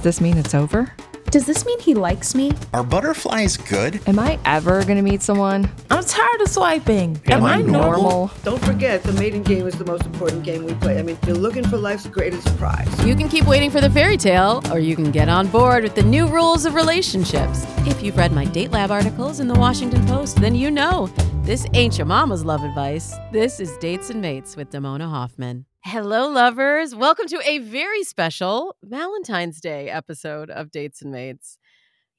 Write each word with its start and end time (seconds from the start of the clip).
Does 0.00 0.16
this 0.16 0.20
mean 0.22 0.38
it's 0.38 0.54
over? 0.54 0.90
Does 1.26 1.44
this 1.44 1.66
mean 1.66 1.78
he 1.78 1.92
likes 1.92 2.34
me? 2.34 2.52
Are 2.72 2.82
butterflies 2.82 3.58
good? 3.58 4.00
Am 4.08 4.18
I 4.18 4.38
ever 4.46 4.82
gonna 4.82 5.02
meet 5.02 5.20
someone? 5.20 5.70
I'm 5.90 6.02
tired 6.02 6.40
of 6.40 6.48
swiping. 6.48 7.20
Am 7.26 7.44
I 7.44 7.60
normal? 7.60 8.30
Don't 8.42 8.64
forget, 8.64 9.02
the 9.02 9.12
mating 9.12 9.42
game 9.42 9.66
is 9.66 9.74
the 9.74 9.84
most 9.84 10.06
important 10.06 10.42
game 10.42 10.64
we 10.64 10.72
play. 10.72 10.98
I 10.98 11.02
mean, 11.02 11.18
you're 11.26 11.36
looking 11.36 11.68
for 11.68 11.76
life's 11.76 12.06
greatest 12.06 12.48
surprise. 12.48 12.88
You 13.04 13.14
can 13.14 13.28
keep 13.28 13.44
waiting 13.44 13.70
for 13.70 13.82
the 13.82 13.90
fairy 13.90 14.16
tale, 14.16 14.62
or 14.72 14.78
you 14.78 14.96
can 14.96 15.10
get 15.10 15.28
on 15.28 15.48
board 15.48 15.82
with 15.82 15.94
the 15.94 16.02
new 16.02 16.26
rules 16.28 16.64
of 16.64 16.74
relationships. 16.74 17.66
If 17.86 18.02
you've 18.02 18.16
read 18.16 18.32
my 18.32 18.46
Date 18.46 18.70
Lab 18.70 18.90
articles 18.90 19.38
in 19.38 19.48
the 19.48 19.58
Washington 19.58 20.06
Post, 20.06 20.40
then 20.40 20.54
you 20.54 20.70
know 20.70 21.08
this 21.42 21.66
ain't 21.74 21.98
your 21.98 22.06
mama's 22.06 22.42
love 22.42 22.64
advice. 22.64 23.14
This 23.32 23.60
is 23.60 23.76
Dates 23.76 24.08
and 24.08 24.22
Mates 24.22 24.56
with 24.56 24.70
Damona 24.70 25.10
Hoffman. 25.10 25.66
Hello, 25.82 26.28
lovers. 26.28 26.94
Welcome 26.94 27.26
to 27.28 27.40
a 27.44 27.58
very 27.58 28.04
special 28.04 28.76
Valentine's 28.84 29.60
Day 29.62 29.88
episode 29.88 30.50
of 30.50 30.70
Dates 30.70 31.00
and 31.00 31.10
Mates. 31.10 31.56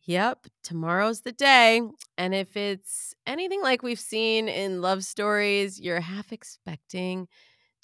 Yep, 0.07 0.47
tomorrow's 0.63 1.21
the 1.21 1.31
day. 1.31 1.81
And 2.17 2.33
if 2.33 2.57
it's 2.57 3.13
anything 3.27 3.61
like 3.61 3.83
we've 3.83 3.99
seen 3.99 4.49
in 4.49 4.81
love 4.81 5.03
stories, 5.03 5.79
you're 5.79 6.01
half 6.01 6.31
expecting 6.33 7.27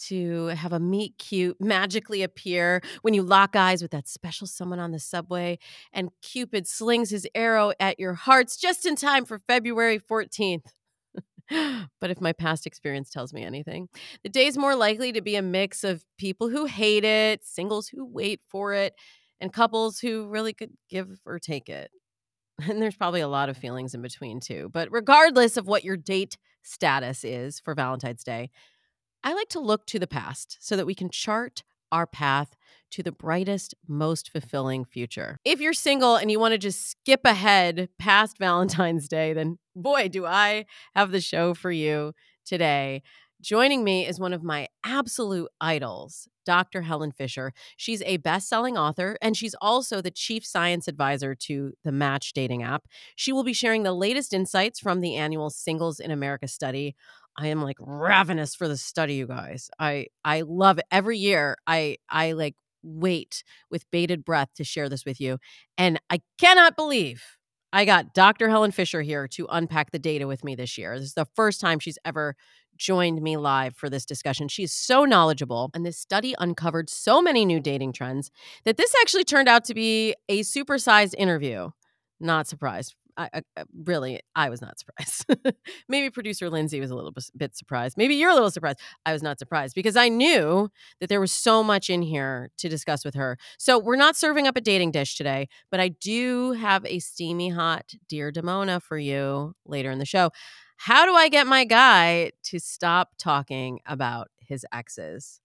to 0.07 0.47
have 0.47 0.73
a 0.73 0.79
meet 0.79 1.17
cute 1.19 1.57
magically 1.59 2.23
appear 2.23 2.81
when 3.03 3.13
you 3.13 3.21
lock 3.21 3.55
eyes 3.55 3.83
with 3.83 3.91
that 3.91 4.07
special 4.07 4.47
someone 4.47 4.79
on 4.79 4.91
the 4.91 4.99
subway 4.99 5.59
and 5.93 6.09
Cupid 6.23 6.67
slings 6.67 7.11
his 7.11 7.27
arrow 7.35 7.71
at 7.79 7.99
your 7.99 8.15
hearts 8.15 8.57
just 8.57 8.85
in 8.85 8.95
time 8.95 9.25
for 9.25 9.37
February 9.37 9.99
14th. 9.99 10.65
But 11.49 12.09
if 12.11 12.19
my 12.19 12.33
past 12.33 12.67
experience 12.67 13.09
tells 13.09 13.33
me 13.33 13.43
anything, 13.43 13.87
the 14.23 14.29
day's 14.29 14.57
more 14.57 14.75
likely 14.75 15.11
to 15.13 15.21
be 15.21 15.35
a 15.35 15.41
mix 15.41 15.83
of 15.83 16.03
people 16.17 16.49
who 16.49 16.65
hate 16.65 17.03
it, 17.03 17.45
singles 17.45 17.87
who 17.87 18.05
wait 18.05 18.41
for 18.47 18.73
it, 18.73 18.93
and 19.39 19.53
couples 19.53 19.99
who 19.99 20.27
really 20.27 20.53
could 20.53 20.71
give 20.89 21.19
or 21.25 21.39
take 21.39 21.69
it. 21.69 21.91
And 22.67 22.81
there's 22.81 22.95
probably 22.95 23.21
a 23.21 23.27
lot 23.27 23.49
of 23.49 23.57
feelings 23.57 23.93
in 23.93 24.01
between 24.01 24.39
too. 24.39 24.71
But 24.73 24.91
regardless 24.91 25.57
of 25.57 25.67
what 25.67 25.83
your 25.83 25.95
date 25.95 26.39
status 26.63 27.23
is 27.23 27.59
for 27.59 27.75
Valentine's 27.75 28.23
Day, 28.23 28.49
I 29.23 29.35
like 29.35 29.49
to 29.49 29.59
look 29.59 29.85
to 29.87 29.99
the 29.99 30.07
past 30.07 30.57
so 30.59 30.75
that 30.75 30.87
we 30.87 30.95
can 30.95 31.11
chart 31.11 31.61
our 31.91 32.07
path 32.07 32.55
to 32.91 33.03
the 33.03 33.11
brightest, 33.11 33.75
most 33.87 34.31
fulfilling 34.31 34.85
future. 34.85 35.39
If 35.43 35.59
you're 35.59 35.73
single 35.73 36.15
and 36.15 36.31
you 36.31 36.39
want 36.39 36.53
to 36.53 36.57
just 36.57 36.89
skip 36.89 37.21
ahead 37.25 37.89
past 37.99 38.37
Valentine's 38.39 39.07
Day, 39.07 39.33
then 39.33 39.59
boy, 39.81 40.09
do 40.09 40.25
I 40.25 40.65
have 40.95 41.11
the 41.11 41.21
show 41.21 41.53
for 41.53 41.71
you 41.71 42.13
today. 42.45 43.03
Joining 43.41 43.83
me 43.83 44.07
is 44.07 44.19
one 44.19 44.33
of 44.33 44.41
my 44.43 44.67
absolute 44.83 45.49
idols, 45.61 46.27
Dr. 46.43 46.81
Helen 46.81 47.11
Fisher. 47.11 47.53
She's 47.75 48.01
a 48.01 48.17
best 48.17 48.49
selling 48.49 48.77
author 48.77 49.15
and 49.21 49.37
she's 49.37 49.55
also 49.61 50.01
the 50.01 50.09
chief 50.09 50.43
science 50.43 50.87
advisor 50.87 51.35
to 51.35 51.73
the 51.83 51.91
Match 51.91 52.33
dating 52.33 52.63
app. 52.63 52.85
She 53.15 53.31
will 53.31 53.43
be 53.43 53.53
sharing 53.53 53.83
the 53.83 53.93
latest 53.93 54.33
insights 54.33 54.79
from 54.79 55.01
the 55.01 55.15
annual 55.15 55.51
Singles 55.51 55.99
in 55.99 56.09
America 56.09 56.47
study. 56.47 56.95
I 57.37 57.47
am 57.47 57.61
like 57.61 57.77
ravenous 57.79 58.55
for 58.55 58.67
the 58.67 58.77
study, 58.77 59.15
you 59.15 59.27
guys. 59.27 59.69
I 59.77 60.07
I 60.25 60.41
love 60.41 60.79
it. 60.79 60.85
Every 60.91 61.19
year 61.19 61.57
I 61.67 61.97
I 62.09 62.31
like 62.31 62.55
wait 62.81 63.43
with 63.69 63.89
bated 63.91 64.25
breath 64.25 64.49
to 64.55 64.63
share 64.63 64.89
this 64.89 65.05
with 65.05 65.19
you. 65.21 65.37
And 65.77 65.99
I 66.09 66.21
cannot 66.39 66.75
believe 66.75 67.23
I 67.77 67.85
got 67.85 68.15
Dr. 68.15 68.49
Helen 68.49 68.71
Fisher 68.71 69.03
here 69.03 69.27
to 69.27 69.45
unpack 69.51 69.91
the 69.91 69.99
data 69.99 70.25
with 70.25 70.43
me 70.43 70.55
this 70.55 70.79
year. 70.79 70.97
This 70.97 71.09
is 71.09 71.13
the 71.13 71.27
first 71.35 71.61
time 71.61 71.77
she's 71.77 71.99
ever 72.03 72.35
joined 72.75 73.21
me 73.21 73.37
live 73.37 73.75
for 73.75 73.87
this 73.87 74.03
discussion. 74.03 74.47
She's 74.47 74.73
so 74.73 75.05
knowledgeable, 75.05 75.69
and 75.75 75.85
this 75.85 75.99
study 75.99 76.33
uncovered 76.39 76.89
so 76.89 77.21
many 77.21 77.45
new 77.45 77.59
dating 77.59 77.93
trends 77.93 78.31
that 78.65 78.77
this 78.77 78.95
actually 78.99 79.25
turned 79.25 79.47
out 79.47 79.63
to 79.65 79.75
be 79.75 80.15
a 80.27 80.39
supersized 80.39 81.13
interview. 81.19 81.69
Not 82.19 82.47
surprised 82.47 82.95
I, 83.17 83.29
I, 83.33 83.41
uh, 83.57 83.63
really, 83.85 84.21
I 84.35 84.49
was 84.49 84.61
not 84.61 84.77
surprised. 84.79 85.25
Maybe 85.89 86.09
producer 86.09 86.49
Lindsay 86.49 86.79
was 86.79 86.91
a 86.91 86.95
little 86.95 87.13
bit 87.35 87.57
surprised. 87.57 87.97
Maybe 87.97 88.15
you're 88.15 88.29
a 88.29 88.33
little 88.33 88.51
surprised. 88.51 88.79
I 89.05 89.13
was 89.13 89.23
not 89.23 89.39
surprised 89.39 89.75
because 89.75 89.95
I 89.95 90.07
knew 90.07 90.69
that 90.99 91.09
there 91.09 91.19
was 91.19 91.31
so 91.31 91.63
much 91.63 91.89
in 91.89 92.01
here 92.01 92.51
to 92.57 92.69
discuss 92.69 93.03
with 93.03 93.15
her. 93.15 93.37
So 93.57 93.79
we're 93.79 93.95
not 93.95 94.15
serving 94.15 94.47
up 94.47 94.55
a 94.55 94.61
dating 94.61 94.91
dish 94.91 95.15
today, 95.15 95.49
but 95.71 95.79
I 95.79 95.89
do 95.89 96.51
have 96.53 96.85
a 96.85 96.99
steamy 96.99 97.49
hot 97.49 97.93
Dear 98.07 98.31
Damona 98.31 98.81
for 98.81 98.97
you 98.97 99.55
later 99.65 99.91
in 99.91 99.99
the 99.99 100.05
show. 100.05 100.29
How 100.77 101.05
do 101.05 101.13
I 101.13 101.27
get 101.27 101.47
my 101.47 101.65
guy 101.65 102.31
to 102.43 102.59
stop 102.59 103.13
talking 103.17 103.79
about 103.87 104.29
his 104.39 104.65
exes? 104.71 105.41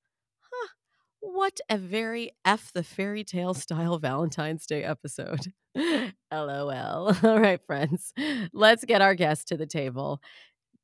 What 1.25 1.61
a 1.71 1.79
very 1.79 2.33
F 2.45 2.73
the 2.73 2.83
fairy 2.83 3.23
tale 3.23 3.55
style 3.55 3.97
Valentine's 4.01 4.67
Day 4.67 4.83
episode. 4.83 5.53
LOL. 6.33 7.17
All 7.23 7.41
right, 7.41 7.65
friends, 7.65 8.13
let's 8.53 8.85
get 8.85 9.01
our 9.01 9.15
guest 9.15 9.47
to 9.49 9.57
the 9.57 9.65
table. 9.65 10.21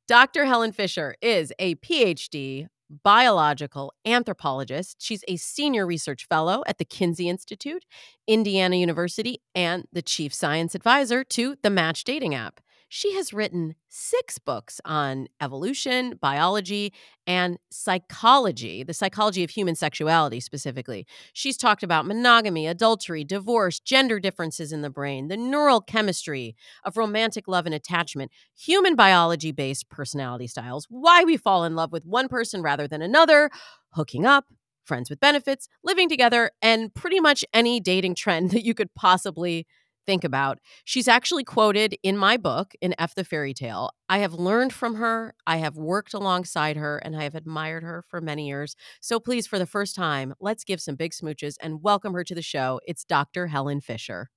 Dr. 0.07 0.45
Helen 0.45 0.71
Fisher 0.71 1.15
is 1.21 1.51
a 1.59 1.75
PhD 1.75 2.67
biological 3.03 3.93
anthropologist. 4.05 4.95
She's 5.01 5.25
a 5.27 5.35
senior 5.35 5.85
research 5.85 6.25
fellow 6.25 6.63
at 6.65 6.77
the 6.77 6.85
Kinsey 6.85 7.27
Institute, 7.27 7.83
Indiana 8.25 8.77
University, 8.77 9.41
and 9.53 9.85
the 9.91 10.01
chief 10.01 10.33
science 10.33 10.73
advisor 10.73 11.25
to 11.25 11.57
the 11.61 11.69
Match 11.69 12.05
dating 12.05 12.33
app. 12.33 12.61
She 12.91 13.13
has 13.13 13.31
written 13.31 13.75
six 13.87 14.39
books 14.39 14.81
on 14.83 15.27
evolution, 15.39 16.17
biology, 16.19 16.91
and 17.27 17.59
psychology, 17.69 18.81
the 18.81 18.95
psychology 18.95 19.43
of 19.43 19.51
human 19.51 19.75
sexuality 19.75 20.39
specifically. 20.39 21.05
She's 21.31 21.55
talked 21.55 21.83
about 21.83 22.07
monogamy, 22.07 22.65
adultery, 22.65 23.23
divorce, 23.23 23.79
gender 23.79 24.19
differences 24.19 24.71
in 24.73 24.81
the 24.81 24.89
brain, 24.89 25.27
the 25.27 25.37
neural 25.37 25.81
chemistry 25.81 26.55
of 26.83 26.97
romantic 26.97 27.47
love 27.47 27.67
and 27.67 27.75
attachment, 27.75 28.31
human 28.57 28.95
biology 28.95 29.51
based 29.51 29.87
personality 29.89 30.47
styles, 30.47 30.87
why 30.89 31.23
we 31.23 31.37
fall 31.37 31.65
in 31.65 31.75
love 31.75 31.91
with 31.91 32.07
one 32.07 32.27
person 32.27 32.63
rather 32.63 32.87
than 32.87 33.03
another, 33.03 33.51
hooking 33.91 34.25
up, 34.25 34.45
friends 34.83 35.11
with 35.11 35.19
benefits, 35.19 35.69
living 35.83 36.09
together, 36.09 36.49
and 36.63 36.91
pretty 36.95 37.19
much 37.19 37.45
any 37.53 37.79
dating 37.79 38.15
trend 38.15 38.49
that 38.51 38.65
you 38.65 38.73
could 38.73 38.93
possibly 38.95 39.67
think 40.09 40.23
about. 40.23 40.57
She's 40.85 41.07
actually 41.07 41.43
quoted 41.43 41.95
in 42.01 42.17
my 42.17 42.35
book, 42.35 42.73
in 42.81 42.95
F 42.97 43.13
the 43.13 43.23
Fairy 43.23 43.53
Tale. 43.53 43.91
I 44.09 44.17
have 44.17 44.33
learned 44.33 44.73
from 44.73 44.95
her, 44.95 45.35
I 45.45 45.57
have 45.57 45.77
worked 45.77 46.15
alongside 46.15 46.77
her, 46.77 46.97
and 46.97 47.15
I 47.15 47.21
have 47.21 47.35
admired 47.35 47.83
her 47.83 48.03
for 48.07 48.19
many 48.19 48.47
years. 48.47 48.75
So 49.01 49.19
please, 49.19 49.45
for 49.45 49.59
the 49.59 49.67
first 49.67 49.95
time, 49.95 50.33
let's 50.39 50.63
give 50.63 50.81
some 50.81 50.95
big 50.95 51.11
smooches 51.11 51.57
and 51.61 51.83
welcome 51.83 52.13
her 52.13 52.23
to 52.23 52.33
the 52.33 52.41
show. 52.41 52.79
It's 52.87 53.03
Dr. 53.03 53.45
Helen 53.45 53.81
Fisher. 53.81 54.31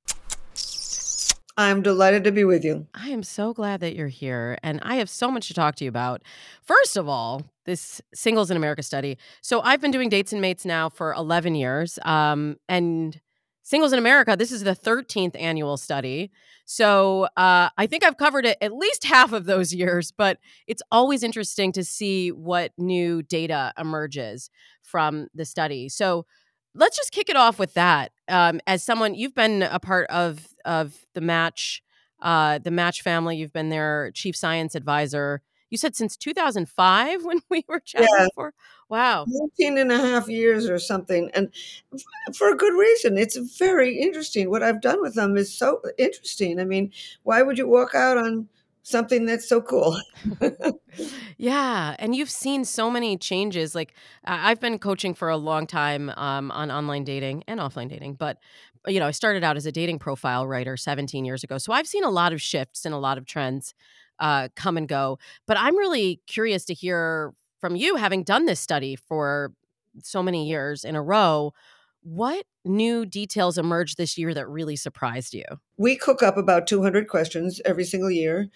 I'm 1.56 1.81
delighted 1.81 2.25
to 2.25 2.32
be 2.32 2.44
with 2.44 2.66
you. 2.66 2.87
I 2.93 3.09
am 3.09 3.22
so 3.22 3.55
glad 3.55 3.81
that 3.81 3.97
you're 3.97 4.09
here. 4.09 4.59
And 4.62 4.78
I 4.82 4.97
have 4.97 5.09
so 5.09 5.31
much 5.31 5.49
to 5.49 5.55
talk 5.55 5.77
to 5.77 5.84
you 5.84 5.88
about. 5.88 6.21
First 6.62 6.99
of 6.99 7.09
all, 7.09 7.47
this 7.65 8.03
Singles 8.12 8.50
in 8.50 8.59
America 8.59 8.82
study. 8.82 9.16
So 9.41 9.62
I've 9.62 9.81
been 9.81 9.91
doing 9.91 10.11
dates 10.11 10.32
and 10.32 10.43
mates 10.43 10.66
now 10.66 10.91
for 10.91 11.15
11 11.15 11.55
years. 11.55 11.99
Um, 12.05 12.56
and 12.69 13.19
Singles 13.62 13.93
in 13.93 13.99
America, 13.99 14.37
this 14.37 14.50
is 14.50 14.65
the 14.65 14.75
13th 14.75 15.41
annual 15.41 15.77
study. 15.77 16.33
So 16.65 17.25
uh, 17.37 17.71
I 17.77 17.87
think 17.87 18.05
I've 18.05 18.17
covered 18.17 18.45
it 18.45 18.59
at 18.61 18.73
least 18.73 19.05
half 19.05 19.33
of 19.33 19.45
those 19.45 19.73
years, 19.73 20.12
but 20.12 20.39
it's 20.67 20.83
always 20.91 21.23
interesting 21.23 21.73
to 21.73 21.84
see 21.84 22.31
what 22.31 22.73
new 22.77 23.23
data 23.23 23.73
emerges 23.78 24.50
from 24.83 25.28
the 25.34 25.45
study. 25.45 25.89
So 25.89 26.27
let's 26.75 26.97
just 26.97 27.12
kick 27.12 27.28
it 27.28 27.37
off 27.37 27.59
with 27.59 27.75
that. 27.75 28.12
Um, 28.28 28.61
as 28.67 28.83
someone, 28.83 29.15
you've 29.15 29.34
been 29.34 29.62
a 29.62 29.79
part 29.79 30.09
of, 30.11 30.47
of 30.65 30.97
the 31.15 31.21
match, 31.21 31.83
uh, 32.21 32.59
the 32.59 32.71
match 32.71 33.03
family, 33.03 33.37
you've 33.37 33.53
been 33.53 33.69
their 33.69 34.11
chief 34.12 34.34
science 34.37 34.75
advisor 34.75 35.43
you 35.73 35.79
said 35.79 35.97
since 35.97 36.19
2005 36.19 37.25
when 37.25 37.41
we 37.49 37.65
were 37.67 37.81
chatting 37.81 38.06
yeah. 38.17 38.27
before 38.27 38.55
wow 38.93 39.25
19 39.27 39.79
and 39.79 39.91
a 39.91 39.97
half 39.97 40.29
years 40.29 40.69
or 40.69 40.79
something 40.79 41.31
and 41.33 41.51
for 42.37 42.53
a 42.53 42.55
good 42.55 42.75
reason 42.79 43.17
it's 43.17 43.39
very 43.59 43.99
interesting 43.99 44.51
what 44.51 44.62
i've 44.62 44.83
done 44.83 45.00
with 45.00 45.15
them 45.15 45.35
is 45.35 45.50
so 45.53 45.81
interesting 45.97 46.61
i 46.61 46.65
mean 46.65 46.93
why 47.23 47.41
would 47.41 47.56
you 47.56 47.67
walk 47.67 47.94
out 47.94 48.19
on 48.19 48.47
something 48.83 49.25
that's 49.25 49.49
so 49.49 49.62
cool 49.62 49.97
yeah 51.39 51.97
and 51.99 52.15
you've 52.15 52.29
seen 52.29 52.67
so 52.67 52.91
many 52.91 53.17
changes 53.17 53.75
like 53.75 53.94
i've 54.25 54.61
been 54.61 54.79
coaching 54.79 55.15
for 55.15 55.31
a 55.31 55.38
long 55.38 55.67
time 55.67 56.11
um, 56.11 56.50
on 56.50 56.71
online 56.71 57.03
dating 57.03 57.43
and 57.49 57.61
offline 57.61 57.88
dating 57.88 58.12
but 58.12 58.37
you 58.87 59.00
know 59.00 59.06
i 59.06 59.11
started 59.11 59.43
out 59.43 59.56
as 59.56 59.65
a 59.65 59.73
dating 59.73 59.99
profile 59.99 60.47
writer 60.47 60.77
17 60.77 61.25
years 61.25 61.43
ago 61.43 61.56
so 61.56 61.73
i've 61.73 61.87
seen 61.87 62.05
a 62.05 62.11
lot 62.11 62.35
of 62.35 62.43
shifts 62.43 62.85
and 62.85 62.95
a 62.95 62.99
lot 62.99 63.17
of 63.17 63.25
trends 63.25 63.73
uh, 64.19 64.49
come 64.55 64.77
and 64.77 64.88
go. 64.88 65.19
But 65.47 65.56
I'm 65.59 65.77
really 65.77 66.21
curious 66.27 66.65
to 66.67 66.75
hear 66.75 67.35
from 67.62 67.76
you, 67.76 67.94
having 67.94 68.25
done 68.25 68.44
this 68.44 68.61
study 68.61 68.97
for 68.97 69.53
so 70.03 70.23
many 70.23 70.49
years 70.49 70.85
in 70.85 70.97
a 70.97 71.03
row. 71.03 71.55
What 72.03 72.44
new 72.64 73.06
details 73.06 73.56
emerged 73.56 73.97
this 73.97 74.19
year 74.19 74.35
that 74.35 74.49
really 74.49 74.75
surprised 74.75 75.32
you? 75.32 75.44
We 75.76 75.94
cook 75.94 76.25
up 76.25 76.37
about 76.37 76.67
200 76.67 77.06
questions 77.06 77.61
every 77.64 77.85
single 77.85 78.11
year 78.11 78.49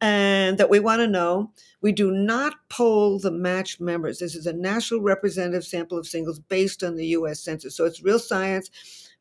and 0.00 0.58
that 0.58 0.70
we 0.70 0.78
want 0.78 1.00
to 1.00 1.08
know. 1.08 1.50
We 1.80 1.90
do 1.90 2.12
not 2.12 2.54
poll 2.68 3.18
the 3.18 3.32
match 3.32 3.80
members. 3.80 4.20
This 4.20 4.36
is 4.36 4.46
a 4.46 4.52
national 4.52 5.00
representative 5.00 5.64
sample 5.64 5.98
of 5.98 6.06
singles 6.06 6.38
based 6.38 6.84
on 6.84 6.94
the 6.94 7.06
US 7.06 7.40
Census. 7.40 7.76
So 7.76 7.84
it's 7.84 8.04
real 8.04 8.20
science 8.20 8.70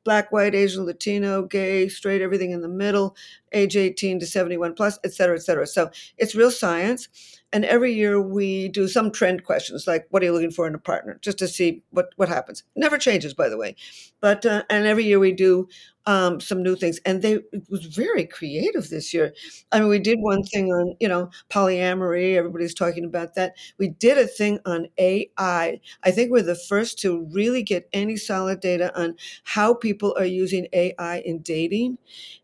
black, 0.04 0.32
white, 0.32 0.56
Asian, 0.56 0.86
Latino, 0.86 1.44
gay, 1.44 1.88
straight, 1.88 2.22
everything 2.22 2.52
in 2.52 2.62
the 2.62 2.68
middle, 2.68 3.16
age 3.52 3.76
18 3.78 4.20
to 4.20 4.26
71 4.26 4.74
plus, 4.74 5.00
et 5.04 5.14
cetera, 5.14 5.36
et 5.36 5.42
cetera. 5.42 5.68
So 5.68 5.90
it's 6.18 6.36
real 6.36 6.52
science. 6.52 7.08
And 7.54 7.66
every 7.66 7.94
year 7.94 8.22
we 8.22 8.70
do 8.70 8.88
some 8.88 9.12
trend 9.12 9.44
questions 9.44 9.86
like, 9.88 10.08
what 10.10 10.22
are 10.22 10.26
you 10.26 10.34
looking 10.34 10.52
for 10.52 10.68
in 10.68 10.76
a 10.76 10.80
partner? 10.80 11.20
Just 11.22 11.38
to 11.40 11.48
see 11.48 11.84
what, 11.90 12.10
what 12.16 12.30
happens. 12.30 12.64
never 12.76 12.98
changes, 12.98 13.34
by 13.34 13.50
the 13.50 13.58
way. 13.58 13.76
But, 14.22 14.46
uh, 14.46 14.64
and 14.70 14.86
every 14.86 15.04
year 15.04 15.20
we 15.20 15.34
do 15.34 15.68
um, 16.06 16.40
some 16.40 16.64
new 16.64 16.76
things. 16.76 17.00
And 17.06 17.22
they 17.22 17.34
it 17.52 17.70
was 17.70 17.86
very 17.86 18.26
creative 18.26 18.90
this 18.90 19.14
year. 19.14 19.34
I 19.72 19.80
mean, 19.80 19.90
we 19.90 20.00
did 20.00 20.20
one 20.20 20.44
thing 20.44 20.72
on, 20.72 20.96
you 21.00 21.08
know, 21.08 21.30
polyamory. 21.50 22.36
Everybody's 22.36 22.74
talking 22.74 23.06
about 23.06 23.36
that. 23.36 23.54
We 23.78 23.90
did 23.90 24.18
a 24.18 24.28
thing 24.28 24.60
on 24.66 24.88
AI. 24.98 25.80
I 26.04 26.12
think 26.12 26.32
we're 26.32 26.42
the 26.42 26.56
first 26.56 27.00
to 27.00 27.28
really 27.32 27.64
get 27.64 27.90
any 27.94 28.18
solid 28.18 28.60
data 28.60 28.98
on 29.00 29.16
how 29.44 29.74
people 29.74 30.16
are 30.18 30.26
using 30.26 30.68
AI 30.74 31.20
in 31.20 31.40
dating. 31.40 31.98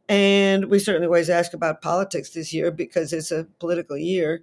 And 0.09 0.65
we 0.65 0.79
certainly 0.79 1.07
always 1.07 1.29
ask 1.29 1.53
about 1.53 1.81
politics 1.81 2.29
this 2.29 2.53
year 2.53 2.71
because 2.71 3.11
it's 3.11 3.31
a 3.31 3.45
political 3.59 3.97
year. 3.97 4.41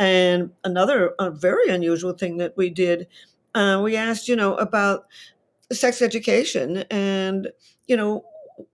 And 0.00 0.52
another 0.64 1.14
very 1.20 1.68
unusual 1.70 2.14
thing 2.14 2.38
that 2.38 2.56
we 2.56 2.70
did, 2.70 3.06
uh, 3.54 3.80
we 3.84 3.96
asked, 3.96 4.28
you 4.28 4.36
know, 4.36 4.56
about 4.56 5.06
sex 5.72 6.02
education 6.02 6.78
and, 6.90 7.50
you 7.86 7.96
know, 7.96 8.24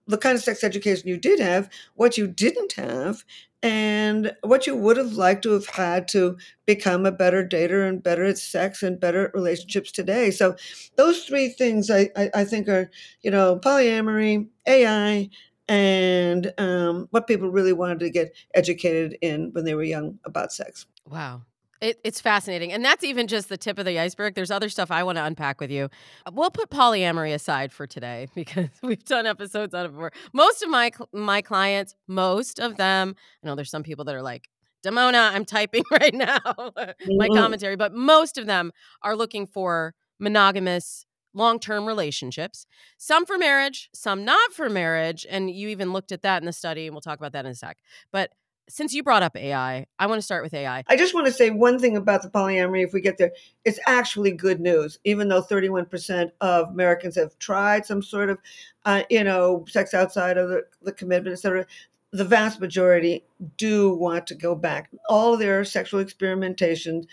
the 0.06 0.18
kind 0.18 0.36
of 0.36 0.42
sex 0.42 0.64
education 0.64 1.08
you 1.08 1.16
did 1.16 1.40
have, 1.40 1.68
what 1.94 2.18
you 2.18 2.26
didn't 2.26 2.72
have, 2.74 3.24
and 3.62 4.34
what 4.42 4.66
you 4.66 4.76
would 4.76 4.96
have 4.96 5.14
liked 5.14 5.42
to 5.42 5.52
have 5.52 5.66
had 5.66 6.08
to 6.08 6.36
become 6.66 7.06
a 7.06 7.12
better 7.12 7.46
dater 7.46 7.88
and 7.88 8.02
better 8.02 8.24
at 8.24 8.38
sex 8.38 8.82
and 8.82 9.00
better 9.00 9.26
at 9.26 9.34
relationships 9.34 9.90
today. 9.92 10.30
So 10.30 10.56
those 10.96 11.24
three 11.24 11.48
things 11.48 11.90
I, 11.90 12.10
I, 12.16 12.30
I 12.34 12.44
think 12.44 12.68
are, 12.68 12.90
you 13.22 13.30
know, 13.30 13.58
polyamory, 13.58 14.48
AI, 14.66 15.30
and 15.68 16.52
um, 16.58 17.08
what 17.10 17.26
people 17.26 17.50
really 17.50 17.72
wanted 17.72 18.00
to 18.00 18.10
get 18.10 18.32
educated 18.54 19.18
in 19.20 19.50
when 19.52 19.64
they 19.64 19.74
were 19.74 19.82
young 19.82 20.18
about 20.24 20.52
sex. 20.52 20.86
Wow. 21.08 21.42
It, 21.80 22.00
it's 22.04 22.20
fascinating. 22.20 22.72
And 22.72 22.84
that's 22.84 23.04
even 23.04 23.26
just 23.26 23.48
the 23.48 23.58
tip 23.58 23.78
of 23.78 23.84
the 23.84 23.98
iceberg. 23.98 24.34
There's 24.34 24.50
other 24.50 24.68
stuff 24.68 24.90
I 24.90 25.02
want 25.02 25.16
to 25.16 25.24
unpack 25.24 25.60
with 25.60 25.70
you. 25.70 25.90
We'll 26.32 26.50
put 26.50 26.70
polyamory 26.70 27.34
aside 27.34 27.72
for 27.72 27.86
today 27.86 28.28
because 28.34 28.70
we've 28.82 29.04
done 29.04 29.26
episodes 29.26 29.74
on 29.74 29.86
it 29.86 29.88
before. 29.90 30.12
Most 30.32 30.62
of 30.62 30.70
my 30.70 30.90
my 31.12 31.42
clients, 31.42 31.94
most 32.08 32.58
of 32.58 32.76
them, 32.76 33.14
I 33.42 33.46
know 33.46 33.54
there's 33.54 33.70
some 33.70 33.82
people 33.82 34.04
that 34.06 34.14
are 34.14 34.22
like, 34.22 34.48
Damona, 34.84 35.32
I'm 35.32 35.44
typing 35.44 35.84
right 35.90 36.14
now 36.14 36.40
my 36.46 36.94
mm-hmm. 37.04 37.36
commentary, 37.36 37.76
but 37.76 37.92
most 37.92 38.38
of 38.38 38.46
them 38.46 38.72
are 39.02 39.16
looking 39.16 39.46
for 39.46 39.94
monogamous 40.18 41.04
long-term 41.34 41.84
relationships 41.84 42.66
some 42.96 43.26
for 43.26 43.36
marriage 43.36 43.90
some 43.94 44.24
not 44.24 44.54
for 44.54 44.70
marriage 44.70 45.26
and 45.28 45.50
you 45.50 45.68
even 45.68 45.92
looked 45.92 46.10
at 46.10 46.22
that 46.22 46.40
in 46.40 46.46
the 46.46 46.52
study 46.52 46.86
and 46.86 46.94
we'll 46.94 47.02
talk 47.02 47.18
about 47.18 47.32
that 47.32 47.44
in 47.44 47.50
a 47.50 47.54
sec 47.54 47.76
but 48.10 48.30
since 48.68 48.92
you 48.92 49.02
brought 49.02 49.22
up 49.22 49.36
AI, 49.36 49.86
I 49.98 50.06
want 50.06 50.18
to 50.18 50.24
start 50.24 50.42
with 50.42 50.54
AI. 50.54 50.82
I 50.88 50.96
just 50.96 51.14
want 51.14 51.26
to 51.26 51.32
say 51.32 51.50
one 51.50 51.78
thing 51.78 51.96
about 51.96 52.22
the 52.22 52.28
polyamory 52.28 52.84
if 52.84 52.92
we 52.92 53.00
get 53.00 53.18
there. 53.18 53.32
It's 53.64 53.78
actually 53.86 54.32
good 54.32 54.60
news, 54.60 54.98
even 55.04 55.28
though 55.28 55.42
31% 55.42 56.30
of 56.40 56.70
Americans 56.70 57.14
have 57.16 57.38
tried 57.38 57.86
some 57.86 58.02
sort 58.02 58.30
of, 58.30 58.38
uh, 58.84 59.02
you 59.08 59.22
know, 59.22 59.64
sex 59.68 59.94
outside 59.94 60.36
of 60.36 60.48
the, 60.48 60.64
the 60.82 60.92
commitment, 60.92 61.34
et 61.34 61.40
cetera. 61.40 61.66
The 62.12 62.24
vast 62.24 62.60
majority 62.60 63.24
do 63.56 63.94
want 63.94 64.26
to 64.28 64.34
go 64.34 64.54
back. 64.54 64.90
All 65.08 65.36
their 65.36 65.64
sexual 65.64 66.00
experimentation 66.00 67.06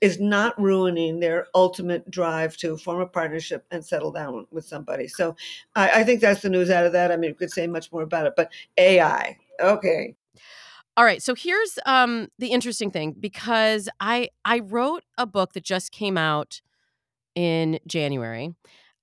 is 0.00 0.20
not 0.20 0.58
ruining 0.60 1.20
their 1.20 1.48
ultimate 1.54 2.10
drive 2.10 2.56
to 2.58 2.76
form 2.78 3.00
a 3.00 3.06
partnership 3.06 3.66
and 3.70 3.84
settle 3.84 4.12
down 4.12 4.46
with 4.50 4.64
somebody. 4.64 5.08
So 5.08 5.36
I, 5.74 6.00
I 6.00 6.04
think 6.04 6.20
that's 6.20 6.40
the 6.40 6.48
news 6.48 6.70
out 6.70 6.86
of 6.86 6.92
that. 6.92 7.12
I 7.12 7.16
mean, 7.16 7.32
we 7.32 7.34
could 7.34 7.50
say 7.50 7.66
much 7.66 7.92
more 7.92 8.02
about 8.02 8.26
it, 8.26 8.34
but 8.36 8.50
AI, 8.78 9.36
okay 9.60 10.14
all 10.96 11.04
right, 11.04 11.22
so 11.22 11.34
here's 11.34 11.78
um, 11.86 12.28
the 12.38 12.48
interesting 12.48 12.90
thing 12.90 13.16
because 13.18 13.88
I 14.00 14.28
I 14.44 14.60
wrote 14.60 15.02
a 15.18 15.26
book 15.26 15.54
that 15.54 15.64
just 15.64 15.90
came 15.90 16.16
out 16.16 16.60
in 17.34 17.78
January. 17.86 18.54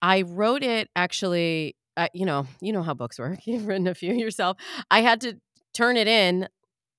I 0.02 0.24
wrote 0.24 0.64
it 0.64 0.90
actually. 0.96 1.76
Uh, 1.98 2.08
you 2.14 2.26
know, 2.26 2.48
you 2.62 2.72
know 2.72 2.84
how 2.84 2.94
books 2.94 3.20
work. 3.20 3.40
You've 3.46 3.68
written 3.68 3.88
a 3.88 3.96
few 3.96 4.14
yourself. 4.14 4.58
I 4.90 5.02
had 5.02 5.22
to 5.22 5.38
turn 5.74 5.98
it 5.98 6.08
in 6.08 6.48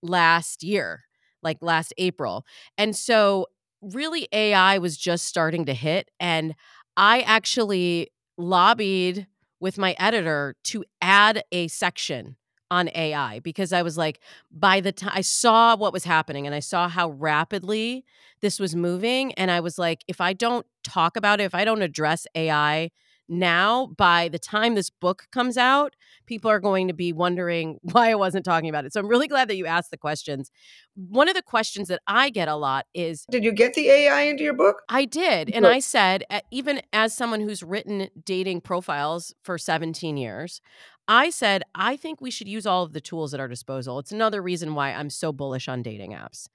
last 0.03 0.63
year, 0.63 1.03
like 1.43 1.59
last 1.63 1.95
April, 1.99 2.45
and 2.79 2.95
so 2.95 3.47
really 3.81 4.29
AI 4.33 4.79
was 4.79 4.97
just 4.99 5.27
starting 5.27 5.67
to 5.67 5.75
hit, 5.75 6.11
and 6.21 6.55
I 6.97 7.23
actually 7.23 8.11
lobbied 8.37 9.27
with 9.61 9.79
my 9.79 9.95
editor 9.99 10.57
to 10.65 10.85
add 11.01 11.45
a 11.53 11.69
section 11.69 12.37
on 12.73 12.89
AI 12.95 13.39
because 13.41 13.71
I 13.73 13.83
was 13.83 13.99
like, 13.99 14.19
by 14.51 14.81
the 14.81 14.93
time 14.93 15.13
I 15.15 15.21
saw 15.21 15.77
what 15.77 15.93
was 15.93 16.05
happening 16.05 16.47
and 16.47 16.55
I 16.55 16.61
saw 16.61 16.89
how 16.89 17.11
rapidly 17.11 18.05
this 18.41 18.59
was 18.59 18.75
moving, 18.75 19.35
and 19.35 19.51
I 19.51 19.61
was 19.61 19.79
like, 19.79 20.05
if 20.09 20.21
I 20.21 20.33
don't 20.33 20.67
talk 20.83 21.17
about 21.17 21.41
it, 21.41 21.45
if 21.45 21.55
I 21.55 21.67
don't 21.67 21.83
address 21.83 22.27
AI 22.35 22.91
now, 23.29 23.87
by 23.87 24.29
the 24.29 24.39
time 24.39 24.75
this 24.75 24.91
book 24.91 25.27
comes 25.31 25.57
out, 25.57 25.95
people 26.27 26.51
are 26.51 26.61
going 26.61 26.89
to 26.89 26.95
be 26.95 27.13
wondering 27.13 27.79
why 27.93 28.11
I 28.11 28.15
wasn't 28.15 28.45
talking 28.45 28.69
about 28.69 28.85
it. 28.85 28.93
So 28.93 29.01
I'm 29.01 29.09
really 29.09 29.29
glad 29.29 29.49
that 29.49 29.57
you 29.57 29.67
asked 29.67 29.91
the 29.91 29.99
questions. 29.99 30.51
One 30.95 31.29
of 31.29 31.35
the 31.35 31.43
questions 31.43 31.89
that 31.89 32.01
I 32.07 32.31
get 32.31 32.49
a 32.49 32.57
lot 32.57 32.87
is 32.95 33.27
Did 33.31 33.45
you 33.45 33.53
get 33.53 33.75
the 33.75 33.89
AI 33.89 34.23
into 34.23 34.45
your 34.45 34.55
book? 34.55 34.83
I 34.89 35.05
did. 35.05 35.51
And 35.51 35.67
I 35.67 35.79
said, 35.79 36.25
even 36.51 36.81
as 36.93 37.15
someone 37.15 37.41
who's 37.41 37.63
written 37.63 38.09
dating 38.25 38.63
profiles 38.63 39.35
for 39.43 39.57
17 39.59 40.17
years, 40.17 40.61
I 41.09 41.31
said, 41.31 41.63
I 41.75 41.97
think 41.97 42.21
we 42.21 42.31
should 42.31 42.49
use 42.49 42.67
all 42.67 42.83
of 42.85 42.93
the 42.93 43.01
tools 43.01 43.35
at 43.35 43.41
our 43.41 43.49
disposal. 43.49 43.99
It's 43.99 44.13
another 44.13 44.41
reason 44.43 44.75
why 44.75 44.93
I'm 44.93 45.11
so 45.11 45.33
bullish 45.33 45.69
on 45.69 45.83
dating 45.83 46.13
apps. 46.13 46.49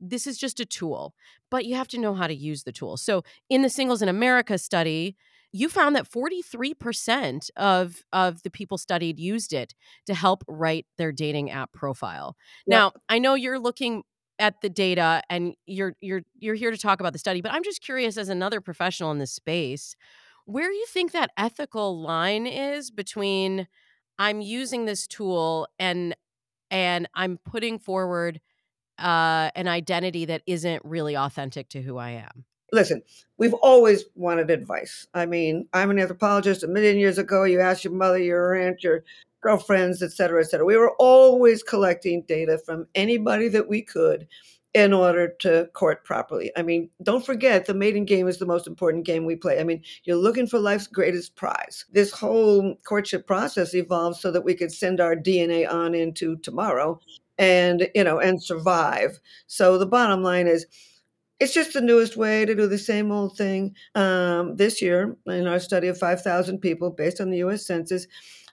This 0.00 0.26
is 0.26 0.38
just 0.38 0.60
a 0.60 0.64
tool, 0.64 1.14
but 1.50 1.64
you 1.64 1.74
have 1.74 1.88
to 1.88 1.98
know 1.98 2.14
how 2.14 2.28
to 2.28 2.34
use 2.34 2.62
the 2.62 2.72
tool. 2.72 2.96
So, 2.96 3.24
in 3.50 3.62
the 3.62 3.68
Singles 3.70 4.00
in 4.00 4.08
America 4.08 4.56
study, 4.56 5.16
you 5.52 5.68
found 5.68 5.96
that 5.96 6.08
43% 6.10 7.50
of 7.56 8.04
of 8.12 8.42
the 8.44 8.50
people 8.50 8.78
studied 8.78 9.18
used 9.18 9.52
it 9.52 9.74
to 10.06 10.14
help 10.14 10.44
write 10.46 10.86
their 10.98 11.10
dating 11.10 11.50
app 11.50 11.72
profile. 11.72 12.36
Yep. 12.66 12.76
Now, 12.76 12.92
I 13.08 13.18
know 13.18 13.34
you're 13.34 13.58
looking 13.58 14.04
at 14.38 14.60
the 14.60 14.68
data 14.68 15.22
and 15.28 15.54
you're 15.66 15.94
you're 16.00 16.22
you're 16.38 16.54
here 16.54 16.70
to 16.70 16.78
talk 16.78 17.00
about 17.00 17.12
the 17.12 17.18
study, 17.18 17.40
but 17.40 17.52
I'm 17.52 17.64
just 17.64 17.82
curious 17.82 18.16
as 18.16 18.28
another 18.28 18.60
professional 18.60 19.10
in 19.10 19.18
this 19.18 19.32
space, 19.32 19.96
where 20.44 20.70
you 20.70 20.86
think 20.90 21.12
that 21.12 21.30
ethical 21.36 22.00
line 22.00 22.46
is 22.46 22.90
between 22.90 23.66
I'm 24.18 24.40
using 24.40 24.84
this 24.84 25.06
tool 25.06 25.68
and 25.78 26.14
and 26.70 27.08
I'm 27.14 27.38
putting 27.38 27.78
forward 27.78 28.40
uh, 28.98 29.50
an 29.54 29.68
identity 29.68 30.26
that 30.26 30.42
isn't 30.46 30.82
really 30.84 31.16
authentic 31.16 31.68
to 31.70 31.80
who 31.80 31.96
I 31.96 32.10
am. 32.10 32.44
Listen, 32.72 33.02
we've 33.38 33.54
always 33.54 34.04
wanted 34.14 34.50
advice. 34.50 35.06
I 35.14 35.24
mean, 35.24 35.66
I'm 35.72 35.90
an 35.90 35.98
anthropologist. 35.98 36.62
A 36.62 36.68
million 36.68 36.98
years 36.98 37.16
ago, 37.16 37.44
you 37.44 37.60
asked 37.60 37.84
your 37.84 37.94
mother, 37.94 38.18
your 38.18 38.54
aunt, 38.54 38.82
your 38.82 39.04
girlfriends, 39.40 40.02
et 40.02 40.12
cetera, 40.12 40.42
et 40.42 40.50
cetera. 40.50 40.66
We 40.66 40.76
were 40.76 40.94
always 40.98 41.62
collecting 41.62 42.22
data 42.22 42.58
from 42.58 42.86
anybody 42.94 43.48
that 43.48 43.68
we 43.68 43.80
could 43.80 44.26
in 44.74 44.92
order 44.92 45.28
to 45.40 45.68
court 45.72 46.04
properly. 46.04 46.50
I 46.56 46.62
mean, 46.62 46.90
don't 47.02 47.24
forget 47.24 47.66
the 47.66 47.74
mating 47.74 48.04
game 48.04 48.28
is 48.28 48.38
the 48.38 48.46
most 48.46 48.66
important 48.66 49.06
game 49.06 49.24
we 49.24 49.34
play. 49.34 49.58
I 49.58 49.64
mean, 49.64 49.82
you're 50.04 50.16
looking 50.16 50.46
for 50.46 50.58
life's 50.58 50.86
greatest 50.86 51.36
prize. 51.36 51.86
This 51.90 52.12
whole 52.12 52.76
courtship 52.86 53.26
process 53.26 53.74
evolved 53.74 54.20
so 54.20 54.30
that 54.30 54.44
we 54.44 54.54
could 54.54 54.72
send 54.72 55.00
our 55.00 55.16
DNA 55.16 55.70
on 55.70 55.94
into 55.94 56.36
tomorrow 56.36 57.00
and, 57.38 57.88
you 57.94 58.04
know, 58.04 58.18
and 58.18 58.42
survive. 58.42 59.18
So 59.46 59.78
the 59.78 59.86
bottom 59.86 60.22
line 60.22 60.46
is 60.46 60.66
it's 61.40 61.54
just 61.54 61.72
the 61.72 61.80
newest 61.80 62.16
way 62.16 62.44
to 62.44 62.54
do 62.54 62.66
the 62.66 62.78
same 62.78 63.12
old 63.12 63.36
thing. 63.36 63.74
Um, 63.94 64.56
this 64.56 64.82
year, 64.82 65.16
in 65.26 65.46
our 65.46 65.60
study 65.60 65.88
of 65.88 65.96
5,000 65.96 66.58
people 66.58 66.90
based 66.90 67.20
on 67.20 67.30
the 67.30 67.38
US 67.38 67.66
Census, 67.66 68.06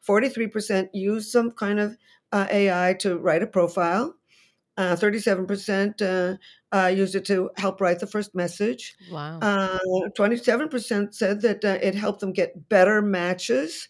43% 0.07 0.89
used 0.93 1.31
some 1.31 1.51
kind 1.51 1.79
of 1.79 1.97
uh, 2.31 2.47
AI 2.49 2.93
to 2.99 3.17
write 3.17 3.41
a 3.41 3.47
profile. 3.47 4.15
Uh, 4.77 4.95
37% 4.95 6.01
uh, 6.01 6.37
uh, 6.75 6.87
used 6.87 7.15
it 7.15 7.23
to 7.25 7.49
help 7.55 7.79
write 7.79 7.99
the 7.99 8.07
first 8.07 8.35
message. 8.35 8.95
Wow. 9.09 9.39
27% 10.17 11.07
uh, 11.07 11.11
said 11.11 11.41
that 11.41 11.63
uh, 11.63 11.77
it 11.81 11.95
helped 11.95 12.19
them 12.19 12.33
get 12.33 12.67
better 12.67 13.01
matches. 13.01 13.87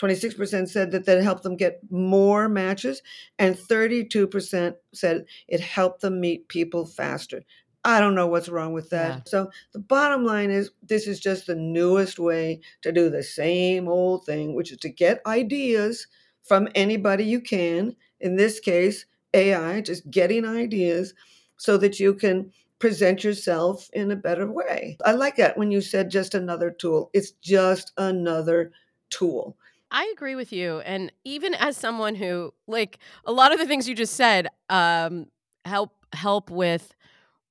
26% 0.00 0.68
said 0.68 0.92
that 0.92 1.04
that 1.04 1.22
helped 1.22 1.42
them 1.42 1.56
get 1.56 1.80
more 1.90 2.48
matches. 2.48 3.02
And 3.38 3.56
32% 3.56 4.74
said 4.94 5.24
it 5.48 5.60
helped 5.60 6.00
them 6.00 6.20
meet 6.20 6.48
people 6.48 6.86
faster. 6.86 7.42
I 7.84 8.00
don't 8.00 8.14
know 8.14 8.26
what's 8.26 8.48
wrong 8.48 8.72
with 8.72 8.90
that. 8.90 9.08
Yeah. 9.08 9.20
So 9.26 9.50
the 9.72 9.78
bottom 9.78 10.24
line 10.24 10.50
is 10.50 10.70
this 10.82 11.06
is 11.06 11.18
just 11.18 11.46
the 11.46 11.54
newest 11.54 12.18
way 12.18 12.60
to 12.82 12.92
do 12.92 13.08
the 13.08 13.22
same 13.22 13.88
old 13.88 14.26
thing, 14.26 14.54
which 14.54 14.70
is 14.70 14.78
to 14.78 14.90
get 14.90 15.22
ideas 15.26 16.06
from 16.42 16.68
anybody 16.74 17.24
you 17.24 17.40
can. 17.40 17.96
In 18.20 18.36
this 18.36 18.60
case, 18.60 19.06
AI, 19.34 19.80
just 19.80 20.10
getting 20.10 20.44
ideas 20.44 21.14
so 21.56 21.76
that 21.78 22.00
you 22.00 22.14
can 22.14 22.50
present 22.78 23.22
yourself 23.22 23.88
in 23.92 24.10
a 24.10 24.16
better 24.16 24.50
way. 24.50 24.96
I 25.04 25.12
like 25.12 25.36
that 25.36 25.56
when 25.58 25.70
you 25.70 25.80
said 25.80 26.10
just 26.10 26.34
another 26.34 26.70
tool. 26.70 27.10
It's 27.12 27.32
just 27.32 27.92
another 27.98 28.72
tool. 29.10 29.56
I 29.90 30.10
agree 30.14 30.34
with 30.34 30.52
you. 30.52 30.80
And 30.80 31.12
even 31.24 31.54
as 31.54 31.76
someone 31.76 32.14
who, 32.14 32.54
like, 32.66 32.98
a 33.24 33.32
lot 33.32 33.52
of 33.52 33.58
the 33.58 33.66
things 33.66 33.88
you 33.88 33.94
just 33.94 34.14
said, 34.14 34.48
um, 34.68 35.26
help 35.64 35.92
help 36.12 36.50
with 36.50 36.94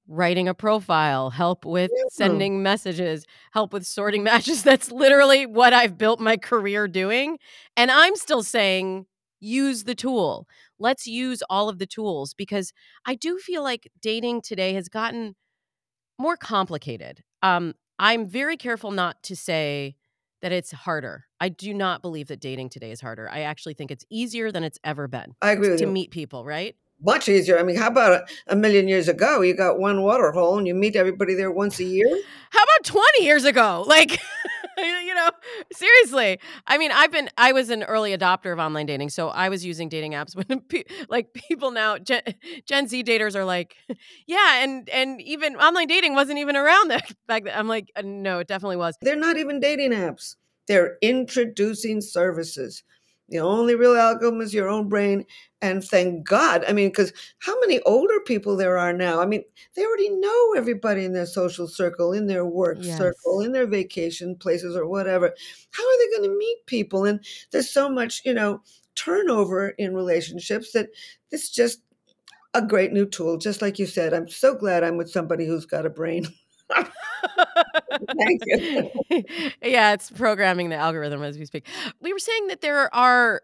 writing 0.08 0.48
a 0.48 0.54
profile, 0.54 1.30
help 1.30 1.64
with 1.66 1.92
sending 2.12 2.64
messages, 2.64 3.26
help 3.52 3.72
with 3.72 3.86
sorting 3.86 4.24
matches. 4.32 4.64
That's 4.64 4.92
literally 4.92 5.46
what 5.46 5.74
I've 5.74 5.98
built 5.98 6.20
my 6.20 6.36
career 6.36 6.88
doing. 6.88 7.38
And 7.78 7.92
I'm 7.92 8.16
still 8.16 8.44
saying 8.44 9.06
use 9.40 9.84
the 9.84 9.96
tool. 9.96 10.48
Let's 10.80 11.06
use 11.08 11.44
all 11.50 11.70
of 11.70 11.80
the 11.80 11.86
tools 11.86 12.34
because 12.34 12.72
I 13.06 13.16
do 13.16 13.38
feel 13.38 13.64
like 13.64 13.92
dating 14.02 14.42
today 14.42 14.74
has 14.74 14.90
gotten 14.90 15.36
more 16.18 16.38
complicated. 16.38 17.24
Um, 17.42 17.74
I'm 17.98 18.26
very 18.26 18.58
careful 18.58 18.92
not 18.92 19.22
to 19.24 19.36
say 19.36 19.96
that 20.42 20.52
it's 20.52 20.72
harder. 20.72 21.26
I 21.40 21.50
do 21.50 21.74
not 21.74 22.02
believe 22.02 22.28
that 22.28 22.40
dating 22.40 22.70
today 22.70 22.92
is 22.92 23.02
harder. 23.02 23.30
I 23.30 23.42
actually 23.42 23.74
think 23.74 23.92
it's 23.92 24.06
easier 24.10 24.52
than 24.52 24.64
it's 24.64 24.80
ever 24.84 25.08
been 25.08 25.36
I 25.42 25.52
agree 25.52 25.70
with 25.70 25.80
to 25.80 25.86
you. 25.86 25.92
meet 25.92 26.12
people, 26.12 26.46
right? 26.46 26.76
Much 27.02 27.30
easier. 27.30 27.58
I 27.58 27.64
mean, 27.64 27.78
how 27.78 27.88
about 27.88 28.12
a, 28.12 28.54
a 28.54 28.56
million 28.56 28.88
years 28.88 29.08
ago? 29.08 29.42
You 29.42 29.54
got 29.54 29.80
one 29.80 30.02
water 30.02 30.32
hole 30.32 30.58
and 30.58 30.68
you 30.68 30.76
meet 30.76 30.96
everybody 30.96 31.34
there 31.34 31.52
once 31.52 31.80
a 31.80 31.86
year. 31.86 32.10
How 32.52 32.64
about 32.64 32.84
20 32.86 33.24
years 33.24 33.46
ago? 33.46 33.86
Like, 33.88 34.20
you 35.06 35.14
know, 35.14 35.30
seriously. 35.74 36.40
I 36.68 36.78
mean, 36.78 36.92
I've 36.92 37.12
been, 37.12 37.30
I 37.38 37.52
was 37.52 37.70
an 37.70 37.84
early 37.84 38.16
adopter 38.16 38.52
of 38.54 38.60
online 38.60 38.86
dating. 38.86 39.10
So 39.10 39.30
I 39.30 39.50
was 39.50 39.66
using 39.66 39.90
dating 39.90 40.14
apps 40.14 40.36
when, 40.48 40.62
pe- 40.62 40.84
like, 41.10 41.34
people 41.34 41.72
now, 41.72 41.98
Gen, 41.98 42.22
Gen 42.66 42.88
Z 42.88 43.04
daters 43.04 43.36
are 43.36 43.46
like, 43.46 43.76
yeah. 44.28 44.64
And, 44.64 44.90
and 44.90 45.22
even 45.22 45.56
online 45.56 45.88
dating 45.88 46.16
wasn't 46.16 46.40
even 46.40 46.56
around 46.56 46.90
back 47.28 47.44
then. 47.44 47.54
I'm 47.56 47.68
like, 47.68 47.92
uh, 47.96 48.02
no, 48.04 48.40
it 48.40 48.48
definitely 48.48 48.78
was. 48.78 48.96
They're 49.02 49.16
not 49.16 49.38
even 49.38 49.60
dating 49.60 49.92
apps. 49.92 50.36
They're 50.68 50.98
introducing 51.02 52.00
services. 52.02 52.84
The 53.30 53.40
only 53.40 53.76
real 53.76 53.96
algorithm 53.96 54.42
is 54.42 54.54
your 54.54 54.70
own 54.70 54.90
brain. 54.90 55.26
And 55.62 55.84
thank 55.84 56.26
God. 56.28 56.64
I 56.68 56.74
mean, 56.74 56.90
because 56.90 57.12
how 57.40 57.60
many 57.60 57.82
older 57.82 58.20
people 58.26 58.56
there 58.56 58.78
are 58.78 58.94
now? 58.94 59.22
I 59.22 59.26
mean, 59.26 59.44
they 59.76 59.86
already 59.86 60.10
know 60.10 60.54
everybody 60.56 61.06
in 61.06 61.14
their 61.14 61.26
social 61.26 61.68
circle, 61.68 62.14
in 62.14 62.28
their 62.28 62.46
work 62.46 62.84
Yes. 62.84 62.98
circle, 62.98 63.42
in 63.42 63.52
their 63.52 63.68
vacation 63.68 64.36
places 64.36 64.76
or 64.76 64.88
whatever. 64.88 65.34
How 65.72 65.84
are 65.84 65.98
they 66.00 66.18
going 66.18 66.30
to 66.30 66.38
meet 66.38 66.66
people? 66.66 67.06
And 67.06 67.24
there's 67.52 67.70
so 67.70 67.90
much, 67.90 68.22
you 68.26 68.34
know, 68.34 68.62
turnover 68.96 69.70
in 69.70 69.94
relationships 69.96 70.72
that 70.74 70.90
it's 71.32 71.50
just 71.50 71.82
a 72.54 72.62
great 72.62 72.92
new 72.94 73.06
tool. 73.08 73.38
Just 73.38 73.62
like 73.62 73.80
you 73.80 73.86
said, 73.86 74.14
I'm 74.14 74.28
so 74.28 74.56
glad 74.56 74.84
I'm 74.84 74.98
with 74.98 75.10
somebody 75.12 75.46
who's 75.46 75.66
got 75.66 75.86
a 75.86 75.90
brain. 75.90 76.28
Thank 78.18 78.42
you. 78.46 78.92
yeah, 79.64 79.94
it's 79.94 80.10
programming 80.12 80.70
the 80.70 80.76
algorithm 80.76 81.24
as 81.24 81.38
we 81.38 81.46
speak. 81.46 81.68
We 82.02 82.14
were 82.14 82.20
saying 82.20 82.48
that 82.48 82.62
there 82.62 82.94
are 82.94 83.42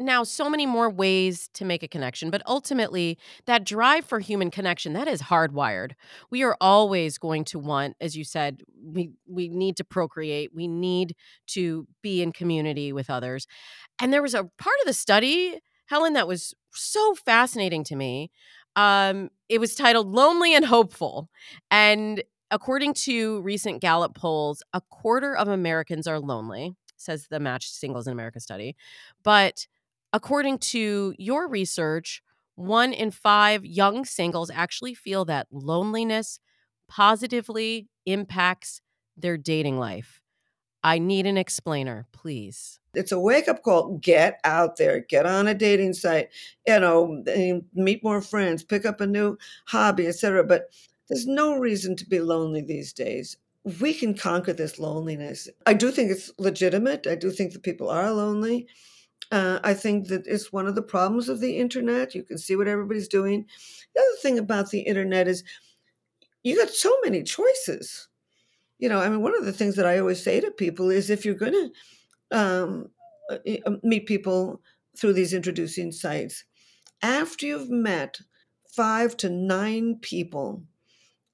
now 0.00 0.24
so 0.24 0.48
many 0.50 0.66
more 0.66 0.90
ways 0.90 1.48
to 1.54 1.64
make 1.64 1.82
a 1.82 1.88
connection, 1.88 2.30
but 2.30 2.42
ultimately, 2.46 3.18
that 3.46 3.64
drive 3.64 4.04
for 4.04 4.18
human 4.18 4.50
connection 4.50 4.92
that 4.94 5.06
is 5.08 5.22
hardwired. 5.22 5.92
We 6.30 6.42
are 6.42 6.56
always 6.60 7.18
going 7.18 7.44
to 7.46 7.58
want, 7.58 7.96
as 8.00 8.16
you 8.16 8.24
said, 8.24 8.62
we 8.82 9.10
we 9.26 9.48
need 9.48 9.76
to 9.76 9.84
procreate, 9.84 10.50
we 10.54 10.66
need 10.66 11.14
to 11.48 11.86
be 12.02 12.22
in 12.22 12.32
community 12.32 12.92
with 12.92 13.10
others. 13.10 13.46
And 14.00 14.12
there 14.12 14.22
was 14.22 14.34
a 14.34 14.44
part 14.44 14.76
of 14.80 14.86
the 14.86 14.92
study, 14.92 15.60
Helen, 15.86 16.14
that 16.14 16.28
was 16.28 16.54
so 16.72 17.14
fascinating 17.14 17.84
to 17.84 17.96
me. 17.96 18.30
Um, 18.76 19.30
it 19.48 19.58
was 19.60 19.74
titled 19.74 20.08
"Lonely 20.12 20.54
and 20.54 20.64
Hopeful," 20.64 21.28
and 21.70 22.22
according 22.50 22.94
to 22.94 23.40
recent 23.42 23.80
Gallup 23.80 24.14
polls, 24.14 24.62
a 24.72 24.80
quarter 24.80 25.36
of 25.36 25.48
Americans 25.48 26.06
are 26.06 26.20
lonely, 26.20 26.74
says 26.96 27.26
the 27.28 27.40
Matched 27.40 27.72
Singles 27.74 28.06
in 28.06 28.12
America 28.12 28.40
study. 28.40 28.76
But 29.22 29.66
according 30.12 30.58
to 30.58 31.14
your 31.18 31.48
research, 31.48 32.22
one 32.54 32.92
in 32.92 33.10
five 33.10 33.64
young 33.64 34.04
singles 34.04 34.50
actually 34.50 34.94
feel 34.94 35.24
that 35.26 35.46
loneliness 35.52 36.40
positively 36.88 37.88
impacts 38.06 38.80
their 39.16 39.36
dating 39.36 39.78
life. 39.78 40.20
I 40.82 40.98
need 40.98 41.26
an 41.26 41.36
explainer, 41.36 42.06
please. 42.12 42.78
it's 42.94 43.12
a 43.12 43.18
wake 43.18 43.48
up 43.48 43.62
call. 43.62 43.98
Get 43.98 44.40
out 44.44 44.76
there, 44.76 45.00
get 45.00 45.26
on 45.26 45.46
a 45.48 45.54
dating 45.54 45.92
site, 45.92 46.28
you 46.66 46.80
know, 46.80 47.22
eh, 47.26 47.60
meet 47.74 48.02
more 48.02 48.20
friends, 48.20 48.62
pick 48.64 48.86
up 48.86 49.00
a 49.00 49.06
new 49.06 49.36
hobby, 49.66 50.06
etc. 50.06 50.44
But 50.44 50.70
there's 51.08 51.26
no 51.26 51.56
reason 51.56 51.96
to 51.96 52.06
be 52.06 52.20
lonely 52.20 52.62
these 52.62 52.92
days. 52.92 53.36
We 53.80 53.92
can 53.94 54.14
conquer 54.14 54.52
this 54.52 54.78
loneliness. 54.78 55.48
I 55.66 55.74
do 55.74 55.90
think 55.90 56.10
it's 56.10 56.30
legitimate. 56.38 57.06
I 57.06 57.14
do 57.14 57.30
think 57.30 57.52
that 57.52 57.62
people 57.62 57.90
are 57.90 58.10
lonely. 58.12 58.66
Uh, 59.30 59.58
I 59.62 59.74
think 59.74 60.08
that 60.08 60.26
it's 60.26 60.52
one 60.52 60.66
of 60.66 60.74
the 60.74 60.82
problems 60.82 61.28
of 61.28 61.40
the 61.40 61.58
internet. 61.58 62.14
You 62.14 62.22
can 62.22 62.38
see 62.38 62.56
what 62.56 62.68
everybody's 62.68 63.08
doing. 63.08 63.46
The 63.94 64.00
other 64.00 64.16
thing 64.22 64.38
about 64.38 64.70
the 64.70 64.80
internet 64.80 65.28
is 65.28 65.44
you 66.42 66.56
got 66.56 66.70
so 66.70 66.96
many 67.04 67.22
choices. 67.22 68.08
You 68.78 68.88
know, 68.88 69.00
I 69.00 69.08
mean, 69.08 69.22
one 69.22 69.36
of 69.36 69.44
the 69.44 69.52
things 69.52 69.76
that 69.76 69.86
I 69.86 69.98
always 69.98 70.22
say 70.22 70.40
to 70.40 70.50
people 70.50 70.90
is 70.90 71.10
if 71.10 71.24
you're 71.24 71.34
going 71.34 71.52
to 71.52 71.70
um, 72.38 72.90
uh, 73.30 73.38
uh, 73.66 73.72
meet 73.82 74.06
people 74.06 74.62
through 74.96 75.12
these 75.12 75.34
introducing 75.34 75.92
sites. 75.92 76.44
After 77.02 77.46
you've 77.46 77.70
met 77.70 78.20
five 78.74 79.16
to 79.18 79.28
nine 79.28 79.98
people 80.00 80.64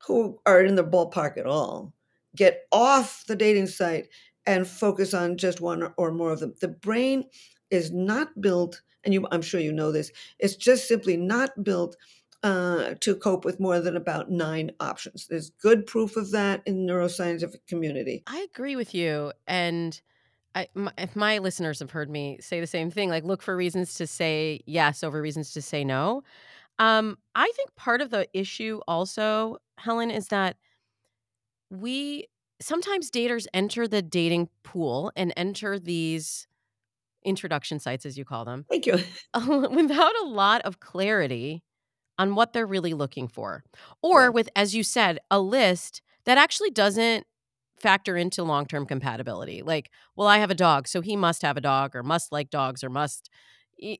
who 0.07 0.41
are 0.47 0.63
in 0.63 0.75
the 0.75 0.85
ballpark 0.85 1.37
at 1.37 1.47
all, 1.47 1.93
get 2.37 2.67
off 2.73 3.25
the 3.27 3.37
dating 3.37 3.67
site 3.67 4.09
and 4.47 4.67
focus 4.67 5.15
on 5.15 5.37
just 5.37 5.61
one 5.61 5.93
or 5.97 6.13
more 6.13 6.33
of 6.33 6.41
them. 6.41 6.55
The 6.61 6.69
brain 6.69 7.25
is 7.71 7.91
not 7.91 8.41
built, 8.41 8.83
and 9.05 9.15
you, 9.15 9.27
I'm 9.31 9.43
sure 9.43 9.61
you 9.61 9.73
know 9.73 9.93
this, 9.93 10.11
it's 10.39 10.57
just 10.57 10.87
simply 10.87 11.17
not 11.17 11.65
built 11.65 11.97
uh, 12.43 12.95
to 13.01 13.17
cope 13.17 13.45
with 13.45 13.59
more 13.59 13.81
than 13.81 13.97
about 13.97 14.31
nine 14.31 14.71
options. 14.79 15.27
There's 15.27 15.51
good 15.51 15.87
proof 15.87 16.17
of 16.17 16.31
that 16.33 16.63
in 16.67 16.87
the 16.87 16.93
neuroscientific 16.93 17.67
community. 17.67 18.23
I 18.27 18.47
agree 18.53 18.77
with 18.77 18.95
you. 18.95 19.33
And 19.47 19.99
I, 20.55 20.69
my, 20.75 20.93
if 20.99 21.17
my 21.17 21.39
listeners 21.39 21.81
have 21.81 21.91
heard 21.91 22.11
me 22.11 22.39
say 22.41 22.61
the 22.61 22.67
same 22.67 22.91
thing, 22.91 23.09
like 23.09 23.25
look 23.25 23.41
for 23.41 23.57
reasons 23.57 23.95
to 23.95 24.07
say 24.07 24.61
yes 24.67 25.03
over 25.03 25.23
reasons 25.23 25.53
to 25.53 25.63
say 25.63 25.85
no. 25.85 26.23
Um, 26.78 27.19
I 27.35 27.50
think 27.57 27.75
part 27.76 28.00
of 28.00 28.11
the 28.11 28.26
issue 28.33 28.81
also, 28.88 29.59
Helen, 29.78 30.11
is 30.11 30.28
that 30.28 30.57
we 31.71 32.26
sometimes 32.61 33.11
daters 33.11 33.47
enter 33.52 33.87
the 33.88 34.02
dating 34.02 34.49
pool 34.62 35.12
and 35.16 35.33
enter 35.37 35.78
these 35.78 36.47
introduction 37.25 37.78
sites, 37.78 38.07
as 38.07 38.19
you 38.19 38.25
call 38.25 38.45
them, 38.45 38.66
Thank 38.71 38.87
you. 38.87 38.99
without 39.35 40.12
a 40.23 40.26
lot 40.26 40.62
of 40.62 40.81
clarity 40.81 41.62
on 42.19 42.35
what 42.35 42.52
they're 42.52 42.66
really 42.66 42.95
looking 42.95 43.28
for. 43.28 43.64
Or 44.02 44.25
Yeah. 44.25 44.28
with, 44.31 44.49
as 44.57 44.75
you 44.75 44.83
said, 44.85 45.19
a 45.31 45.40
list 45.40 46.02
that 46.26 46.38
actually 46.38 46.71
doesn't 46.71 47.26
factor 47.78 48.16
into 48.16 48.45
long 48.45 48.66
term 48.66 48.87
compatibility. 48.87 49.62
Like, 49.62 49.90
well, 50.16 50.28
I 50.28 50.38
have 50.38 50.50
a 50.50 50.54
dog, 50.54 50.88
so 50.88 51.00
he 51.00 51.16
must 51.16 51.43
have 51.43 51.57
a 51.57 51.61
dog 51.61 51.97
or 51.97 52.02
must 52.02 52.33
like 52.33 52.50
dogs 52.50 52.85
or 52.85 52.90
must. 52.90 53.31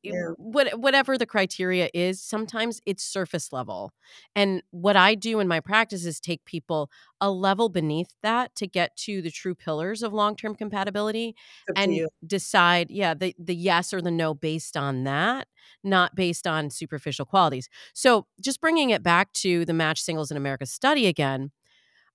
Yeah. 0.03 0.35
What, 0.37 0.79
whatever 0.79 1.17
the 1.17 1.27
criteria 1.27 1.89
is, 1.95 2.21
sometimes 2.23 2.81
it's 2.87 3.05
surface 3.05 3.53
level. 3.53 3.93
And 4.35 4.63
what 4.71 4.97
I 4.97 5.15
do 5.15 5.41
in 5.41 5.49
my 5.49 5.61
practice 5.61 6.05
is 6.05 6.21
take 6.21 6.45
people 6.45 6.91
a 7.21 7.31
level 7.31 7.69
beneath 7.69 8.15
that 8.23 8.55
to 8.57 8.67
get 8.67 8.97
to 8.99 9.23
the 9.23 9.31
true 9.31 9.55
pillars 9.55 10.03
of 10.03 10.13
long 10.13 10.37
term 10.37 10.55
compatibility 10.55 11.35
and 11.77 11.95
you. 11.95 12.09
decide 12.27 12.91
yeah 12.91 13.15
the 13.15 13.35
the 13.39 13.55
yes 13.55 13.93
or 13.93 14.01
the 14.01 14.11
no 14.11 14.35
based 14.35 14.77
on 14.77 15.05
that 15.05 15.47
not 15.83 16.15
based 16.15 16.47
on 16.47 16.71
superficial 16.71 17.25
qualities 17.25 17.69
so 17.95 18.27
just 18.41 18.61
bringing 18.61 18.91
it 18.91 19.03
back 19.03 19.33
to 19.33 19.65
the 19.65 19.73
match 19.75 20.01
singles 20.01 20.31
in 20.31 20.37
america 20.37 20.67
study 20.67 21.07
again 21.07 21.51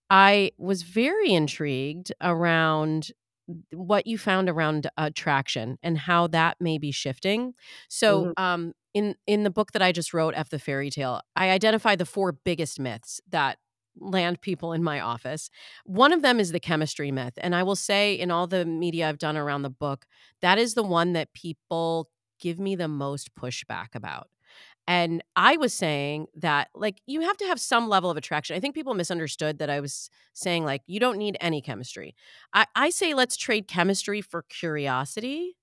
i 0.09 0.51
was 0.57 0.83
very 0.83 1.31
intrigued 1.33 2.11
around 2.21 3.11
what 3.71 4.05
you 4.07 4.17
found 4.17 4.49
around 4.49 4.89
attraction 4.97 5.77
and 5.83 5.97
how 5.97 6.27
that 6.27 6.57
may 6.59 6.77
be 6.77 6.91
shifting 6.91 7.53
so 7.89 8.29
Mhm. 8.29 8.33
um 8.37 8.73
in 8.93 9.15
in 9.27 9.43
the 9.43 9.49
book 9.49 9.71
that 9.71 9.81
i 9.81 9.91
just 9.91 10.13
wrote 10.13 10.33
f 10.35 10.49
the 10.49 10.59
fairy 10.59 10.89
tale 10.89 11.21
i 11.35 11.49
identify 11.49 11.95
the 11.95 12.05
four 12.05 12.31
biggest 12.31 12.79
myths 12.79 13.19
that 13.29 13.57
land 13.99 14.39
people 14.41 14.71
in 14.73 14.83
my 14.83 14.99
office 14.99 15.49
one 15.85 16.13
of 16.13 16.21
them 16.21 16.39
is 16.39 16.51
the 16.51 16.59
chemistry 16.59 17.11
myth. 17.11 17.33
And 17.37 17.53
I 17.55 17.63
will 17.63 17.75
say, 17.75 18.13
in 18.13 18.31
all 18.31 18.47
the 18.47 18.63
media 18.65 19.09
I've 19.09 19.17
done 19.17 19.35
around 19.35 19.63
the 19.63 19.69
book, 19.69 20.05
that 20.41 20.57
is 20.57 20.73
the 20.73 20.83
one 20.83 21.13
that 21.13 21.33
people 21.33 22.09
give 22.39 22.59
me 22.59 22.75
the 22.75 22.87
most 22.87 23.35
pushback 23.35 23.95
about. 23.95 24.29
And 24.89 25.24
I 25.36 25.55
was 25.58 25.72
saying 25.72 26.29
that, 26.38 26.69
like, 26.74 27.00
you 27.05 27.22
have 27.22 27.38
to 27.38 27.46
have 27.46 27.62
some 27.62 27.89
level 27.89 28.10
of 28.10 28.17
attraction. 28.17 28.55
I 28.55 28.60
think 28.60 28.74
people 28.74 28.96
misunderstood 28.96 29.60
that 29.60 29.69
I 29.69 29.81
was 29.81 30.10
saying, 30.34 30.65
like, 30.65 30.81
you 30.88 31.00
don't 31.00 31.19
need 31.19 31.38
any 31.39 31.62
chemistry. 31.62 32.15
I, 32.55 32.65
I 32.75 32.89
say, 32.89 33.13
let's 33.13 33.38
trade 33.38 33.67
chemistry 33.67 34.19
for 34.19 34.41
curiosity, 34.41 35.58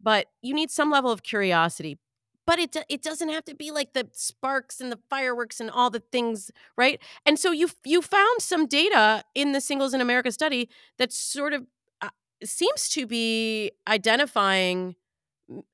but 0.00 0.28
you 0.40 0.54
need 0.54 0.70
some 0.70 0.90
level 0.90 1.10
of 1.10 1.22
curiosity. 1.22 1.98
But 2.46 2.58
it, 2.58 2.74
it 2.88 3.02
doesn't 3.02 3.28
have 3.28 3.44
to 3.44 3.54
be 3.54 3.70
like 3.70 3.92
the 3.92 4.08
sparks 4.12 4.80
and 4.80 4.90
the 4.90 4.98
fireworks 5.10 5.60
and 5.60 5.70
all 5.70 5.90
the 5.90 6.02
things, 6.10 6.50
right? 6.78 6.98
And 7.26 7.38
so 7.38 7.52
you 7.52 7.68
you 7.84 8.00
found 8.00 8.40
some 8.40 8.66
data 8.66 9.24
in 9.34 9.52
the 9.52 9.60
Singles 9.60 9.92
in 9.92 10.00
America 10.00 10.32
study 10.32 10.70
that 10.96 11.12
sort 11.12 11.52
of 11.52 11.66
uh, 12.00 12.08
seems 12.42 12.88
to 12.88 13.06
be 13.06 13.72
identifying 13.86 14.96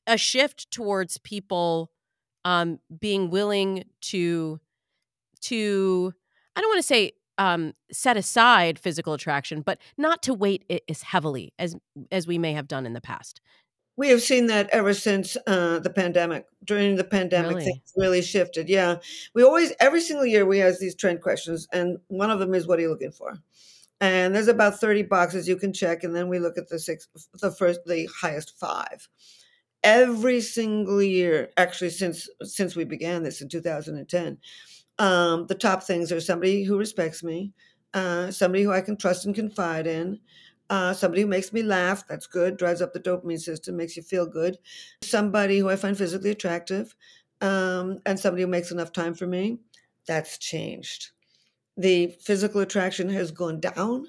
a 0.08 0.18
shift 0.18 0.72
towards 0.72 1.18
people 1.18 1.92
um, 2.46 2.78
being 3.00 3.28
willing 3.28 3.84
to 4.00 4.60
to 5.42 6.14
I 6.54 6.60
don't 6.60 6.70
want 6.70 6.78
to 6.78 6.86
say 6.86 7.12
um, 7.38 7.74
set 7.92 8.16
aside 8.16 8.78
physical 8.78 9.12
attraction, 9.12 9.60
but 9.60 9.78
not 9.98 10.22
to 10.22 10.32
weight 10.32 10.64
it 10.68 10.84
as 10.88 11.02
heavily 11.02 11.52
as 11.58 11.76
as 12.10 12.26
we 12.26 12.38
may 12.38 12.52
have 12.52 12.68
done 12.68 12.86
in 12.86 12.94
the 12.94 13.00
past. 13.00 13.40
We 13.96 14.10
have 14.10 14.22
seen 14.22 14.46
that 14.46 14.68
ever 14.70 14.94
since 14.94 15.36
uh, 15.46 15.80
the 15.80 15.90
pandemic. 15.90 16.46
During 16.62 16.96
the 16.96 17.04
pandemic, 17.04 17.56
Really? 17.56 17.64
things 17.64 17.92
really 17.96 18.22
shifted. 18.22 18.68
Yeah, 18.68 18.96
we 19.34 19.42
always 19.42 19.72
every 19.80 20.00
single 20.00 20.26
year 20.26 20.46
we 20.46 20.62
ask 20.62 20.78
these 20.78 20.94
trend 20.94 21.22
questions, 21.22 21.66
and 21.72 21.98
one 22.06 22.30
of 22.30 22.38
them 22.38 22.54
is, 22.54 22.66
"What 22.68 22.78
are 22.78 22.82
you 22.82 22.90
looking 22.90 23.12
for?" 23.12 23.38
And 24.00 24.36
there's 24.36 24.48
about 24.48 24.78
thirty 24.78 25.02
boxes 25.02 25.48
you 25.48 25.56
can 25.56 25.72
check, 25.72 26.04
and 26.04 26.14
then 26.14 26.28
we 26.28 26.38
look 26.38 26.58
at 26.58 26.68
the 26.68 26.78
six, 26.78 27.08
the 27.40 27.50
first, 27.50 27.80
the 27.86 28.08
highest 28.20 28.56
five. 28.56 29.08
Every 29.86 30.40
single 30.40 31.00
year, 31.02 31.50
actually 31.56 31.90
since 31.90 32.28
since 32.42 32.74
we 32.74 32.84
began 32.84 33.22
this 33.22 33.40
in 33.40 33.48
2010, 33.48 34.38
um, 34.98 35.46
the 35.46 35.54
top 35.54 35.84
things 35.84 36.10
are 36.10 36.20
somebody 36.20 36.64
who 36.64 36.76
respects 36.76 37.22
me, 37.22 37.52
uh, 37.94 38.32
somebody 38.32 38.64
who 38.64 38.72
I 38.72 38.80
can 38.80 38.96
trust 38.96 39.26
and 39.26 39.34
confide 39.34 39.86
in, 39.86 40.18
uh, 40.70 40.92
somebody 40.92 41.22
who 41.22 41.28
makes 41.28 41.52
me 41.52 41.62
laugh. 41.62 42.06
That's 42.08 42.26
good. 42.26 42.56
Drives 42.56 42.82
up 42.82 42.94
the 42.94 43.00
dopamine 43.00 43.40
system, 43.40 43.76
makes 43.76 43.96
you 43.96 44.02
feel 44.02 44.26
good. 44.26 44.58
Somebody 45.02 45.60
who 45.60 45.70
I 45.70 45.76
find 45.76 45.96
physically 45.96 46.30
attractive, 46.30 46.96
um, 47.40 48.00
and 48.06 48.18
somebody 48.18 48.42
who 48.42 48.48
makes 48.48 48.72
enough 48.72 48.92
time 48.92 49.14
for 49.14 49.26
me. 49.28 49.60
That's 50.08 50.38
changed. 50.38 51.10
The 51.76 52.08
physical 52.22 52.60
attraction 52.62 53.08
has 53.10 53.30
gone 53.32 53.60
down. 53.60 54.08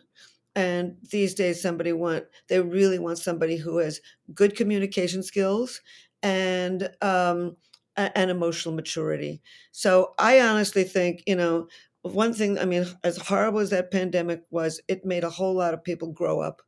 And 0.58 0.98
these 1.12 1.36
days, 1.36 1.62
somebody 1.62 1.94
want 1.94 2.26
they 2.50 2.62
really 2.62 3.00
want 3.00 3.20
somebody 3.20 3.58
who 3.58 3.78
has 3.80 4.02
good 4.36 4.58
communication 4.58 5.24
skills 5.24 5.82
and 6.24 6.90
um, 7.02 7.58
and 7.96 8.32
emotional 8.32 8.76
maturity. 8.76 9.42
So 9.72 10.16
I 10.20 10.42
honestly 10.42 10.84
think 10.84 11.24
you 11.28 11.36
know 11.38 11.70
one 12.02 12.34
thing. 12.34 12.60
I 12.60 12.66
mean, 12.66 12.88
as 13.04 13.18
horrible 13.18 13.60
as 13.60 13.70
that 13.72 13.92
pandemic 13.92 14.42
was, 14.50 14.82
it 14.90 15.06
made 15.06 15.24
a 15.24 15.32
whole 15.32 15.56
lot 15.56 15.76
of 15.76 15.84
people 15.84 16.12
grow 16.12 16.42
up. 16.42 16.64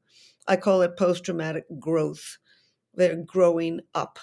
I 0.48 0.58
call 0.58 0.84
it 0.84 0.98
post 0.98 1.25
traumatic 1.25 1.65
growth. 1.79 2.38
They're 2.96 3.17
growing 3.24 3.81
up. 3.96 4.19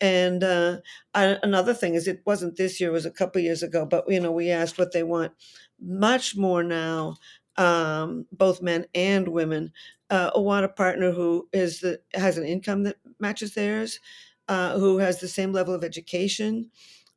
And 0.00 0.44
uh, 0.44 0.78
a- 1.14 1.38
another 1.42 1.72
thing 1.74 1.94
is, 1.94 2.06
it 2.06 2.22
wasn't 2.26 2.56
this 2.56 2.80
year; 2.80 2.90
it 2.90 2.92
was 2.92 3.06
a 3.06 3.10
couple 3.10 3.40
years 3.40 3.62
ago. 3.62 3.86
But 3.86 4.04
you 4.08 4.20
know, 4.20 4.32
we 4.32 4.50
asked 4.50 4.78
what 4.78 4.92
they 4.92 5.02
want. 5.02 5.32
Much 5.80 6.36
more 6.36 6.62
now, 6.62 7.16
um, 7.58 8.26
both 8.32 8.62
men 8.62 8.86
and 8.94 9.28
women 9.28 9.72
uh, 10.10 10.30
want 10.34 10.64
a 10.64 10.68
partner 10.68 11.12
who 11.12 11.48
is 11.52 11.80
the 11.80 12.00
has 12.14 12.38
an 12.38 12.44
income 12.44 12.84
that 12.84 12.96
matches 13.18 13.54
theirs, 13.54 14.00
uh, 14.48 14.78
who 14.78 14.98
has 14.98 15.20
the 15.20 15.28
same 15.28 15.52
level 15.52 15.74
of 15.74 15.84
education, 15.84 16.70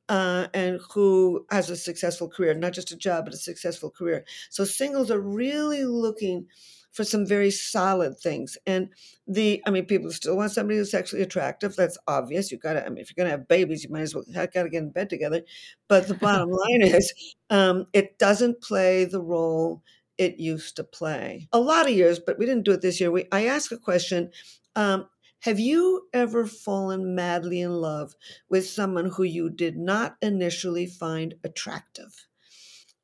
uh, 0.09 0.47
and 0.53 0.79
who 0.93 1.45
has 1.51 1.69
a 1.69 1.75
successful 1.77 2.27
career, 2.27 2.53
not 2.55 2.73
just 2.73 2.91
a 2.91 2.97
job, 2.97 3.25
but 3.25 3.33
a 3.33 3.37
successful 3.37 3.91
career. 3.91 4.25
So 4.49 4.65
singles 4.65 5.11
are 5.11 5.21
really 5.21 5.85
looking 5.85 6.47
for 6.91 7.03
some 7.03 7.25
very 7.25 7.51
solid 7.51 8.17
things. 8.17 8.57
And 8.65 8.89
the, 9.27 9.61
I 9.67 9.69
mean, 9.69 9.85
people 9.85 10.09
still 10.11 10.35
want 10.35 10.51
somebody 10.51 10.77
who's 10.79 10.89
sexually 10.89 11.21
attractive. 11.21 11.75
That's 11.75 11.97
obvious. 12.07 12.51
You 12.51 12.57
got 12.57 12.73
to, 12.73 12.85
I 12.85 12.89
mean, 12.89 12.97
if 12.97 13.09
you're 13.09 13.23
going 13.23 13.31
to 13.31 13.37
have 13.37 13.47
babies, 13.47 13.83
you 13.83 13.91
might 13.91 14.01
as 14.01 14.15
well 14.15 14.23
have 14.33 14.51
got 14.51 14.63
to 14.63 14.69
get 14.69 14.81
in 14.81 14.89
bed 14.89 15.09
together. 15.09 15.43
But 15.87 16.07
the 16.07 16.15
bottom 16.15 16.49
line 16.69 16.81
is, 16.81 17.13
um, 17.51 17.85
it 17.93 18.17
doesn't 18.17 18.61
play 18.61 19.05
the 19.05 19.21
role 19.21 19.83
it 20.19 20.37
used 20.37 20.75
to 20.75 20.83
play. 20.83 21.47
A 21.53 21.59
lot 21.59 21.87
of 21.87 21.95
years, 21.95 22.19
but 22.19 22.37
we 22.37 22.45
didn't 22.45 22.65
do 22.65 22.73
it 22.73 22.81
this 22.81 22.99
year. 22.99 23.09
We, 23.09 23.25
I 23.31 23.45
asked 23.45 23.71
a 23.71 23.77
question. 23.77 24.31
Um, 24.75 25.07
have 25.43 25.59
you 25.59 26.07
ever 26.13 26.45
fallen 26.45 27.15
madly 27.15 27.61
in 27.61 27.71
love 27.71 28.13
with 28.49 28.67
someone 28.67 29.09
who 29.09 29.23
you 29.23 29.49
did 29.49 29.77
not 29.77 30.17
initially 30.21 30.85
find 30.85 31.35
attractive? 31.45 32.27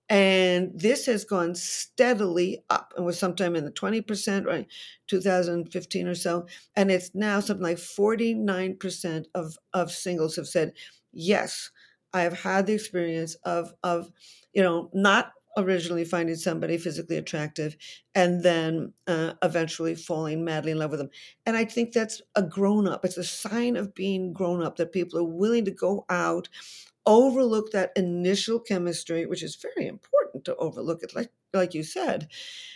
And 0.10 0.72
this 0.76 1.06
has 1.08 1.24
gone 1.24 1.56
steadily 1.56 2.64
up 2.70 2.94
and 2.96 3.06
was 3.06 3.18
sometime 3.18 3.56
in 3.56 3.64
the 3.64 3.72
20%, 3.72 4.46
right? 4.46 4.68
2015 5.08 6.08
or 6.08 6.14
so. 6.14 6.46
And 6.76 6.92
it's 6.92 7.16
now 7.16 7.40
something 7.40 7.64
like 7.64 7.78
49% 7.78 9.26
of, 9.34 9.58
of 9.74 9.92
singles 9.92 10.36
have 10.36 10.48
said, 10.48 10.74
yes, 11.14 11.72
I 12.14 12.22
have 12.22 12.40
had 12.42 12.68
the 12.68 12.74
experience 12.74 13.36
of, 13.46 13.74
of, 13.84 14.12
you 14.54 14.62
know, 14.62 14.92
not 14.94 15.32
originally 15.58 16.06
finding 16.06 16.36
somebody 16.36 16.78
physically 16.78 17.18
attractive 17.18 17.76
and 18.14 18.44
then 18.44 18.94
uh, 19.08 19.34
eventually 19.44 19.96
falling 19.96 20.44
madly 20.44 20.72
in 20.72 20.80
love 20.80 20.92
with 20.92 21.00
them. 21.00 21.10
And 21.46 21.56
I 21.58 21.66
think 21.66 21.94
that's 21.94 22.22
a 22.36 22.42
grown 22.42 22.88
up. 22.88 23.06
It's 23.06 23.18
a 23.18 23.24
sign 23.24 23.76
of 23.78 23.96
being 23.96 24.34
grown 24.34 24.62
up 24.64 24.78
that 24.78 24.92
people 24.92 25.20
are 25.20 25.24
willing 25.24 25.66
to 25.66 25.72
go 25.72 26.06
out 26.10 26.50
overlook 27.06 27.72
that 27.72 27.92
initial 27.96 28.60
chemistry, 28.60 29.26
which 29.26 29.44
is 29.44 29.56
very 29.56 29.88
important 29.88 30.46
to 30.46 30.56
overlook 30.58 31.04
it, 31.04 31.16
like 31.16 31.30
like 31.56 31.74
you 31.74 31.84
said, 31.84 32.28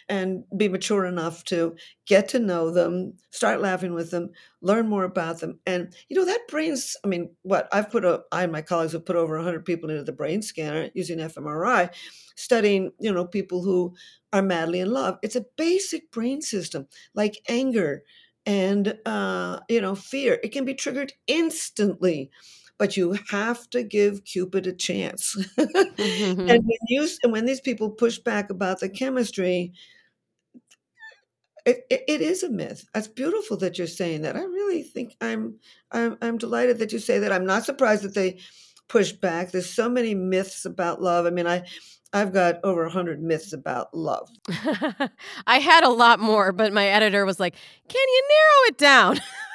and 0.08 0.44
be 0.56 0.68
mature 0.70 1.06
enough 1.06 1.44
to 1.46 1.76
get 2.08 2.30
to 2.30 2.40
know 2.40 2.72
them, 2.72 3.14
start 3.32 3.62
laughing 3.62 3.94
with 3.94 4.12
them, 4.12 4.32
learn 4.62 4.88
more 4.88 5.04
about 5.04 5.40
them. 5.40 5.60
And 5.66 5.94
you 6.10 6.18
know, 6.18 6.26
that 6.26 6.48
brain's 6.48 6.96
I 7.06 7.08
mean, 7.08 7.36
what 7.44 7.68
I've 7.72 7.90
put 7.92 8.06
a 8.06 8.22
I 8.32 8.44
and 8.44 8.52
my 8.52 8.62
colleagues 8.62 8.94
have 8.94 9.06
put 9.06 9.16
over 9.16 9.36
100 9.36 9.66
people 9.66 9.90
into 9.90 10.04
the 10.04 10.12
brain 10.12 10.42
scanner 10.42 10.90
using 10.94 11.20
fMRI, 11.20 11.90
studying, 12.36 12.92
you 13.00 13.12
know, 13.14 13.26
people 13.26 13.64
who 13.64 13.96
are 14.34 14.42
madly 14.42 14.80
in 14.80 14.92
love. 14.92 15.18
It's 15.22 15.36
a 15.36 15.46
basic 15.58 16.12
brain 16.12 16.42
system, 16.42 16.88
like 17.16 17.40
anger 17.48 18.04
and 18.46 18.98
uh, 19.06 19.60
you 19.70 19.82
know, 19.82 19.96
fear. 19.96 20.40
It 20.44 20.50
can 20.52 20.66
be 20.66 20.74
triggered 20.74 21.14
instantly 21.28 22.32
but 22.80 22.96
you 22.96 23.16
have 23.30 23.70
to 23.72 23.84
give 23.84 24.24
Cupid 24.24 24.66
a 24.66 24.74
chance. 24.74 25.36
and 25.58 25.70
mm-hmm. 25.70 26.48
when 26.48 26.80
you 26.88 27.08
and 27.22 27.32
when 27.32 27.46
these 27.46 27.62
people 27.62 27.92
push 27.92 28.18
back 28.18 28.50
about 28.50 28.80
the 28.80 28.90
chemistry, 28.90 29.74
it, 31.66 31.86
it, 31.90 32.04
it 32.08 32.22
is 32.22 32.42
a 32.42 32.50
myth. 32.50 32.86
That's 32.94 33.10
beautiful 33.10 33.58
that 33.58 33.78
you're 33.78 33.86
saying 33.86 34.22
that. 34.22 34.38
I 34.38 34.42
really 34.42 34.82
think 34.82 35.16
I'm 35.22 35.60
I'm 35.92 36.18
I'm 36.22 36.38
delighted 36.38 36.80
that 36.80 36.94
you 36.94 37.00
say 37.00 37.20
that. 37.20 37.34
I'm 37.34 37.46
not 37.46 37.66
surprised 37.66 38.04
that 38.04 38.16
they 38.16 38.40
push 38.88 39.12
back. 39.12 39.52
There's 39.52 39.70
so 39.70 39.90
many 39.90 40.16
myths 40.16 40.66
about 40.66 41.02
love. 41.02 41.26
I 41.26 41.32
mean, 41.32 41.48
I 41.48 41.66
I've 42.14 42.34
got 42.34 42.56
over 42.64 42.84
100 42.84 43.22
myths 43.22 43.54
about 43.54 43.94
love. 43.94 44.30
I 45.46 45.60
had 45.60 45.84
a 45.84 45.90
lot 45.90 46.20
more, 46.20 46.52
but 46.54 46.74
my 46.74 46.88
editor 46.88 47.26
was 47.26 47.42
like, 47.42 47.56
"Can 47.90 48.08
you 48.08 48.24
narrow 48.30 48.70
it 48.70 48.78
down?" 48.78 49.20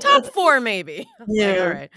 Top 0.00 0.26
four, 0.26 0.60
maybe. 0.60 1.08
Yeah. 1.28 1.88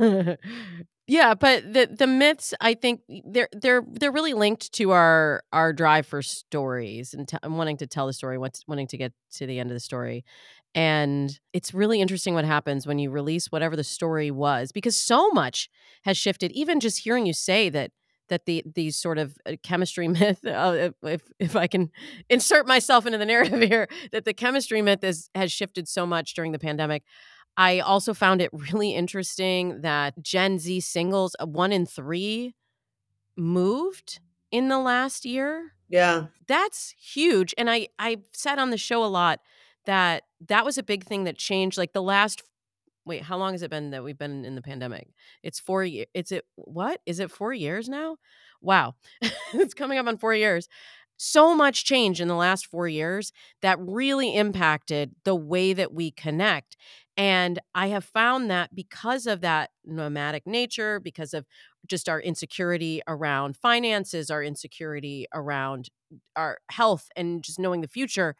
All 0.00 0.02
right. 0.02 0.38
yeah, 1.06 1.34
but 1.34 1.72
the 1.72 1.86
the 1.86 2.06
myths, 2.06 2.52
I 2.60 2.74
think 2.74 3.00
they're 3.24 3.48
they're 3.52 3.82
they're 3.86 4.12
really 4.12 4.34
linked 4.34 4.72
to 4.72 4.90
our 4.90 5.42
our 5.52 5.72
drive 5.72 6.06
for 6.06 6.22
stories 6.22 7.14
and, 7.14 7.26
t- 7.28 7.38
and 7.42 7.56
wanting 7.56 7.76
to 7.78 7.86
tell 7.86 8.06
the 8.06 8.12
story, 8.12 8.38
wanting 8.38 8.88
to 8.88 8.96
get 8.96 9.12
to 9.34 9.46
the 9.46 9.58
end 9.58 9.70
of 9.70 9.74
the 9.74 9.80
story. 9.80 10.24
And 10.74 11.38
it's 11.54 11.72
really 11.72 12.00
interesting 12.00 12.34
what 12.34 12.44
happens 12.44 12.86
when 12.86 12.98
you 12.98 13.10
release 13.10 13.46
whatever 13.46 13.76
the 13.76 13.84
story 13.84 14.30
was, 14.30 14.72
because 14.72 14.96
so 14.96 15.30
much 15.30 15.70
has 16.04 16.18
shifted. 16.18 16.52
Even 16.52 16.80
just 16.80 16.98
hearing 16.98 17.24
you 17.24 17.32
say 17.32 17.70
that 17.70 17.92
that 18.28 18.46
the 18.46 18.62
these 18.74 18.96
sort 18.96 19.18
of 19.18 19.36
uh, 19.46 19.52
chemistry 19.62 20.08
myth, 20.08 20.44
uh, 20.46 20.90
if 21.02 21.22
if 21.38 21.56
I 21.56 21.66
can 21.66 21.90
insert 22.28 22.66
myself 22.66 23.06
into 23.06 23.18
the 23.18 23.26
narrative 23.26 23.60
here, 23.68 23.88
that 24.12 24.24
the 24.24 24.34
chemistry 24.34 24.82
myth 24.82 25.04
is, 25.04 25.30
has 25.34 25.52
shifted 25.52 25.88
so 25.88 26.06
much 26.06 26.34
during 26.34 26.52
the 26.52 26.58
pandemic. 26.58 27.02
I 27.56 27.80
also 27.80 28.12
found 28.12 28.42
it 28.42 28.50
really 28.52 28.94
interesting 28.94 29.80
that 29.80 30.20
Gen 30.22 30.58
Z 30.58 30.80
singles, 30.80 31.34
uh, 31.40 31.46
one 31.46 31.72
in 31.72 31.86
three, 31.86 32.54
moved 33.36 34.20
in 34.50 34.68
the 34.68 34.78
last 34.78 35.24
year. 35.24 35.72
Yeah. 35.88 36.26
That's 36.46 36.94
huge. 36.98 37.54
And 37.56 37.70
I 37.70 37.88
I 37.98 38.18
said 38.32 38.58
on 38.58 38.70
the 38.70 38.76
show 38.76 39.04
a 39.04 39.06
lot 39.06 39.40
that 39.86 40.24
that 40.48 40.64
was 40.64 40.78
a 40.78 40.82
big 40.82 41.04
thing 41.04 41.24
that 41.24 41.38
changed. 41.38 41.78
Like 41.78 41.92
the 41.92 42.02
last 42.02 42.42
wait, 43.06 43.22
how 43.22 43.38
long 43.38 43.52
has 43.52 43.62
it 43.62 43.70
been 43.70 43.90
that 43.90 44.04
we've 44.04 44.18
been 44.18 44.44
in 44.44 44.54
the 44.54 44.62
pandemic? 44.62 45.08
It's 45.42 45.60
four 45.60 45.84
years. 45.84 46.08
It's 46.14 46.32
it 46.32 46.44
what? 46.56 47.00
Is 47.06 47.20
it 47.20 47.30
four 47.30 47.54
years 47.54 47.88
now? 47.88 48.16
Wow. 48.60 48.96
it's 49.54 49.74
coming 49.74 49.98
up 49.98 50.06
on 50.06 50.18
four 50.18 50.34
years. 50.34 50.68
So 51.18 51.54
much 51.54 51.84
change 51.84 52.20
in 52.20 52.28
the 52.28 52.34
last 52.34 52.66
four 52.66 52.88
years 52.88 53.32
that 53.62 53.78
really 53.80 54.36
impacted 54.36 55.14
the 55.24 55.34
way 55.34 55.72
that 55.72 55.92
we 55.94 56.10
connect. 56.10 56.76
And 57.16 57.58
I 57.74 57.86
have 57.86 58.04
found 58.04 58.50
that 58.50 58.74
because 58.74 59.26
of 59.26 59.40
that 59.40 59.70
nomadic 59.84 60.46
nature, 60.46 61.00
because 61.00 61.32
of 61.32 61.46
just 61.86 62.08
our 62.08 62.20
insecurity 62.20 63.00
around 63.08 63.56
finances, 63.56 64.30
our 64.30 64.42
insecurity 64.42 65.26
around 65.32 65.88
our 66.34 66.58
health, 66.70 67.08
and 67.16 67.42
just 67.42 67.58
knowing 67.58 67.80
the 67.80 67.88
future, 67.88 68.36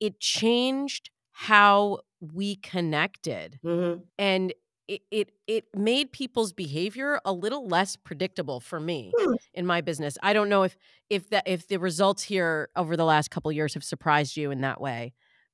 it 0.00 0.20
changed 0.20 1.10
how 1.32 2.00
we 2.20 2.56
connected 2.56 3.60
Mhm. 3.62 4.10
and 4.18 4.52
it, 4.88 5.02
it 5.10 5.32
it 5.46 5.66
made 5.74 6.12
people's 6.12 6.52
behavior 6.52 7.20
a 7.24 7.32
little 7.32 7.66
less 7.68 7.96
predictable 7.96 8.60
for 8.60 8.80
me 8.80 9.18
Hmm. 9.18 9.34
in 9.54 9.66
my 9.66 9.80
business 9.80 10.18
i 10.22 10.32
don't 10.32 10.48
know 10.48 10.62
if 10.64 10.76
if 11.10 11.30
that 11.30 11.44
if 11.46 11.68
the 11.68 11.78
results 11.78 12.22
here 12.22 12.70
over 12.76 12.96
the 12.96 13.04
last 13.04 13.30
couple 13.30 13.50
years 13.52 13.74
have 13.74 13.84
surprised 13.84 14.36
you 14.36 14.50
in 14.50 14.60
that 14.62 14.80
way 14.80 15.12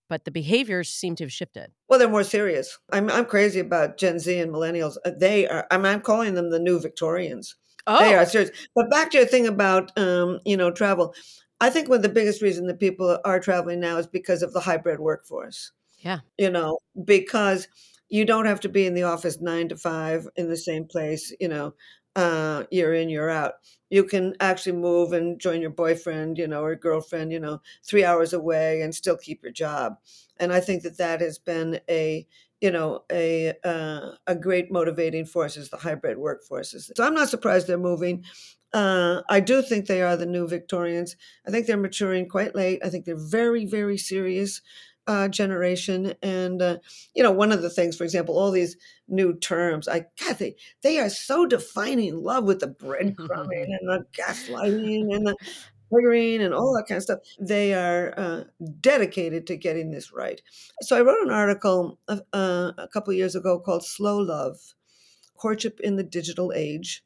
but 0.08 0.24
the 0.24 0.30
behaviors 0.30 0.88
seem 0.88 1.16
to 1.16 1.24
have 1.24 1.32
shifted. 1.32 1.72
Well, 1.88 1.98
they're 1.98 2.08
more 2.08 2.22
serious. 2.22 2.78
I'm 2.92 3.10
I'm 3.10 3.24
crazy 3.24 3.58
about 3.58 3.96
Gen 3.98 4.20
Z 4.20 4.38
and 4.38 4.52
millennials. 4.52 4.96
Uh, 5.04 5.10
They 5.16 5.48
are. 5.48 5.66
I'm, 5.72 5.84
I'm 5.84 6.00
calling 6.00 6.34
them 6.34 6.50
the 6.50 6.60
new 6.60 6.78
Victorians. 6.78 7.56
Oh, 7.88 7.98
They 7.98 8.14
are 8.14 8.24
serious. 8.24 8.50
But 8.76 8.88
back 8.88 9.10
to 9.10 9.18
your 9.18 9.26
thing 9.26 9.48
about 9.48 9.96
um, 9.98 10.38
you 10.44 10.56
know 10.56 10.70
travel. 10.70 11.12
I 11.60 11.70
think 11.70 11.88
one 11.88 11.96
of 11.96 12.02
the 12.02 12.08
biggest 12.08 12.42
reason 12.42 12.66
that 12.68 12.78
people 12.78 13.18
are 13.24 13.40
traveling 13.40 13.80
now 13.80 13.96
is 13.96 14.06
because 14.06 14.42
of 14.42 14.52
the 14.52 14.60
hybrid 14.60 15.00
workforce. 15.00 15.72
Yeah. 16.06 16.20
You 16.38 16.50
know, 16.50 16.78
because 17.04 17.68
you 18.08 18.24
don't 18.24 18.46
have 18.46 18.60
to 18.60 18.68
be 18.68 18.86
in 18.86 18.94
the 18.94 19.02
office 19.02 19.40
nine 19.40 19.68
to 19.70 19.76
five 19.76 20.28
in 20.36 20.48
the 20.48 20.56
same 20.56 20.84
place. 20.84 21.32
You 21.40 21.48
know, 21.48 21.74
uh, 22.14 22.64
year 22.70 22.94
in 22.94 23.08
year 23.08 23.28
out. 23.28 23.54
You 23.90 24.04
can 24.04 24.34
actually 24.40 24.76
move 24.76 25.12
and 25.12 25.40
join 25.40 25.60
your 25.60 25.70
boyfriend, 25.70 26.38
you 26.38 26.46
know, 26.48 26.62
or 26.62 26.74
girlfriend, 26.74 27.32
you 27.32 27.38
know, 27.40 27.60
three 27.84 28.04
hours 28.04 28.32
away 28.32 28.82
and 28.82 28.94
still 28.94 29.16
keep 29.16 29.42
your 29.42 29.52
job. 29.52 29.94
And 30.38 30.52
I 30.52 30.60
think 30.60 30.82
that 30.82 30.98
that 30.98 31.20
has 31.20 31.38
been 31.38 31.80
a 31.88 32.26
you 32.60 32.70
know 32.70 33.04
a 33.12 33.52
uh, 33.64 34.12
a 34.26 34.34
great 34.34 34.70
motivating 34.72 35.26
force 35.26 35.56
is 35.56 35.70
the 35.70 35.76
hybrid 35.76 36.18
workforces. 36.18 36.90
So 36.96 37.04
I'm 37.04 37.14
not 37.14 37.28
surprised 37.28 37.66
they're 37.66 37.78
moving. 37.78 38.24
Uh, 38.72 39.22
I 39.28 39.40
do 39.40 39.62
think 39.62 39.86
they 39.86 40.02
are 40.02 40.16
the 40.16 40.26
new 40.26 40.46
Victorians. 40.48 41.16
I 41.46 41.50
think 41.50 41.66
they're 41.66 41.76
maturing 41.76 42.28
quite 42.28 42.54
late. 42.54 42.80
I 42.84 42.88
think 42.90 43.04
they're 43.04 43.16
very 43.16 43.66
very 43.66 43.98
serious 43.98 44.62
uh, 45.06 45.28
generation. 45.28 46.14
And 46.22 46.60
uh, 46.60 46.78
you 47.14 47.22
know, 47.22 47.32
one 47.32 47.52
of 47.52 47.62
the 47.62 47.70
things, 47.70 47.96
for 47.96 48.04
example, 48.04 48.38
all 48.38 48.50
these 48.50 48.76
new 49.08 49.38
terms, 49.38 49.88
I 49.88 50.06
God, 50.24 50.38
they 50.38 50.56
they 50.82 50.98
are 50.98 51.10
so 51.10 51.46
defining 51.46 52.22
love 52.22 52.44
with 52.44 52.60
the 52.60 52.68
breadcrumbing 52.68 53.16
and 53.80 53.88
the 53.88 54.04
gaslighting 54.16 55.14
and 55.14 55.26
the 55.26 55.36
triggering 55.92 56.40
and 56.40 56.54
all 56.54 56.74
that 56.74 56.86
kind 56.88 56.96
of 56.96 57.02
stuff. 57.02 57.18
They 57.38 57.74
are 57.74 58.14
uh, 58.16 58.44
dedicated 58.80 59.46
to 59.46 59.56
getting 59.56 59.90
this 59.90 60.12
right. 60.12 60.40
So 60.82 60.96
I 60.96 61.02
wrote 61.02 61.22
an 61.22 61.30
article 61.30 61.98
uh, 62.08 62.16
a 62.32 62.88
couple 62.92 63.12
of 63.12 63.16
years 63.16 63.34
ago 63.34 63.58
called 63.58 63.84
"Slow 63.84 64.18
Love: 64.18 64.58
Courtship 65.36 65.80
in 65.80 65.96
the 65.96 66.04
Digital 66.04 66.52
Age," 66.54 67.04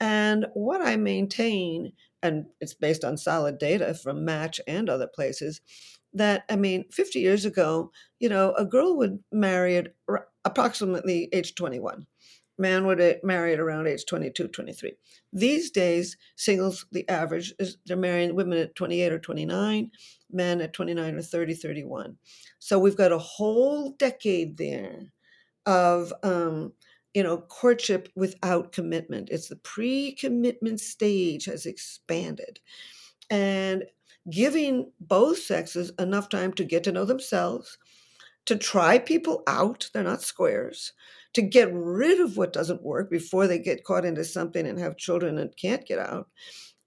and 0.00 0.46
what 0.54 0.82
I 0.82 0.96
maintain, 0.96 1.92
and 2.22 2.46
it's 2.60 2.74
based 2.74 3.04
on 3.04 3.16
solid 3.16 3.58
data 3.58 3.94
from 3.94 4.24
Match 4.24 4.60
and 4.66 4.88
other 4.88 5.06
places, 5.06 5.60
that 6.14 6.44
I 6.50 6.56
mean, 6.56 6.84
50 6.90 7.20
years 7.20 7.44
ago, 7.44 7.90
you 8.20 8.28
know, 8.28 8.52
a 8.52 8.64
girl 8.64 8.96
would 8.96 9.18
marry 9.30 9.76
at 9.76 9.94
approximately 10.44 11.28
age 11.32 11.54
21. 11.54 12.06
Man 12.58 12.86
would 12.86 13.00
uh, 13.00 13.14
marry 13.22 13.54
at 13.54 13.60
around 13.60 13.86
age 13.86 14.04
22, 14.06 14.48
23. 14.48 14.92
These 15.32 15.70
days, 15.70 16.16
singles, 16.36 16.84
the 16.92 17.08
average 17.08 17.54
is 17.58 17.78
they're 17.86 17.96
marrying 17.96 18.34
women 18.34 18.58
at 18.58 18.74
28 18.74 19.12
or 19.12 19.18
29, 19.18 19.90
men 20.30 20.60
at 20.60 20.72
29 20.72 21.14
or 21.16 21.22
30, 21.22 21.54
31. 21.54 22.16
So 22.58 22.78
we've 22.78 22.96
got 22.96 23.12
a 23.12 23.18
whole 23.18 23.92
decade 23.92 24.58
there 24.58 25.12
of, 25.64 26.12
um, 26.22 26.74
you 27.14 27.22
know, 27.22 27.38
courtship 27.38 28.10
without 28.14 28.72
commitment. 28.72 29.30
It's 29.30 29.48
the 29.48 29.56
pre 29.56 30.12
commitment 30.12 30.80
stage 30.80 31.46
has 31.46 31.64
expanded. 31.64 32.60
And 33.30 33.84
giving 34.30 34.92
both 35.00 35.38
sexes 35.38 35.92
enough 35.98 36.28
time 36.28 36.52
to 36.54 36.64
get 36.64 36.84
to 36.84 36.92
know 36.92 37.04
themselves, 37.04 37.78
to 38.46 38.56
try 38.56 38.98
people 38.98 39.42
out, 39.46 39.90
they're 39.92 40.02
not 40.02 40.22
squares, 40.22 40.92
to 41.34 41.42
get 41.42 41.72
rid 41.72 42.20
of 42.20 42.36
what 42.36 42.52
doesn't 42.52 42.82
work 42.82 43.10
before 43.10 43.46
they 43.46 43.58
get 43.58 43.84
caught 43.84 44.04
into 44.04 44.24
something 44.24 44.66
and 44.66 44.78
have 44.78 44.96
children 44.96 45.38
and 45.38 45.56
can't 45.56 45.86
get 45.86 45.98
out. 45.98 46.28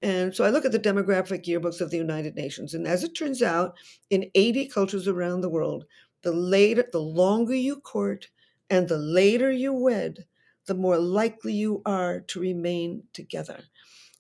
And 0.02 0.36
so 0.36 0.44
I 0.44 0.50
look 0.50 0.66
at 0.66 0.72
the 0.72 0.80
demographic 0.80 1.46
yearbooks 1.46 1.82
of 1.82 1.90
the 1.92 1.98
United 1.98 2.36
Nations, 2.36 2.74
and 2.74 2.88
as 2.88 3.04
it 3.04 3.16
turns 3.16 3.42
out, 3.42 3.76
in 4.10 4.30
80 4.36 4.68
cultures 4.68 5.08
around 5.08 5.42
the 5.42 5.50
world, 5.50 5.86
the 6.24 6.32
later, 6.32 6.86
the 6.92 7.00
longer 7.00 7.56
you 7.56 7.78
court 7.78 8.30
and 8.70 8.88
the 8.88 8.98
later 8.98 9.52
you 9.52 9.74
wed, 9.74 10.26
the 10.68 10.74
more 10.76 10.98
likely 10.98 11.54
you 11.54 11.82
are 11.86 12.20
to 12.22 12.40
remain 12.40 13.04
together. 13.14 13.64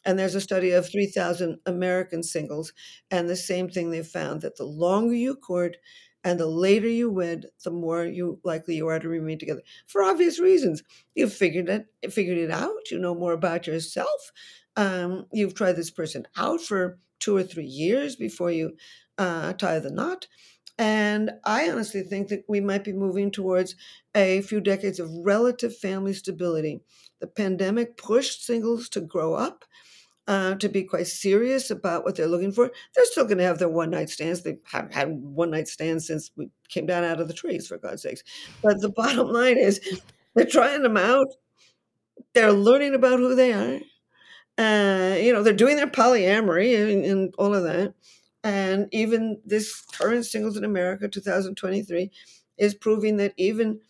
And 0.05 0.17
there's 0.19 0.35
a 0.35 0.41
study 0.41 0.71
of 0.71 0.89
3,000 0.89 1.59
American 1.65 2.23
singles, 2.23 2.73
and 3.09 3.27
the 3.27 3.35
same 3.35 3.69
thing 3.69 3.89
they 3.89 4.03
found 4.03 4.41
that 4.41 4.57
the 4.57 4.65
longer 4.65 5.15
you 5.15 5.35
court 5.35 5.77
and 6.23 6.39
the 6.39 6.47
later 6.47 6.89
you 6.89 7.09
wed, 7.11 7.45
the 7.63 7.71
more 7.71 8.03
you 8.03 8.39
likely 8.43 8.75
you 8.75 8.87
are 8.87 8.99
to 8.99 9.07
remain 9.07 9.37
together. 9.37 9.61
For 9.85 10.03
obvious 10.03 10.39
reasons, 10.39 10.81
you've 11.13 11.33
figured 11.33 11.69
it 11.69 12.11
figured 12.11 12.37
it 12.39 12.51
out. 12.51 12.89
You 12.91 12.99
know 12.99 13.13
more 13.15 13.33
about 13.33 13.67
yourself. 13.67 14.31
Um, 14.75 15.27
you've 15.31 15.53
tried 15.53 15.73
this 15.73 15.91
person 15.91 16.25
out 16.35 16.61
for 16.61 16.99
two 17.19 17.35
or 17.37 17.43
three 17.43 17.65
years 17.65 18.15
before 18.15 18.51
you 18.51 18.75
uh, 19.17 19.53
tie 19.53 19.79
the 19.79 19.91
knot. 19.91 20.27
And 20.77 21.31
I 21.45 21.69
honestly 21.69 22.01
think 22.01 22.27
that 22.29 22.43
we 22.49 22.59
might 22.59 22.83
be 22.83 22.91
moving 22.91 23.31
towards 23.31 23.75
a 24.13 24.41
few 24.41 24.59
decades 24.59 24.99
of 24.99 25.09
relative 25.23 25.77
family 25.77 26.13
stability. 26.13 26.81
The 27.21 27.27
pandemic 27.27 27.95
pushed 27.95 28.43
singles 28.43 28.89
to 28.89 29.01
grow 29.01 29.35
up 29.35 29.63
uh, 30.27 30.55
to 30.55 30.69
be 30.69 30.83
quite 30.83 31.07
serious 31.07 31.69
about 31.69 32.03
what 32.03 32.15
they're 32.15 32.27
looking 32.27 32.51
for. 32.51 32.71
They're 32.95 33.05
still 33.05 33.25
going 33.25 33.37
to 33.37 33.43
have 33.43 33.59
their 33.59 33.69
one 33.69 33.91
night 33.91 34.09
stands. 34.09 34.41
They 34.41 34.57
have 34.71 34.93
had 34.93 35.09
one 35.09 35.51
night 35.51 35.67
stands 35.67 36.07
since 36.07 36.31
we 36.35 36.49
came 36.69 36.85
down 36.85 37.03
out 37.03 37.19
of 37.19 37.27
the 37.27 37.33
trees, 37.33 37.67
for 37.67 37.77
God's 37.77 38.01
sakes. 38.01 38.23
But 38.61 38.81
the 38.81 38.89
bottom 38.95 39.27
line 39.27 39.57
is 39.57 40.01
they're 40.33 40.45
trying 40.45 40.81
them 40.81 40.97
out. 40.97 41.27
They're 42.33 42.51
learning 42.51 42.95
about 42.95 43.19
who 43.19 43.35
they 43.35 43.53
are. 43.53 43.79
Uh, 44.57 45.15
you 45.17 45.33
know, 45.33 45.43
they're 45.43 45.53
doing 45.53 45.75
their 45.75 45.87
polyamory 45.87 46.75
and, 46.81 47.05
and 47.05 47.33
all 47.37 47.53
of 47.53 47.63
that. 47.63 47.93
And 48.43 48.87
even 48.91 49.41
this 49.45 49.81
current 49.81 50.25
Singles 50.25 50.55
in 50.55 50.63
America 50.63 51.07
2023 51.07 52.11
is 52.57 52.75
proving 52.75 53.17
that 53.17 53.33
even 53.37 53.81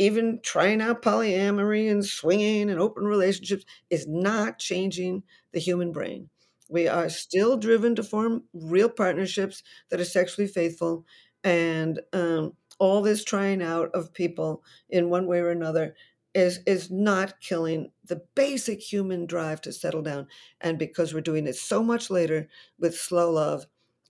even 0.00 0.40
trying 0.42 0.80
out 0.80 1.02
polyamory 1.02 1.90
and 1.90 2.04
swinging 2.04 2.70
and 2.70 2.80
open 2.80 3.04
relationships 3.04 3.64
is 3.90 4.06
not 4.08 4.58
changing 4.58 5.22
the 5.52 5.60
human 5.60 5.92
brain. 5.92 6.30
We 6.68 6.88
are 6.88 7.08
still 7.10 7.56
driven 7.56 7.94
to 7.96 8.02
form 8.02 8.44
real 8.52 8.88
partnerships 8.88 9.62
that 9.90 10.00
are 10.00 10.04
sexually 10.04 10.48
faithful, 10.48 11.04
and 11.44 12.00
um, 12.12 12.56
all 12.78 13.02
this 13.02 13.24
trying 13.24 13.62
out 13.62 13.90
of 13.94 14.12
people 14.14 14.64
in 14.88 15.10
one 15.10 15.26
way 15.26 15.40
or 15.40 15.50
another 15.50 15.94
is 16.32 16.60
is 16.66 16.90
not 16.90 17.40
killing 17.40 17.92
the 18.04 18.22
basic 18.36 18.80
human 18.80 19.26
drive 19.26 19.60
to 19.62 19.72
settle 19.72 20.02
down. 20.02 20.28
And 20.60 20.78
because 20.78 21.12
we're 21.12 21.20
doing 21.22 21.46
it 21.46 21.56
so 21.56 21.82
much 21.82 22.08
later 22.08 22.48
with 22.78 22.94
slow 22.96 23.30
love, 23.32 23.66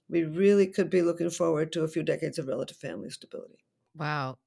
we 0.09 0.25
really 0.25 0.67
could 0.67 0.91
be 0.91 1.03
looking 1.03 1.31
forward 1.31 1.73
to 1.73 1.83
a 1.85 1.89
few 1.89 2.03
decades 2.03 2.39
of 2.39 2.47
relative 2.49 2.77
family 2.77 3.11
stability. 3.11 3.65
Wow. 3.95 4.39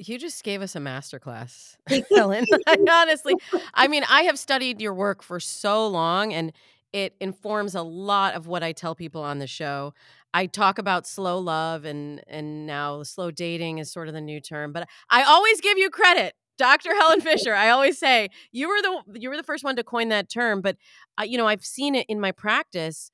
You 0.00 0.18
just 0.18 0.42
gave 0.44 0.62
us 0.62 0.74
a 0.74 0.78
masterclass, 0.78 1.76
Helen. 2.14 2.46
Honestly, 2.90 3.34
I 3.74 3.86
mean, 3.86 4.04
I 4.08 4.22
have 4.22 4.38
studied 4.38 4.80
your 4.80 4.94
work 4.94 5.22
for 5.22 5.38
so 5.38 5.86
long 5.86 6.32
and 6.32 6.52
it 6.92 7.14
informs 7.20 7.74
a 7.74 7.82
lot 7.82 8.34
of 8.34 8.46
what 8.46 8.62
I 8.62 8.72
tell 8.72 8.94
people 8.94 9.22
on 9.22 9.38
the 9.38 9.46
show. 9.46 9.92
I 10.32 10.46
talk 10.46 10.78
about 10.78 11.06
slow 11.06 11.38
love 11.38 11.84
and 11.84 12.22
and 12.28 12.66
now 12.66 13.02
slow 13.02 13.30
dating 13.30 13.78
is 13.78 13.92
sort 13.92 14.08
of 14.08 14.14
the 14.14 14.20
new 14.20 14.40
term, 14.40 14.72
but 14.72 14.88
I 15.10 15.22
always 15.22 15.60
give 15.60 15.76
you 15.76 15.90
credit. 15.90 16.34
Dr. 16.56 16.94
Helen 16.94 17.20
Fisher, 17.20 17.54
I 17.54 17.70
always 17.70 17.98
say 17.98 18.28
you 18.52 18.68
were 18.68 18.80
the 18.82 19.20
you 19.20 19.28
were 19.28 19.36
the 19.36 19.42
first 19.42 19.64
one 19.64 19.76
to 19.76 19.84
coin 19.84 20.08
that 20.08 20.30
term, 20.30 20.60
but 20.60 20.76
uh, 21.20 21.24
you 21.24 21.36
know, 21.36 21.46
I've 21.46 21.64
seen 21.64 21.94
it 21.94 22.06
in 22.08 22.20
my 22.20 22.32
practice 22.32 23.10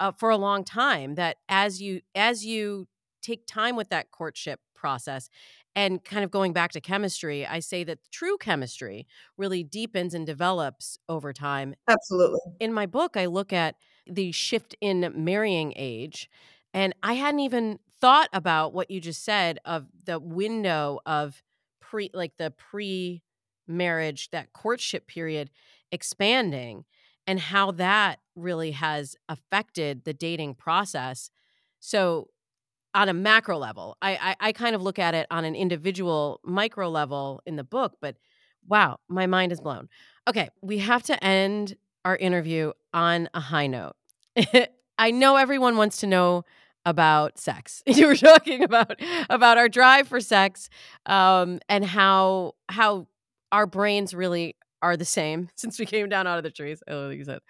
uh, 0.00 0.12
for 0.12 0.30
a 0.30 0.36
long 0.36 0.64
time 0.64 1.14
that 1.16 1.36
as 1.48 1.80
you 1.80 2.00
as 2.14 2.44
you 2.44 2.88
take 3.22 3.46
time 3.46 3.76
with 3.76 3.90
that 3.90 4.10
courtship 4.10 4.60
process 4.74 5.28
and 5.76 6.02
kind 6.04 6.24
of 6.24 6.30
going 6.30 6.52
back 6.52 6.72
to 6.72 6.80
chemistry 6.80 7.46
i 7.46 7.60
say 7.60 7.84
that 7.84 7.98
true 8.10 8.36
chemistry 8.38 9.06
really 9.36 9.62
deepens 9.62 10.14
and 10.14 10.26
develops 10.26 10.98
over 11.08 11.32
time 11.32 11.74
Absolutely. 11.88 12.40
in 12.58 12.72
my 12.72 12.86
book 12.86 13.16
i 13.16 13.26
look 13.26 13.52
at 13.52 13.76
the 14.06 14.32
shift 14.32 14.74
in 14.80 15.12
marrying 15.14 15.72
age 15.76 16.28
and 16.74 16.94
i 17.02 17.14
hadn't 17.14 17.40
even 17.40 17.78
thought 18.00 18.28
about 18.32 18.72
what 18.72 18.90
you 18.90 19.00
just 19.00 19.24
said 19.24 19.58
of 19.64 19.86
the 20.04 20.18
window 20.18 20.98
of 21.06 21.42
pre 21.80 22.10
like 22.14 22.36
the 22.38 22.50
pre 22.50 23.22
marriage 23.66 24.30
that 24.30 24.52
courtship 24.52 25.06
period 25.06 25.50
expanding 25.92 26.84
and 27.26 27.38
how 27.38 27.70
that 27.70 28.18
really 28.34 28.72
has 28.72 29.14
affected 29.28 30.04
the 30.04 30.14
dating 30.14 30.54
process 30.54 31.30
so 31.78 32.28
on 32.94 33.08
a 33.08 33.14
macro 33.14 33.56
level 33.58 33.96
I, 34.02 34.12
I 34.40 34.48
i 34.48 34.52
kind 34.52 34.74
of 34.74 34.82
look 34.82 34.98
at 34.98 35.14
it 35.14 35.26
on 35.30 35.44
an 35.44 35.54
individual 35.54 36.40
micro 36.44 36.88
level 36.88 37.40
in 37.46 37.56
the 37.56 37.64
book 37.64 37.96
but 38.00 38.16
wow 38.68 38.98
my 39.08 39.26
mind 39.26 39.52
is 39.52 39.60
blown. 39.60 39.88
Okay 40.28 40.48
we 40.60 40.78
have 40.78 41.02
to 41.04 41.22
end 41.24 41.76
our 42.04 42.16
interview 42.16 42.72
on 42.94 43.28
a 43.34 43.40
high 43.40 43.66
note. 43.66 43.94
I 44.98 45.10
know 45.10 45.36
everyone 45.36 45.76
wants 45.76 45.98
to 45.98 46.06
know 46.06 46.44
about 46.86 47.38
sex. 47.38 47.82
You 47.86 48.06
were 48.06 48.16
talking 48.16 48.62
about 48.62 49.00
about 49.28 49.58
our 49.58 49.68
drive 49.68 50.08
for 50.08 50.20
sex 50.20 50.68
um 51.06 51.60
and 51.68 51.84
how 51.84 52.54
how 52.68 53.06
our 53.52 53.66
brains 53.66 54.14
really 54.14 54.56
are 54.82 54.96
the 54.96 55.04
same 55.04 55.48
since 55.56 55.78
we 55.78 55.86
came 55.86 56.08
down 56.08 56.26
out 56.26 56.38
of 56.38 56.44
the 56.44 56.50
trees. 56.50 56.82
I 56.88 56.94
love 56.94 57.08
what 57.08 57.16
you 57.16 57.24
said. 57.24 57.40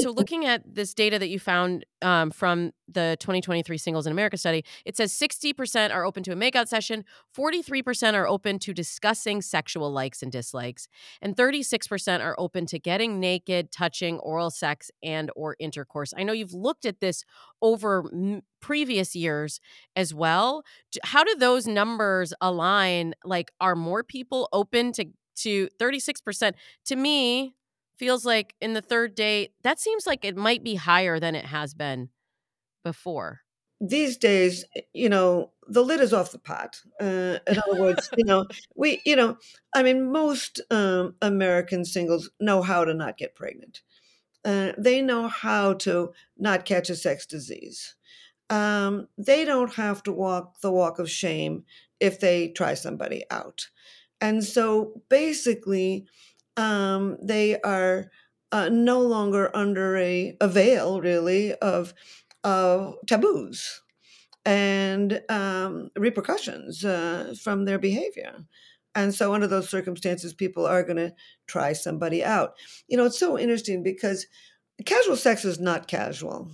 so, 0.00 0.10
looking 0.14 0.44
at 0.44 0.62
this 0.66 0.94
data 0.94 1.18
that 1.18 1.28
you 1.28 1.38
found 1.38 1.84
um, 2.02 2.30
from 2.30 2.72
the 2.88 3.16
2023 3.20 3.78
Singles 3.78 4.06
in 4.06 4.12
America 4.12 4.36
study, 4.36 4.64
it 4.84 4.96
says 4.96 5.12
60% 5.12 5.92
are 5.92 6.04
open 6.04 6.22
to 6.24 6.32
a 6.32 6.36
makeout 6.36 6.68
session, 6.68 7.04
43% 7.36 8.14
are 8.14 8.26
open 8.26 8.58
to 8.60 8.74
discussing 8.74 9.40
sexual 9.42 9.90
likes 9.90 10.22
and 10.22 10.30
dislikes, 10.30 10.88
and 11.22 11.36
36% 11.36 12.20
are 12.20 12.34
open 12.38 12.66
to 12.66 12.78
getting 12.78 13.20
naked, 13.20 13.72
touching, 13.72 14.18
oral 14.18 14.50
sex, 14.50 14.90
and 15.02 15.30
or 15.36 15.56
intercourse. 15.58 16.12
I 16.16 16.22
know 16.24 16.32
you've 16.32 16.54
looked 16.54 16.84
at 16.84 17.00
this 17.00 17.24
over 17.62 18.04
m- 18.12 18.42
previous 18.60 19.14
years 19.14 19.60
as 19.96 20.12
well. 20.14 20.62
How 21.02 21.24
do 21.24 21.34
those 21.36 21.66
numbers 21.66 22.32
align? 22.40 23.14
Like, 23.24 23.52
are 23.60 23.76
more 23.76 24.02
people 24.02 24.48
open 24.52 24.92
to 24.92 25.06
to 25.36 25.68
36% 25.80 26.52
to 26.86 26.96
me 26.96 27.54
feels 27.96 28.24
like 28.24 28.54
in 28.60 28.74
the 28.74 28.82
third 28.82 29.14
date 29.14 29.52
that 29.62 29.78
seems 29.78 30.06
like 30.06 30.24
it 30.24 30.36
might 30.36 30.64
be 30.64 30.74
higher 30.74 31.20
than 31.20 31.34
it 31.34 31.46
has 31.46 31.74
been 31.74 32.08
before. 32.82 33.40
These 33.80 34.16
days 34.16 34.64
you 34.92 35.08
know 35.08 35.50
the 35.66 35.82
lid 35.82 36.00
is 36.00 36.12
off 36.12 36.32
the 36.32 36.38
pot 36.38 36.80
uh, 37.00 37.38
in 37.46 37.58
other 37.58 37.80
words 37.80 38.08
you 38.16 38.24
know 38.24 38.46
we 38.76 39.00
you 39.04 39.16
know 39.16 39.36
i 39.74 39.82
mean 39.82 40.12
most 40.12 40.60
um, 40.70 41.14
american 41.22 41.84
singles 41.84 42.30
know 42.40 42.62
how 42.62 42.84
to 42.84 42.94
not 42.94 43.18
get 43.18 43.34
pregnant. 43.34 43.82
Uh, 44.44 44.72
they 44.76 45.00
know 45.00 45.26
how 45.26 45.72
to 45.72 46.12
not 46.36 46.66
catch 46.66 46.90
a 46.90 46.96
sex 46.96 47.24
disease. 47.24 47.96
Um, 48.50 49.08
they 49.16 49.44
don't 49.44 49.72
have 49.74 50.02
to 50.02 50.12
walk 50.12 50.60
the 50.60 50.70
walk 50.70 50.98
of 50.98 51.10
shame 51.10 51.64
if 51.98 52.20
they 52.20 52.48
try 52.48 52.74
somebody 52.74 53.24
out 53.30 53.68
and 54.24 54.42
so 54.42 55.02
basically, 55.10 56.06
um, 56.56 57.18
they 57.20 57.60
are 57.60 58.10
uh, 58.52 58.70
no 58.72 59.00
longer 59.00 59.54
under 59.54 59.98
a, 59.98 60.34
a 60.40 60.48
veil, 60.48 61.02
really, 61.02 61.52
of 61.56 61.92
uh, 62.42 62.92
taboos 63.06 63.82
and 64.46 65.20
um, 65.28 65.90
repercussions 65.94 66.86
uh, 66.86 67.34
from 67.42 67.66
their 67.66 67.78
behavior. 67.78 68.46
And 68.94 69.14
so, 69.14 69.34
under 69.34 69.46
those 69.46 69.68
circumstances, 69.68 70.32
people 70.32 70.64
are 70.64 70.82
going 70.82 70.96
to 70.96 71.12
try 71.46 71.74
somebody 71.74 72.24
out. 72.24 72.54
You 72.88 72.96
know, 72.96 73.04
it's 73.04 73.18
so 73.18 73.38
interesting 73.38 73.82
because 73.82 74.26
casual 74.86 75.16
sex 75.16 75.44
is 75.44 75.60
not 75.60 75.86
casual. 75.86 76.50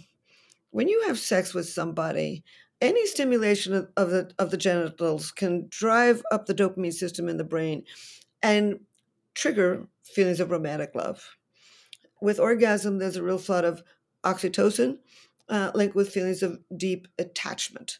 When 0.70 0.88
you 0.88 1.04
have 1.06 1.20
sex 1.20 1.54
with 1.54 1.68
somebody, 1.68 2.42
any 2.80 3.06
stimulation 3.06 3.88
of, 3.96 4.10
the 4.10 4.30
of 4.38 4.50
the 4.50 4.56
genitals 4.56 5.30
can 5.30 5.66
drive 5.68 6.22
up 6.32 6.46
the 6.46 6.54
dopamine 6.54 6.92
system 6.92 7.28
in 7.28 7.36
the 7.36 7.44
brain 7.44 7.84
and 8.42 8.80
trigger 9.34 9.86
feelings 10.04 10.40
of 10.40 10.50
romantic 10.50 10.94
love. 10.94 11.36
With 12.20 12.40
orgasm, 12.40 12.98
there's 12.98 13.16
a 13.16 13.22
real 13.22 13.38
flood 13.38 13.64
of 13.64 13.82
oxytocin 14.24 14.98
uh, 15.48 15.70
linked 15.74 15.94
with 15.94 16.10
feelings 16.10 16.42
of 16.42 16.58
deep 16.76 17.08
attachment. 17.18 17.98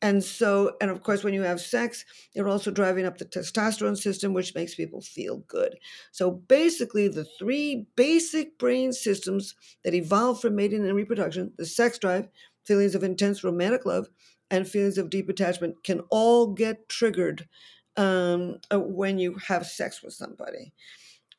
And 0.00 0.22
so, 0.22 0.76
and 0.80 0.92
of 0.92 1.02
course, 1.02 1.24
when 1.24 1.34
you 1.34 1.42
have 1.42 1.60
sex, 1.60 2.04
you're 2.32 2.48
also 2.48 2.70
driving 2.70 3.04
up 3.04 3.18
the 3.18 3.24
testosterone 3.24 3.96
system, 3.96 4.32
which 4.32 4.54
makes 4.54 4.76
people 4.76 5.00
feel 5.00 5.38
good. 5.48 5.76
So 6.12 6.30
basically, 6.30 7.08
the 7.08 7.26
three 7.36 7.88
basic 7.96 8.58
brain 8.58 8.92
systems 8.92 9.56
that 9.82 9.94
evolved 9.94 10.40
for 10.40 10.50
mating 10.50 10.84
and 10.84 10.94
reproduction 10.94 11.52
the 11.58 11.66
sex 11.66 11.98
drive, 11.98 12.28
feelings 12.68 12.94
of 12.94 13.02
intense 13.02 13.42
romantic 13.42 13.84
love, 13.84 14.06
and 14.50 14.68
feelings 14.68 14.98
of 14.98 15.10
deep 15.10 15.28
attachment 15.28 15.82
can 15.82 16.00
all 16.10 16.46
get 16.46 16.88
triggered 16.88 17.48
um, 17.96 18.58
uh, 18.70 18.78
when 18.78 19.18
you 19.18 19.36
have 19.48 19.66
sex 19.66 20.02
with 20.02 20.14
somebody. 20.14 20.72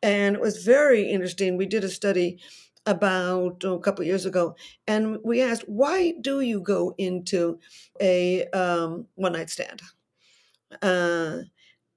And 0.04 0.36
it 0.36 0.42
was 0.42 0.64
very 0.66 1.10
interesting. 1.10 1.56
We 1.56 1.66
did 1.66 1.84
a 1.84 1.90
study 1.90 2.40
about 2.86 3.64
oh, 3.64 3.76
a 3.76 3.80
couple 3.80 4.04
years 4.06 4.26
ago, 4.26 4.56
and 4.88 5.20
we 5.24 5.42
asked, 5.42 5.64
why 5.68 6.14
do 6.22 6.42
you 6.42 6.60
go 6.62 6.96
into 6.98 7.60
a 8.02 8.46
um, 8.48 9.08
one 9.16 9.34
night 9.34 9.50
stand? 9.50 9.82
Uh, 10.82 11.40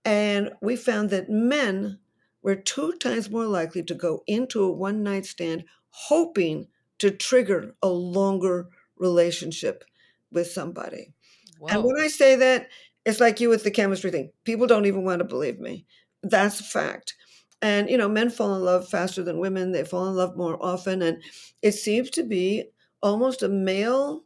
and 0.04 0.50
we 0.60 0.76
found 0.76 1.10
that 1.10 1.30
men 1.30 1.98
were 2.42 2.56
two 2.56 2.92
times 2.94 3.30
more 3.30 3.46
likely 3.46 3.82
to 3.84 3.94
go 3.94 4.22
into 4.26 4.62
a 4.62 4.72
one 4.72 5.02
night 5.02 5.26
stand 5.26 5.64
hoping 5.90 6.66
to 6.98 7.10
trigger 7.10 7.74
a 7.82 7.88
longer 7.88 8.68
relationship 9.02 9.84
with 10.30 10.46
somebody. 10.46 11.12
Whoa. 11.58 11.68
And 11.68 11.84
when 11.84 11.98
I 11.98 12.08
say 12.08 12.36
that, 12.36 12.68
it's 13.04 13.20
like 13.20 13.40
you 13.40 13.50
with 13.50 13.64
the 13.64 13.70
chemistry 13.70 14.10
thing. 14.10 14.30
People 14.44 14.66
don't 14.66 14.86
even 14.86 15.04
want 15.04 15.18
to 15.18 15.24
believe 15.24 15.58
me. 15.58 15.84
That's 16.22 16.60
a 16.60 16.64
fact. 16.64 17.14
And, 17.60 17.90
you 17.90 17.98
know, 17.98 18.08
men 18.08 18.30
fall 18.30 18.54
in 18.54 18.64
love 18.64 18.88
faster 18.88 19.22
than 19.22 19.38
women. 19.38 19.72
They 19.72 19.84
fall 19.84 20.08
in 20.08 20.14
love 20.14 20.36
more 20.36 20.56
often. 20.64 21.02
And 21.02 21.22
it 21.60 21.72
seems 21.72 22.10
to 22.10 22.22
be 22.22 22.64
almost 23.02 23.42
a 23.42 23.48
male 23.48 24.22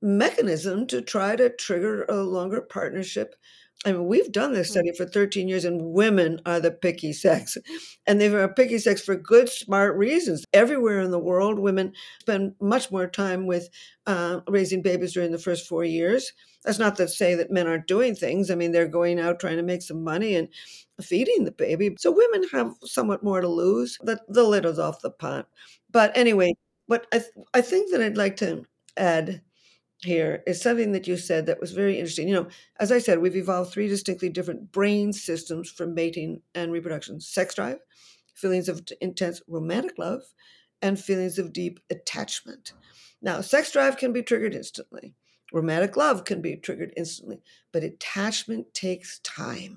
mechanism 0.00 0.86
to 0.88 1.00
try 1.00 1.36
to 1.36 1.48
trigger 1.48 2.04
a 2.04 2.16
longer 2.16 2.60
partnership 2.60 3.36
I 3.84 3.92
mean, 3.92 4.06
we've 4.06 4.30
done 4.30 4.52
this 4.52 4.70
study 4.70 4.90
mm. 4.90 4.96
for 4.96 5.06
13 5.06 5.48
years, 5.48 5.64
and 5.64 5.92
women 5.92 6.40
are 6.46 6.60
the 6.60 6.70
picky 6.70 7.12
sex. 7.12 7.56
And 8.04 8.20
they 8.20 8.26
are 8.26 8.52
picky 8.52 8.78
sex 8.78 9.00
for 9.00 9.14
good, 9.14 9.48
smart 9.48 9.96
reasons. 9.96 10.44
Everywhere 10.52 11.00
in 11.00 11.12
the 11.12 11.20
world, 11.20 11.60
women 11.60 11.92
spend 12.20 12.56
much 12.60 12.90
more 12.90 13.06
time 13.06 13.46
with 13.46 13.68
uh, 14.08 14.40
raising 14.48 14.82
babies 14.82 15.12
during 15.12 15.30
the 15.30 15.38
first 15.38 15.68
four 15.68 15.84
years. 15.84 16.32
That's 16.64 16.80
not 16.80 16.96
to 16.96 17.06
say 17.06 17.36
that 17.36 17.52
men 17.52 17.68
aren't 17.68 17.86
doing 17.86 18.16
things. 18.16 18.50
I 18.50 18.56
mean, 18.56 18.72
they're 18.72 18.88
going 18.88 19.20
out 19.20 19.38
trying 19.38 19.56
to 19.58 19.62
make 19.62 19.82
some 19.82 20.02
money 20.02 20.34
and 20.34 20.48
feeding 21.00 21.44
the 21.44 21.52
baby. 21.52 21.94
So 21.96 22.10
women 22.10 22.48
have 22.50 22.74
somewhat 22.82 23.22
more 23.22 23.40
to 23.40 23.48
lose. 23.48 23.98
The, 24.02 24.20
the 24.26 24.42
lid 24.42 24.64
is 24.64 24.80
off 24.80 25.00
the 25.00 25.10
pot. 25.10 25.46
But 25.92 26.16
anyway, 26.16 26.54
what 26.86 27.06
I, 27.12 27.18
th- 27.18 27.30
I 27.54 27.60
think 27.60 27.92
that 27.92 28.02
I'd 28.02 28.16
like 28.16 28.36
to 28.38 28.64
add 28.96 29.42
here 30.04 30.42
is 30.46 30.60
something 30.60 30.92
that 30.92 31.06
you 31.06 31.16
said 31.16 31.46
that 31.46 31.60
was 31.60 31.72
very 31.72 31.98
interesting. 31.98 32.28
You 32.28 32.34
know, 32.34 32.48
as 32.80 32.90
I 32.90 32.98
said, 32.98 33.18
we've 33.18 33.36
evolved 33.36 33.72
three 33.72 33.88
distinctly 33.88 34.28
different 34.28 34.72
brain 34.72 35.12
systems 35.12 35.70
for 35.70 35.86
mating 35.86 36.42
and 36.54 36.72
reproduction 36.72 37.20
sex 37.20 37.54
drive, 37.54 37.78
feelings 38.34 38.68
of 38.68 38.82
intense 39.00 39.40
romantic 39.46 39.98
love, 39.98 40.22
and 40.80 40.98
feelings 40.98 41.38
of 41.38 41.52
deep 41.52 41.78
attachment. 41.90 42.72
Now, 43.20 43.40
sex 43.40 43.70
drive 43.70 43.96
can 43.96 44.12
be 44.12 44.22
triggered 44.22 44.54
instantly, 44.54 45.14
romantic 45.52 45.96
love 45.96 46.24
can 46.24 46.42
be 46.42 46.56
triggered 46.56 46.92
instantly, 46.96 47.40
but 47.72 47.84
attachment 47.84 48.74
takes 48.74 49.20
time. 49.20 49.76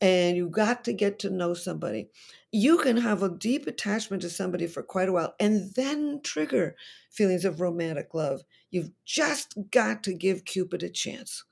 And 0.00 0.36
you 0.36 0.48
got 0.48 0.84
to 0.84 0.92
get 0.92 1.18
to 1.20 1.30
know 1.30 1.54
somebody 1.54 2.08
you 2.50 2.78
can 2.78 2.96
have 2.96 3.22
a 3.22 3.28
deep 3.28 3.66
attachment 3.66 4.22
to 4.22 4.30
somebody 4.30 4.66
for 4.66 4.82
quite 4.82 5.08
a 5.08 5.12
while 5.12 5.34
and 5.38 5.74
then 5.74 6.20
trigger 6.22 6.76
feelings 7.10 7.44
of 7.44 7.60
romantic 7.60 8.14
love. 8.14 8.42
You've 8.70 8.90
just 9.04 9.56
got 9.70 10.02
to 10.04 10.14
give 10.14 10.44
Cupid 10.44 10.82
a 10.82 10.88
chance. 10.88 11.44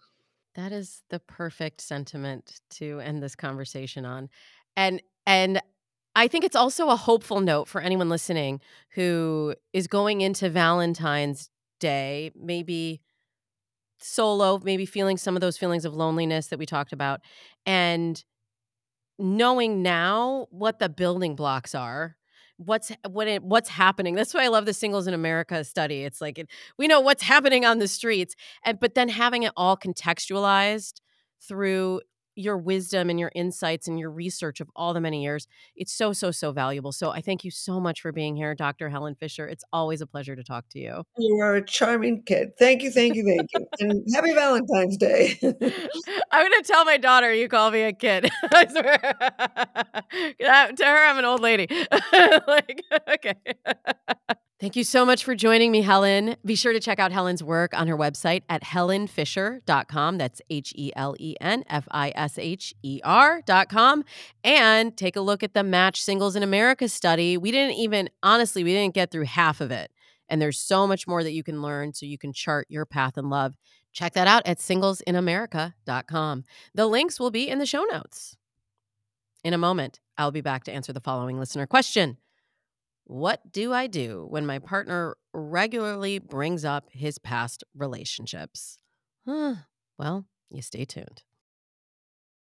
That 0.54 0.72
is 0.72 1.02
the 1.10 1.18
perfect 1.18 1.82
sentiment 1.82 2.60
to 2.70 3.00
end 3.00 3.22
this 3.22 3.36
conversation 3.36 4.04
on. 4.06 4.30
And 4.74 5.02
and 5.26 5.60
I 6.14 6.28
think 6.28 6.44
it's 6.44 6.56
also 6.56 6.88
a 6.88 6.96
hopeful 6.96 7.40
note 7.40 7.68
for 7.68 7.82
anyone 7.82 8.08
listening 8.08 8.60
who 8.94 9.54
is 9.74 9.86
going 9.86 10.22
into 10.22 10.48
Valentine's 10.48 11.50
Day, 11.78 12.30
maybe 12.34 13.02
solo, 13.98 14.58
maybe 14.64 14.86
feeling 14.86 15.18
some 15.18 15.36
of 15.36 15.42
those 15.42 15.58
feelings 15.58 15.84
of 15.84 15.94
loneliness 15.94 16.46
that 16.46 16.58
we 16.58 16.64
talked 16.64 16.92
about 16.92 17.20
and 17.66 18.24
knowing 19.18 19.82
now 19.82 20.46
what 20.50 20.78
the 20.78 20.88
building 20.88 21.34
blocks 21.36 21.74
are 21.74 22.16
what's 22.58 22.90
what 23.08 23.28
it, 23.28 23.42
what's 23.42 23.68
happening. 23.68 24.14
That's 24.14 24.32
why 24.32 24.44
i 24.44 24.48
love 24.48 24.64
the 24.66 24.72
singles 24.74 25.06
in 25.06 25.14
america 25.14 25.62
study. 25.64 26.04
It's 26.04 26.20
like 26.20 26.38
it, 26.38 26.48
we 26.78 26.86
know 26.88 27.00
what's 27.00 27.22
happening 27.22 27.64
on 27.64 27.78
the 27.78 27.88
streets 27.88 28.34
and 28.64 28.80
but 28.80 28.94
then 28.94 29.08
having 29.08 29.42
it 29.42 29.52
all 29.56 29.76
contextualized 29.76 31.00
through 31.46 32.00
your 32.36 32.56
wisdom 32.58 33.10
and 33.10 33.18
your 33.18 33.32
insights 33.34 33.88
and 33.88 33.98
your 33.98 34.10
research 34.10 34.60
of 34.60 34.68
all 34.76 34.94
the 34.94 35.00
many 35.00 35.22
years. 35.22 35.48
It's 35.74 35.92
so, 35.92 36.12
so, 36.12 36.30
so 36.30 36.52
valuable. 36.52 36.92
So 36.92 37.10
I 37.10 37.20
thank 37.20 37.44
you 37.44 37.50
so 37.50 37.80
much 37.80 38.00
for 38.00 38.12
being 38.12 38.36
here, 38.36 38.54
Dr. 38.54 38.88
Helen 38.90 39.16
Fisher. 39.16 39.48
It's 39.48 39.64
always 39.72 40.00
a 40.00 40.06
pleasure 40.06 40.36
to 40.36 40.44
talk 40.44 40.68
to 40.70 40.78
you. 40.78 41.02
You 41.16 41.38
are 41.40 41.56
a 41.56 41.64
charming 41.64 42.22
kid. 42.22 42.52
Thank 42.58 42.82
you, 42.82 42.90
thank 42.90 43.16
you, 43.16 43.24
thank 43.24 43.48
you. 43.54 43.66
and 43.80 44.04
happy 44.14 44.32
Valentine's 44.32 44.96
Day. 44.96 45.38
I'm 45.42 45.50
going 45.50 46.62
to 46.62 46.64
tell 46.64 46.84
my 46.84 46.98
daughter 46.98 47.32
you 47.32 47.48
call 47.48 47.70
me 47.70 47.82
a 47.82 47.92
kid. 47.92 48.30
I 48.52 48.66
swear. 48.66 48.98
to 50.76 50.84
her, 50.84 51.06
I'm 51.06 51.18
an 51.18 51.24
old 51.24 51.40
lady. 51.40 51.66
like, 52.46 52.82
okay. 53.08 53.34
Thank 54.58 54.74
you 54.74 54.84
so 54.84 55.04
much 55.04 55.22
for 55.22 55.34
joining 55.34 55.70
me, 55.70 55.82
Helen. 55.82 56.36
Be 56.42 56.54
sure 56.54 56.72
to 56.72 56.80
check 56.80 56.98
out 56.98 57.12
Helen's 57.12 57.44
work 57.44 57.78
on 57.78 57.88
her 57.88 57.96
website 57.96 58.42
at 58.48 58.62
helenfisher.com. 58.62 60.16
That's 60.16 60.40
H 60.48 60.72
E 60.74 60.92
L 60.96 61.14
E 61.18 61.34
N 61.42 61.62
F 61.68 61.86
I 61.90 62.10
S 62.14 62.38
H 62.38 62.74
E 62.82 63.02
R.com. 63.04 64.02
And 64.42 64.96
take 64.96 65.14
a 65.14 65.20
look 65.20 65.42
at 65.42 65.52
the 65.52 65.62
Match 65.62 66.00
Singles 66.00 66.36
in 66.36 66.42
America 66.42 66.88
study. 66.88 67.36
We 67.36 67.50
didn't 67.50 67.74
even, 67.74 68.08
honestly, 68.22 68.64
we 68.64 68.72
didn't 68.72 68.94
get 68.94 69.10
through 69.10 69.26
half 69.26 69.60
of 69.60 69.70
it. 69.70 69.90
And 70.26 70.40
there's 70.40 70.58
so 70.58 70.86
much 70.86 71.06
more 71.06 71.22
that 71.22 71.32
you 71.32 71.42
can 71.42 71.60
learn 71.60 71.92
so 71.92 72.06
you 72.06 72.16
can 72.16 72.32
chart 72.32 72.66
your 72.70 72.86
path 72.86 73.18
in 73.18 73.28
love. 73.28 73.56
Check 73.92 74.14
that 74.14 74.26
out 74.26 74.42
at 74.46 74.58
singlesinamerica.com. 74.58 76.44
The 76.74 76.86
links 76.86 77.20
will 77.20 77.30
be 77.30 77.46
in 77.46 77.58
the 77.58 77.66
show 77.66 77.84
notes. 77.84 78.38
In 79.44 79.52
a 79.52 79.58
moment, 79.58 80.00
I'll 80.16 80.32
be 80.32 80.40
back 80.40 80.64
to 80.64 80.72
answer 80.72 80.94
the 80.94 81.00
following 81.00 81.38
listener 81.38 81.66
question 81.66 82.16
What 83.08 83.52
do 83.52 83.72
I 83.72 83.86
do 83.86 84.26
when 84.28 84.46
my 84.46 84.58
partner 84.58 85.16
regularly 85.32 86.18
brings 86.18 86.64
up 86.64 86.88
his 86.90 87.18
past 87.18 87.62
relationships? 87.72 88.78
Huh. 89.24 89.54
Well, 89.96 90.26
you 90.50 90.60
stay 90.60 90.84
tuned. 90.84 91.22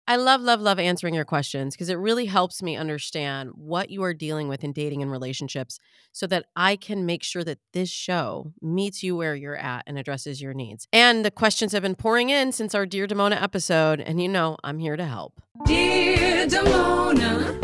I 0.07 0.15
love, 0.15 0.39
love, 0.39 0.61
love 0.61 0.79
answering 0.79 1.15
your 1.15 1.25
questions 1.25 1.75
because 1.75 1.89
it 1.89 1.95
really 1.95 2.25
helps 2.27 2.63
me 2.63 2.77
understand 2.77 3.51
what 3.55 3.89
you 3.89 4.03
are 4.03 4.13
dealing 4.13 4.47
with 4.47 4.63
in 4.63 4.71
dating 4.71 5.01
and 5.01 5.11
relationships 5.11 5.79
so 6.13 6.27
that 6.27 6.45
I 6.55 6.77
can 6.77 7.05
make 7.05 7.23
sure 7.23 7.43
that 7.43 7.59
this 7.73 7.89
show 7.89 8.53
meets 8.61 9.03
you 9.03 9.17
where 9.17 9.35
you're 9.35 9.57
at 9.57 9.83
and 9.85 9.97
addresses 9.97 10.41
your 10.41 10.53
needs. 10.53 10.87
And 10.93 11.25
the 11.25 11.31
questions 11.31 11.73
have 11.73 11.83
been 11.83 11.95
pouring 11.95 12.29
in 12.29 12.53
since 12.53 12.73
our 12.73 12.85
Dear 12.85 13.07
Damona 13.07 13.41
episode, 13.41 13.99
and 13.99 14.21
you 14.21 14.29
know 14.29 14.57
I'm 14.63 14.79
here 14.79 14.95
to 14.95 15.05
help. 15.05 15.41
Dear 15.65 16.47
Damona. 16.47 17.62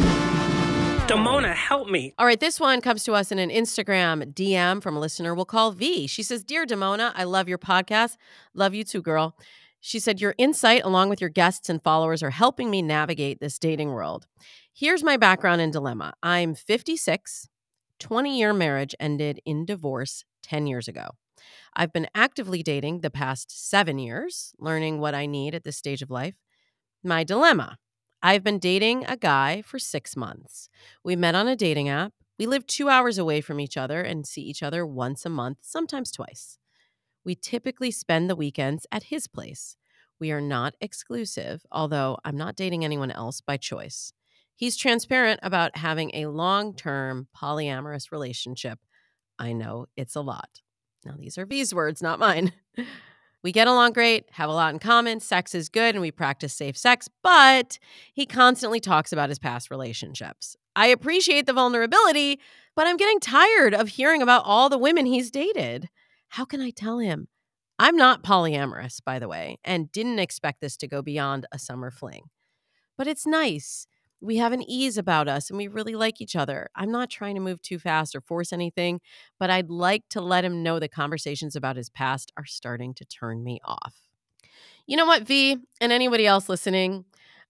Damona, 1.09 1.55
help 1.55 1.89
me. 1.89 2.13
All 2.19 2.25
right, 2.27 2.39
this 2.39 2.59
one 2.59 2.81
comes 2.81 3.03
to 3.05 3.13
us 3.13 3.31
in 3.31 3.39
an 3.39 3.49
Instagram 3.49 4.31
DM 4.31 4.79
from 4.79 4.95
a 4.95 4.99
listener 4.99 5.33
we'll 5.33 5.43
call 5.43 5.71
V. 5.71 6.05
She 6.05 6.21
says, 6.21 6.43
Dear 6.43 6.67
Damona, 6.67 7.13
I 7.15 7.23
love 7.23 7.49
your 7.49 7.57
podcast. 7.57 8.15
Love 8.53 8.75
you 8.75 8.83
too, 8.83 9.01
girl. 9.01 9.35
She 9.79 9.97
said, 9.97 10.21
Your 10.21 10.35
insight, 10.37 10.83
along 10.85 11.09
with 11.09 11.19
your 11.19 11.31
guests 11.31 11.67
and 11.67 11.81
followers, 11.81 12.21
are 12.21 12.29
helping 12.29 12.69
me 12.69 12.83
navigate 12.83 13.39
this 13.39 13.57
dating 13.57 13.89
world. 13.89 14.27
Here's 14.71 15.03
my 15.03 15.17
background 15.17 15.61
and 15.61 15.73
dilemma 15.73 16.13
I'm 16.21 16.53
56, 16.53 17.49
20 17.97 18.37
year 18.37 18.53
marriage 18.53 18.93
ended 18.99 19.41
in 19.47 19.65
divorce 19.65 20.25
10 20.43 20.67
years 20.67 20.87
ago. 20.87 21.09
I've 21.75 21.91
been 21.91 22.07
actively 22.13 22.61
dating 22.61 23.01
the 23.01 23.09
past 23.09 23.67
seven 23.67 23.97
years, 23.97 24.53
learning 24.59 24.99
what 24.99 25.15
I 25.15 25.25
need 25.25 25.55
at 25.55 25.63
this 25.63 25.75
stage 25.75 26.03
of 26.03 26.11
life. 26.11 26.35
My 27.03 27.23
dilemma 27.23 27.79
I've 28.21 28.43
been 28.43 28.59
dating 28.59 29.05
a 29.05 29.15
guy 29.15 29.61
for 29.61 29.79
six 29.79 30.17
months. 30.17 30.69
We 31.03 31.15
met 31.15 31.35
on 31.35 31.47
a 31.47 31.55
dating 31.55 31.87
app. 31.87 32.11
We 32.37 32.47
live 32.47 32.67
two 32.67 32.89
hours 32.89 33.17
away 33.17 33.39
from 33.39 33.59
each 33.61 33.77
other 33.77 34.01
and 34.01 34.27
see 34.27 34.41
each 34.41 34.61
other 34.61 34.85
once 34.85 35.25
a 35.25 35.29
month, 35.29 35.59
sometimes 35.61 36.11
twice. 36.11 36.57
We 37.23 37.35
typically 37.35 37.91
spend 37.91 38.29
the 38.29 38.35
weekends 38.35 38.85
at 38.91 39.03
his 39.03 39.27
place. 39.27 39.77
We 40.19 40.31
are 40.31 40.41
not 40.41 40.73
exclusive, 40.81 41.65
although 41.71 42.17
I'm 42.25 42.35
not 42.35 42.57
dating 42.57 42.83
anyone 42.83 43.11
else 43.11 43.39
by 43.39 43.55
choice. 43.55 44.11
He's 44.53 44.75
transparent 44.75 45.39
about 45.41 45.77
having 45.77 46.11
a 46.13 46.25
long 46.25 46.73
term 46.73 47.29
polyamorous 47.35 48.11
relationship. 48.11 48.79
I 49.37 49.53
know 49.53 49.85
it's 49.95 50.15
a 50.15 50.21
lot. 50.21 50.61
Now, 51.05 51.15
these 51.17 51.37
are 51.37 51.45
V's 51.45 51.73
words, 51.73 52.01
not 52.01 52.19
mine. 52.19 52.51
We 53.43 53.51
get 53.53 53.67
along 53.67 53.93
great, 53.93 54.25
have 54.31 54.49
a 54.49 54.53
lot 54.53 54.73
in 54.73 54.79
common, 54.79 55.21
sex 55.21 55.55
is 55.55 55.69
good, 55.69 55.95
and 55.95 56.01
we 56.01 56.11
practice 56.11 56.53
safe 56.53 56.77
sex, 56.77 57.07
but 57.23 57.79
he 58.13 58.25
constantly 58.25 58.81
talks 58.81 59.13
about 59.13 59.29
his 59.29 59.39
past 59.39 59.71
relationships. 59.71 60.57
I 60.75 60.87
appreciate 60.87 61.45
the 61.45 61.53
vulnerability, 61.53 62.39
but 62.75 62.85
I'm 62.85 62.97
getting 62.97 63.19
tired 63.19 63.73
of 63.73 63.89
hearing 63.89 64.21
about 64.21 64.43
all 64.45 64.69
the 64.69 64.77
women 64.77 65.05
he's 65.05 65.31
dated. 65.31 65.89
How 66.29 66.43
can 66.43 66.59
I 66.61 66.69
tell 66.69 66.99
him? 66.99 67.27
I'm 67.79 67.95
not 67.95 68.23
polyamorous, 68.23 69.01
by 69.03 69.19
the 69.19 69.29
way, 69.29 69.57
and 69.63 69.91
didn't 69.91 70.19
expect 70.19 70.59
this 70.59 70.75
to 70.77 70.87
go 70.87 71.01
beyond 71.01 71.45
a 71.53 71.59
summer 71.59 71.91
fling. 71.91 72.23
But 72.97 73.07
it's 73.07 73.25
nice. 73.25 73.87
We 74.21 74.37
have 74.37 74.51
an 74.51 74.61
ease 74.63 74.97
about 74.97 75.27
us 75.27 75.49
and 75.49 75.57
we 75.57 75.67
really 75.67 75.95
like 75.95 76.19
each 76.19 76.35
other. 76.35 76.69
I'm 76.75 76.91
not 76.91 77.09
trying 77.09 77.35
to 77.35 77.41
move 77.41 77.61
too 77.61 77.79
fast 77.79 78.15
or 78.15 78.21
force 78.21 78.51
anything, 78.51 78.99
but 79.39 79.49
I'd 79.49 79.69
like 79.69 80.03
to 80.09 80.21
let 80.21 80.43
him 80.43 80.61
know 80.61 80.79
that 80.79 80.91
conversations 80.91 81.55
about 81.55 81.77
his 81.77 81.89
past 81.89 82.31
are 82.37 82.45
starting 82.45 82.93
to 82.95 83.05
turn 83.05 83.43
me 83.43 83.59
off. 83.63 83.95
You 84.87 84.97
know 84.97 85.05
what, 85.05 85.23
V, 85.23 85.57
and 85.79 85.91
anybody 85.91 86.25
else 86.25 86.49
listening 86.49 87.05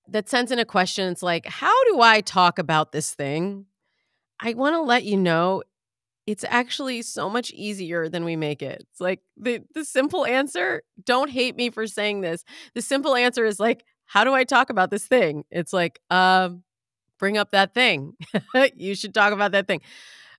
that 0.07 0.29
sends 0.29 0.51
in 0.51 0.59
a 0.59 0.65
question, 0.65 1.11
it's 1.11 1.23
like, 1.23 1.45
how 1.45 1.83
do 1.85 2.01
I 2.01 2.21
talk 2.21 2.59
about 2.59 2.91
this 2.91 3.13
thing? 3.13 3.65
I 4.39 4.53
want 4.53 4.75
to 4.75 4.81
let 4.81 5.03
you 5.03 5.17
know 5.17 5.63
it's 6.27 6.45
actually 6.47 7.01
so 7.01 7.29
much 7.29 7.49
easier 7.51 8.07
than 8.07 8.23
we 8.23 8.35
make 8.35 8.61
it. 8.61 8.85
It's 8.91 9.01
like 9.01 9.21
the 9.35 9.61
the 9.73 9.83
simple 9.83 10.25
answer, 10.25 10.83
don't 11.03 11.31
hate 11.31 11.55
me 11.55 11.71
for 11.71 11.87
saying 11.87 12.21
this. 12.21 12.43
The 12.75 12.83
simple 12.83 13.15
answer 13.15 13.45
is 13.45 13.59
like, 13.59 13.83
how 14.09 14.23
do 14.23 14.33
I 14.33 14.43
talk 14.43 14.71
about 14.71 14.89
this 14.89 15.05
thing? 15.05 15.43
It's 15.51 15.71
like, 15.71 16.01
um, 16.09 16.63
bring 17.19 17.37
up 17.37 17.51
that 17.51 17.75
thing. 17.75 18.13
you 18.75 18.95
should 18.95 19.13
talk 19.13 19.33
about 19.33 19.51
that 19.51 19.67
thing. 19.67 19.81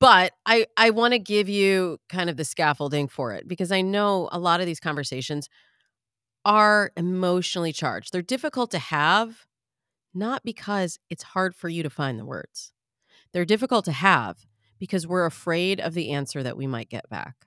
But 0.01 0.33
I 0.45 0.67
I 0.77 0.91
want 0.91 1.13
to 1.13 1.21
give 1.21 1.49
you 1.49 1.99
kind 2.09 2.29
of 2.29 2.37
the 2.37 2.45
scaffolding 2.45 3.07
for 3.07 3.33
it 3.33 3.47
because 3.47 3.71
I 3.71 3.81
know 3.81 4.29
a 4.33 4.41
lot 4.41 4.59
of 4.59 4.67
these 4.67 4.81
conversations 4.81 5.49
are 6.45 6.91
emotionally 6.97 7.73
charged. 7.73 8.13
They're 8.13 8.23
difficult 8.23 8.73
to 8.73 8.79
have 8.81 9.47
not 10.13 10.43
because 10.43 10.99
it's 11.09 11.23
hard 11.23 11.55
for 11.55 11.69
you 11.69 11.85
to 11.85 11.91
find 11.91 12.19
the 12.19 12.25
words. 12.25 12.73
They're 13.33 13.45
difficult 13.45 13.85
to 13.85 13.93
have 13.93 14.39
because 14.81 15.07
we're 15.07 15.27
afraid 15.27 15.79
of 15.79 15.95
the 15.95 16.11
answer 16.11 16.43
that 16.43 16.57
we 16.57 16.67
might 16.67 16.89
get 16.89 17.09
back. 17.09 17.47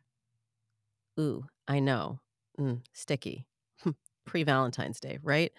Ooh, 1.19 1.47
I 1.67 1.79
know. 1.79 2.19
Mm, 2.57 2.81
sticky. 2.93 3.45
Pre 4.25 4.43
Valentine's 4.43 5.01
Day, 5.01 5.19
right? 5.21 5.51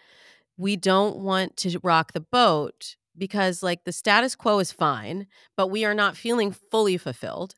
We 0.56 0.76
don't 0.76 1.18
want 1.18 1.56
to 1.58 1.78
rock 1.82 2.12
the 2.12 2.20
boat 2.20 2.96
because, 3.16 3.62
like, 3.62 3.84
the 3.84 3.92
status 3.92 4.34
quo 4.34 4.58
is 4.58 4.72
fine, 4.72 5.26
but 5.56 5.68
we 5.68 5.84
are 5.84 5.94
not 5.94 6.16
feeling 6.16 6.52
fully 6.70 6.96
fulfilled. 6.96 7.54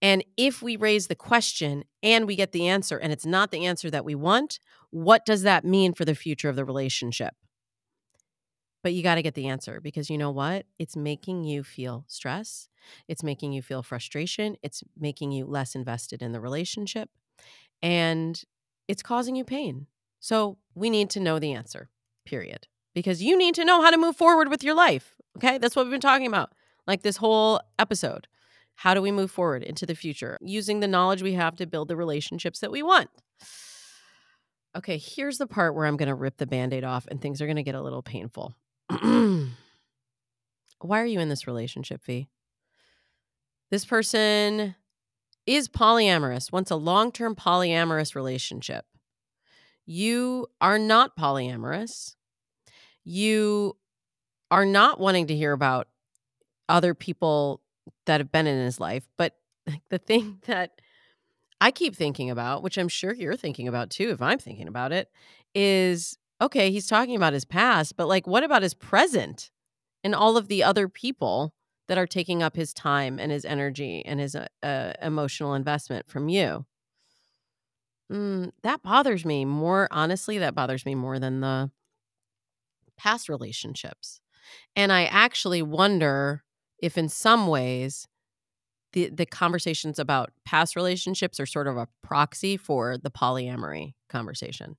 And 0.00 0.24
if 0.36 0.60
we 0.62 0.76
raise 0.76 1.06
the 1.06 1.14
question 1.14 1.84
and 2.02 2.26
we 2.26 2.34
get 2.34 2.50
the 2.50 2.66
answer 2.66 2.98
and 2.98 3.12
it's 3.12 3.26
not 3.26 3.52
the 3.52 3.66
answer 3.66 3.88
that 3.90 4.04
we 4.04 4.16
want, 4.16 4.58
what 4.90 5.24
does 5.24 5.42
that 5.42 5.64
mean 5.64 5.94
for 5.94 6.04
the 6.04 6.16
future 6.16 6.48
of 6.48 6.56
the 6.56 6.64
relationship? 6.64 7.34
But 8.82 8.94
you 8.94 9.04
got 9.04 9.14
to 9.14 9.22
get 9.22 9.34
the 9.34 9.46
answer 9.46 9.80
because 9.80 10.10
you 10.10 10.18
know 10.18 10.32
what? 10.32 10.66
It's 10.76 10.96
making 10.96 11.44
you 11.44 11.62
feel 11.62 12.04
stress. 12.08 12.68
It's 13.06 13.22
making 13.22 13.52
you 13.52 13.62
feel 13.62 13.84
frustration. 13.84 14.56
It's 14.60 14.82
making 14.98 15.30
you 15.30 15.46
less 15.46 15.76
invested 15.76 16.20
in 16.20 16.32
the 16.32 16.40
relationship. 16.40 17.08
And 17.80 18.42
it's 18.88 19.02
causing 19.04 19.36
you 19.36 19.44
pain. 19.44 19.86
So 20.18 20.58
we 20.74 20.90
need 20.90 21.10
to 21.10 21.20
know 21.20 21.38
the 21.38 21.52
answer, 21.52 21.90
period. 22.24 22.66
Because 22.94 23.22
you 23.22 23.38
need 23.38 23.54
to 23.54 23.64
know 23.64 23.80
how 23.80 23.90
to 23.90 23.96
move 23.96 24.16
forward 24.16 24.48
with 24.48 24.62
your 24.62 24.74
life. 24.74 25.14
Okay. 25.36 25.58
That's 25.58 25.74
what 25.74 25.86
we've 25.86 25.92
been 25.92 26.00
talking 26.00 26.26
about, 26.26 26.52
like 26.86 27.02
this 27.02 27.16
whole 27.16 27.60
episode. 27.78 28.28
How 28.76 28.94
do 28.94 29.02
we 29.02 29.12
move 29.12 29.30
forward 29.30 29.62
into 29.62 29.86
the 29.86 29.94
future 29.94 30.38
using 30.40 30.80
the 30.80 30.88
knowledge 30.88 31.22
we 31.22 31.34
have 31.34 31.56
to 31.56 31.66
build 31.66 31.88
the 31.88 31.96
relationships 31.96 32.60
that 32.60 32.72
we 32.72 32.82
want? 32.82 33.10
Okay, 34.76 34.98
here's 34.98 35.38
the 35.38 35.46
part 35.46 35.74
where 35.74 35.86
I'm 35.86 35.96
going 35.96 36.08
to 36.08 36.14
rip 36.14 36.38
the 36.38 36.46
band 36.46 36.72
aid 36.72 36.82
off 36.84 37.06
and 37.08 37.20
things 37.20 37.42
are 37.42 37.46
going 37.46 37.56
to 37.56 37.62
get 37.62 37.74
a 37.74 37.82
little 37.82 38.02
painful. 38.02 38.54
Why 38.88 39.50
are 41.00 41.06
you 41.06 41.20
in 41.20 41.28
this 41.28 41.46
relationship, 41.46 42.04
V? 42.04 42.28
This 43.70 43.84
person 43.84 44.74
is 45.46 45.68
polyamorous, 45.68 46.52
wants 46.52 46.70
a 46.70 46.76
long 46.76 47.12
term 47.12 47.34
polyamorous 47.34 48.14
relationship. 48.14 48.86
You 49.86 50.46
are 50.60 50.78
not 50.78 51.16
polyamorous. 51.16 52.14
You 53.04 53.76
are 54.50 54.66
not 54.66 55.00
wanting 55.00 55.26
to 55.28 55.36
hear 55.36 55.52
about 55.52 55.88
other 56.68 56.94
people 56.94 57.60
that 58.06 58.20
have 58.20 58.30
been 58.30 58.46
in 58.46 58.64
his 58.64 58.78
life. 58.78 59.08
But 59.16 59.36
the 59.88 59.98
thing 59.98 60.38
that 60.46 60.80
I 61.60 61.70
keep 61.70 61.94
thinking 61.94 62.30
about, 62.30 62.62
which 62.62 62.76
I'm 62.76 62.88
sure 62.88 63.14
you're 63.14 63.36
thinking 63.36 63.68
about 63.68 63.90
too, 63.90 64.10
if 64.10 64.22
I'm 64.22 64.38
thinking 64.38 64.68
about 64.68 64.92
it, 64.92 65.10
is 65.54 66.18
okay, 66.40 66.70
he's 66.70 66.86
talking 66.88 67.14
about 67.14 67.32
his 67.32 67.44
past, 67.44 67.96
but 67.96 68.08
like, 68.08 68.26
what 68.26 68.42
about 68.42 68.62
his 68.62 68.74
present 68.74 69.50
and 70.02 70.14
all 70.14 70.36
of 70.36 70.48
the 70.48 70.64
other 70.64 70.88
people 70.88 71.54
that 71.86 71.98
are 71.98 72.06
taking 72.06 72.42
up 72.42 72.56
his 72.56 72.72
time 72.72 73.18
and 73.20 73.30
his 73.30 73.44
energy 73.44 74.02
and 74.04 74.18
his 74.18 74.34
uh, 74.34 74.46
uh, 74.62 74.92
emotional 75.00 75.54
investment 75.54 76.08
from 76.08 76.28
you? 76.28 76.66
Mm, 78.12 78.52
that 78.62 78.82
bothers 78.82 79.24
me 79.24 79.44
more. 79.44 79.88
Honestly, 79.90 80.38
that 80.38 80.54
bothers 80.54 80.84
me 80.84 80.94
more 80.94 81.18
than 81.18 81.40
the 81.40 81.70
past 82.96 83.28
relationships. 83.28 84.20
And 84.76 84.92
I 84.92 85.04
actually 85.04 85.62
wonder 85.62 86.42
if, 86.78 86.98
in 86.98 87.08
some 87.08 87.46
ways, 87.46 88.06
the, 88.92 89.08
the 89.08 89.24
conversations 89.24 89.98
about 89.98 90.30
past 90.44 90.76
relationships 90.76 91.40
are 91.40 91.46
sort 91.46 91.66
of 91.66 91.76
a 91.76 91.88
proxy 92.02 92.56
for 92.56 92.98
the 92.98 93.10
polyamory 93.10 93.94
conversation, 94.10 94.76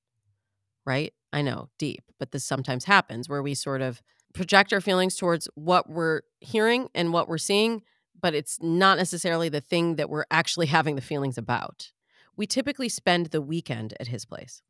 right? 0.85 1.13
I 1.31 1.41
know, 1.41 1.69
deep, 1.79 2.03
but 2.19 2.31
this 2.31 2.45
sometimes 2.45 2.85
happens 2.85 3.27
where 3.27 3.41
we 3.41 3.55
sort 3.55 3.81
of 3.81 4.01
project 4.35 4.71
our 4.73 4.81
feelings 4.81 5.15
towards 5.15 5.47
what 5.55 5.89
we're 5.89 6.21
hearing 6.41 6.89
and 6.93 7.11
what 7.13 7.27
we're 7.27 7.39
seeing, 7.39 7.81
but 8.19 8.35
it's 8.35 8.59
not 8.61 8.97
necessarily 8.99 9.49
the 9.49 9.61
thing 9.61 9.95
that 9.95 10.09
we're 10.09 10.25
actually 10.29 10.65
having 10.77 10.95
the 10.95 11.01
feelings 11.01 11.37
about. 11.37 11.91
We 12.35 12.47
typically 12.47 12.89
spend 12.89 13.27
the 13.27 13.41
weekend 13.41 13.93
at 13.99 14.07
his 14.07 14.25
place. 14.25 14.61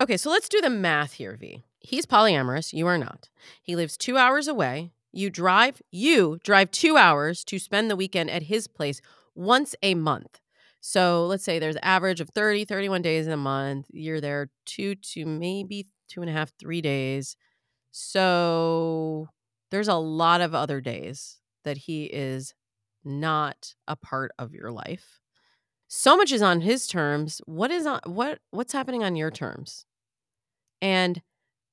Okay, 0.00 0.16
so 0.16 0.30
let's 0.30 0.48
do 0.48 0.60
the 0.60 0.70
math 0.70 1.14
here, 1.14 1.36
V. 1.36 1.62
He's 1.78 2.06
polyamorous, 2.06 2.72
you 2.72 2.86
are 2.86 2.98
not. 2.98 3.28
He 3.62 3.76
lives 3.76 3.96
two 3.96 4.16
hours 4.16 4.48
away. 4.48 4.92
You 5.12 5.30
drive, 5.30 5.82
you 5.90 6.38
drive 6.44 6.70
two 6.70 6.96
hours 6.96 7.44
to 7.44 7.58
spend 7.58 7.90
the 7.90 7.96
weekend 7.96 8.30
at 8.30 8.44
his 8.44 8.66
place 8.66 9.00
once 9.34 9.74
a 9.82 9.94
month. 9.94 10.40
So 10.80 11.26
let's 11.26 11.44
say 11.44 11.58
there's 11.58 11.76
average 11.82 12.20
of 12.20 12.30
30, 12.30 12.64
31 12.64 13.02
days 13.02 13.26
in 13.26 13.32
a 13.32 13.36
month. 13.36 13.86
You're 13.90 14.20
there 14.20 14.50
two 14.64 14.94
to 14.94 15.26
maybe 15.26 15.86
two 16.08 16.22
and 16.22 16.30
a 16.30 16.32
half, 16.32 16.52
three 16.58 16.80
days. 16.80 17.36
So 17.90 19.28
there's 19.70 19.88
a 19.88 19.94
lot 19.94 20.40
of 20.40 20.54
other 20.54 20.80
days 20.80 21.38
that 21.64 21.76
he 21.76 22.04
is 22.04 22.54
not 23.04 23.74
a 23.86 23.96
part 23.96 24.32
of 24.38 24.54
your 24.54 24.70
life. 24.70 25.19
So 25.92 26.16
much 26.16 26.30
is 26.30 26.40
on 26.40 26.60
his 26.60 26.86
terms. 26.86 27.40
What 27.46 27.70
is 27.72 27.84
on 27.84 28.00
what 28.04 28.38
what's 28.52 28.72
happening 28.72 29.02
on 29.02 29.16
your 29.16 29.30
terms? 29.30 29.84
And 30.82 31.22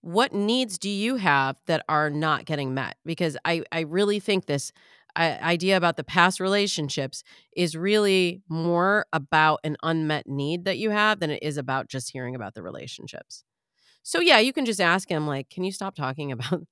what 0.01 0.33
needs 0.33 0.77
do 0.77 0.89
you 0.89 1.17
have 1.17 1.57
that 1.67 1.85
are 1.89 2.09
not 2.09 2.45
getting 2.45 2.73
met? 2.73 2.97
Because 3.05 3.37
I 3.45 3.63
I 3.71 3.81
really 3.81 4.19
think 4.19 4.45
this 4.47 4.71
uh, 5.15 5.37
idea 5.41 5.77
about 5.77 5.97
the 5.97 6.03
past 6.05 6.39
relationships 6.39 7.23
is 7.55 7.75
really 7.77 8.41
more 8.49 9.05
about 9.13 9.59
an 9.63 9.77
unmet 9.83 10.27
need 10.27 10.65
that 10.65 10.77
you 10.79 10.91
have 10.91 11.19
than 11.19 11.31
it 11.31 11.43
is 11.43 11.57
about 11.57 11.89
just 11.89 12.11
hearing 12.11 12.35
about 12.35 12.55
the 12.55 12.63
relationships. 12.63 13.43
So 14.03 14.21
yeah, 14.21 14.39
you 14.39 14.53
can 14.53 14.65
just 14.65 14.81
ask 14.81 15.09
him 15.09 15.27
like, 15.27 15.49
"Can 15.49 15.63
you 15.65 15.71
stop 15.73 15.95
talking 15.95 16.31
about 16.33 16.63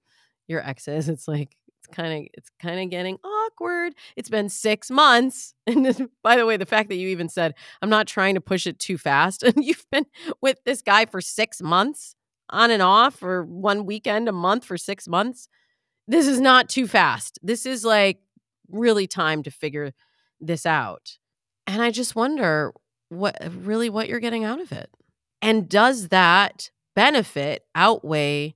your 0.47 0.65
exes?" 0.67 1.09
It's 1.09 1.27
like 1.27 1.57
it's 1.85 1.95
kind 1.95 2.13
of 2.13 2.27
it's 2.33 2.49
kind 2.59 2.79
of 2.79 2.89
getting 2.89 3.17
awkward. 3.23 3.93
It's 4.15 4.29
been 4.29 4.49
6 4.49 4.91
months. 4.91 5.53
And 5.67 6.09
by 6.23 6.37
the 6.37 6.45
way, 6.45 6.57
the 6.57 6.65
fact 6.65 6.89
that 6.89 6.95
you 6.95 7.09
even 7.09 7.29
said, 7.29 7.53
"I'm 7.81 7.89
not 7.89 8.07
trying 8.07 8.35
to 8.35 8.41
push 8.41 8.67
it 8.67 8.79
too 8.79 8.97
fast." 8.97 9.43
And 9.55 9.63
you've 9.63 9.85
been 9.91 10.05
with 10.41 10.63
this 10.65 10.81
guy 10.81 11.05
for 11.05 11.21
6 11.21 11.61
months 11.61 12.15
on 12.49 12.71
and 12.71 12.81
off 12.81 13.23
or 13.23 13.43
one 13.43 13.85
weekend 13.85 14.29
a 14.29 14.31
month 14.31 14.65
for 14.65 14.77
6 14.77 15.07
months. 15.07 15.47
This 16.07 16.27
is 16.27 16.39
not 16.39 16.69
too 16.69 16.87
fast. 16.87 17.39
This 17.41 17.65
is 17.65 17.83
like 17.83 18.19
really 18.69 19.07
time 19.07 19.43
to 19.43 19.51
figure 19.51 19.93
this 20.39 20.65
out. 20.65 21.17
And 21.67 21.81
I 21.81 21.91
just 21.91 22.15
wonder 22.15 22.73
what 23.09 23.35
really 23.51 23.89
what 23.89 24.07
you're 24.07 24.19
getting 24.19 24.43
out 24.43 24.59
of 24.61 24.71
it. 24.71 24.89
And 25.41 25.67
does 25.69 26.09
that 26.09 26.69
benefit 26.95 27.63
outweigh 27.75 28.55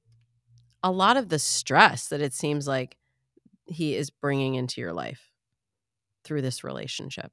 a 0.83 0.91
lot 0.91 1.17
of 1.17 1.29
the 1.29 1.39
stress 1.39 2.07
that 2.07 2.21
it 2.21 2.33
seems 2.33 2.67
like 2.67 2.95
he 3.69 3.95
is 3.95 4.09
bringing 4.09 4.55
into 4.55 4.81
your 4.81 4.93
life 4.93 5.31
through 6.23 6.41
this 6.41 6.63
relationship? 6.63 7.31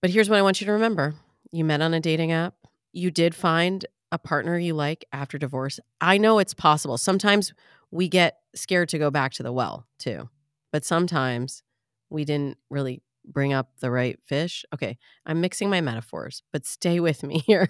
But 0.00 0.10
here's 0.10 0.30
what 0.30 0.38
I 0.38 0.42
want 0.42 0.60
you 0.60 0.66
to 0.66 0.72
remember 0.72 1.14
you 1.50 1.64
met 1.64 1.80
on 1.80 1.94
a 1.94 2.00
dating 2.00 2.32
app, 2.32 2.54
you 2.92 3.10
did 3.10 3.34
find 3.34 3.86
a 4.12 4.18
partner 4.18 4.58
you 4.58 4.74
like 4.74 5.04
after 5.12 5.38
divorce. 5.38 5.80
I 6.00 6.18
know 6.18 6.38
it's 6.38 6.54
possible. 6.54 6.98
Sometimes 6.98 7.52
we 7.90 8.08
get 8.08 8.38
scared 8.54 8.88
to 8.90 8.98
go 8.98 9.10
back 9.10 9.32
to 9.32 9.42
the 9.42 9.52
well, 9.52 9.86
too. 9.98 10.28
But 10.72 10.84
sometimes 10.84 11.62
we 12.10 12.24
didn't 12.24 12.58
really 12.70 13.02
bring 13.24 13.52
up 13.52 13.70
the 13.80 13.90
right 13.90 14.18
fish. 14.24 14.64
Okay, 14.74 14.98
I'm 15.26 15.40
mixing 15.40 15.70
my 15.70 15.80
metaphors, 15.80 16.42
but 16.52 16.66
stay 16.66 17.00
with 17.00 17.22
me 17.22 17.38
here. 17.46 17.68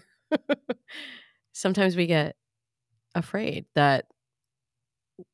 sometimes 1.52 1.96
we 1.96 2.06
get 2.06 2.36
afraid 3.14 3.66
that 3.74 4.06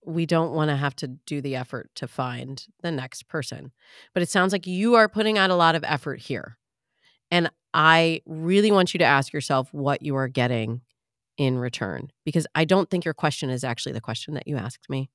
we 0.04 0.26
don't 0.26 0.52
want 0.52 0.70
to 0.70 0.76
have 0.76 0.96
to 0.96 1.08
do 1.08 1.40
the 1.40 1.56
effort 1.56 1.90
to 1.96 2.08
find 2.08 2.66
the 2.82 2.90
next 2.90 3.28
person. 3.28 3.72
But 4.12 4.22
it 4.22 4.28
sounds 4.28 4.52
like 4.52 4.66
you 4.66 4.94
are 4.94 5.08
putting 5.08 5.38
out 5.38 5.50
a 5.50 5.56
lot 5.56 5.74
of 5.74 5.84
effort 5.84 6.20
here. 6.20 6.58
And 7.30 7.50
I 7.72 8.22
really 8.26 8.70
want 8.70 8.94
you 8.94 8.98
to 8.98 9.04
ask 9.04 9.32
yourself 9.32 9.72
what 9.72 10.02
you 10.02 10.16
are 10.16 10.28
getting 10.28 10.82
in 11.36 11.58
return 11.58 12.10
because 12.24 12.46
I 12.54 12.64
don't 12.64 12.88
think 12.88 13.04
your 13.04 13.14
question 13.14 13.50
is 13.50 13.64
actually 13.64 13.92
the 13.92 14.00
question 14.00 14.34
that 14.34 14.46
you 14.46 14.56
asked 14.56 14.88
me. 14.88 15.10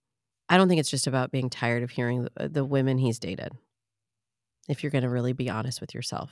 I 0.50 0.58
don't 0.58 0.68
think 0.68 0.80
it's 0.80 0.92
just 0.92 1.08
about 1.08 1.32
being 1.32 1.50
tired 1.50 1.84
of 1.84 1.92
hearing 1.92 2.28
the, 2.36 2.66
women 2.66 2.98
he's 2.98 3.20
dated, 3.20 3.54
if 4.68 4.84
you're 4.84 4.92
going 4.92 5.04
to 5.04 5.10
really 5.10 5.34
be 5.34 5.50
honest 5.50 5.80
with 5.80 5.94
yourself. 5.94 6.32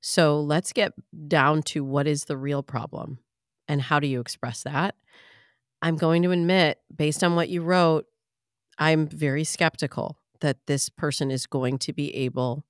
So 0.00 0.40
let's 0.40 0.72
get 0.72 0.92
down 1.26 1.62
to 1.62 1.82
what 1.82 2.06
is 2.06 2.24
the 2.24 2.36
real 2.36 2.62
problem 2.62 3.18
and 3.66 3.82
how 3.82 4.00
do 4.00 4.06
you 4.06 4.20
express 4.20 4.62
that? 4.62 4.94
I'm 5.80 5.96
going 5.96 6.22
to 6.22 6.30
admit, 6.30 6.78
based 6.94 7.22
on 7.22 7.36
what 7.36 7.48
you 7.48 7.62
wrote, 7.62 8.06
I'm 8.78 9.06
very 9.06 9.44
skeptical 9.44 10.18
that 10.40 10.66
this 10.66 10.88
person 10.88 11.30
is 11.30 11.46
going 11.46 11.78
to 11.78 11.92
be 11.92 12.14
able 12.14 12.64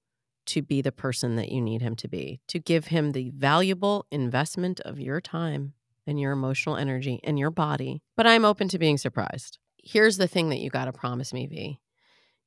to 0.47 0.63
be 0.63 0.81
the 0.81 0.93
person 0.93 1.37
that 1.37 1.51
you 1.51 1.61
need 1.61 1.83
him 1.83 1.95
to 1.97 2.09
be, 2.09 2.41
to 2.49 2.59
give 2.59 2.87
him 2.87 3.13
the 3.13 3.31
valuable 3.37 4.07
investment 4.11 4.81
of 4.81 4.99
your 4.99 5.21
time 5.21 5.75
and 6.07 6.19
your 6.19 6.33
emotional 6.33 6.77
energy 6.77 7.21
and 7.23 7.39
your 7.39 7.51
body. 7.51 8.03
But 8.17 8.27
I'm 8.27 8.47
open 8.47 8.69
to 8.69 8.79
being 8.79 8.97
surprised. 8.97 9.59
Here's 9.77 10.17
the 10.17 10.27
thing 10.27 10.49
that 10.49 10.61
you 10.61 10.71
got 10.71 10.87
to 10.87 10.93
promise 10.93 11.35
me, 11.35 11.47
V. 11.47 11.81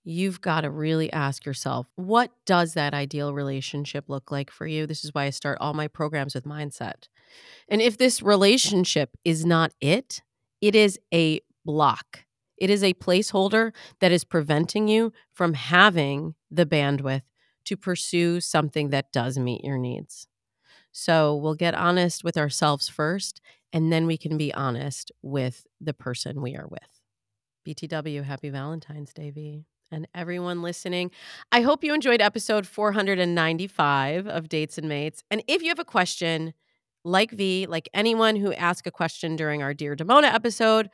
You've 0.03 0.41
got 0.41 0.62
to 0.62 0.72
really 0.72 1.14
ask 1.14 1.45
yourself, 1.45 1.86
what 1.95 2.32
does 2.47 2.74
that 2.74 2.95
ideal 2.95 3.36
relationship 3.36 4.05
look 4.07 4.32
like 4.32 4.49
for 4.49 4.66
you? 4.66 4.88
This 4.88 5.05
is 5.05 5.14
why 5.14 5.26
I 5.26 5.30
start 5.30 5.59
all 5.62 5.76
my 5.76 5.88
programs 5.88 6.34
with 6.34 6.43
mindset. 6.43 7.07
And 7.70 7.84
if 7.84 7.99
this 7.99 8.24
relationship 8.24 9.16
is 9.24 9.45
not 9.45 9.74
it, 9.80 10.24
it 10.62 10.76
is 10.76 10.99
a 11.14 11.41
block. 11.66 12.26
It 12.57 12.70
is 12.70 12.84
a 12.84 12.93
placeholder 12.93 13.72
that 13.99 14.12
is 14.12 14.24
preventing 14.24 14.88
you 14.88 15.12
from 15.34 15.55
having 15.55 16.36
the 16.49 16.66
bandwidth 16.66 17.24
to 17.66 17.76
pursue 17.76 18.39
something 18.39 18.89
that 18.89 19.12
does 19.12 19.38
meet 19.38 19.64
your 19.64 19.78
needs. 19.78 20.28
So 20.91 21.36
we'll 21.36 21.55
get 21.55 21.74
honest 21.74 22.24
with 22.24 22.38
ourselves 22.38 22.88
first, 22.89 23.41
and 23.74 23.91
then 23.91 24.05
we 24.05 24.18
can 24.18 24.38
be 24.38 24.53
honest 24.53 25.12
with 25.22 25.66
the 25.80 25.93
person 25.93 26.41
we 26.41 26.55
are 26.55 26.68
with. 26.68 27.01
BTW, 27.66 28.24
happy 28.24 28.49
Valentine's 28.49 29.14
Day, 29.14 29.32
V. 29.32 29.66
And 29.91 30.07
everyone 30.16 30.62
listening, 30.62 31.12
I 31.51 31.62
hope 31.62 31.84
you 31.84 31.93
enjoyed 31.93 32.22
episode 32.22 32.66
495 32.66 34.28
of 34.28 34.47
Dates 34.47 34.78
and 34.78 34.88
Mates. 34.88 35.24
And 35.30 35.43
if 35.47 35.62
you 35.62 35.70
have 35.70 35.80
a 35.80 35.86
question, 35.86 36.53
like 37.04 37.32
V, 37.32 37.66
like 37.68 37.89
anyone 37.93 38.36
who 38.36 38.54
asked 38.54 38.88
a 38.88 38.91
question 38.91 39.36
during 39.36 39.64
our 39.64 39.74
Dear 39.74 39.95
Damona 39.95 40.34
episode, 40.34 40.89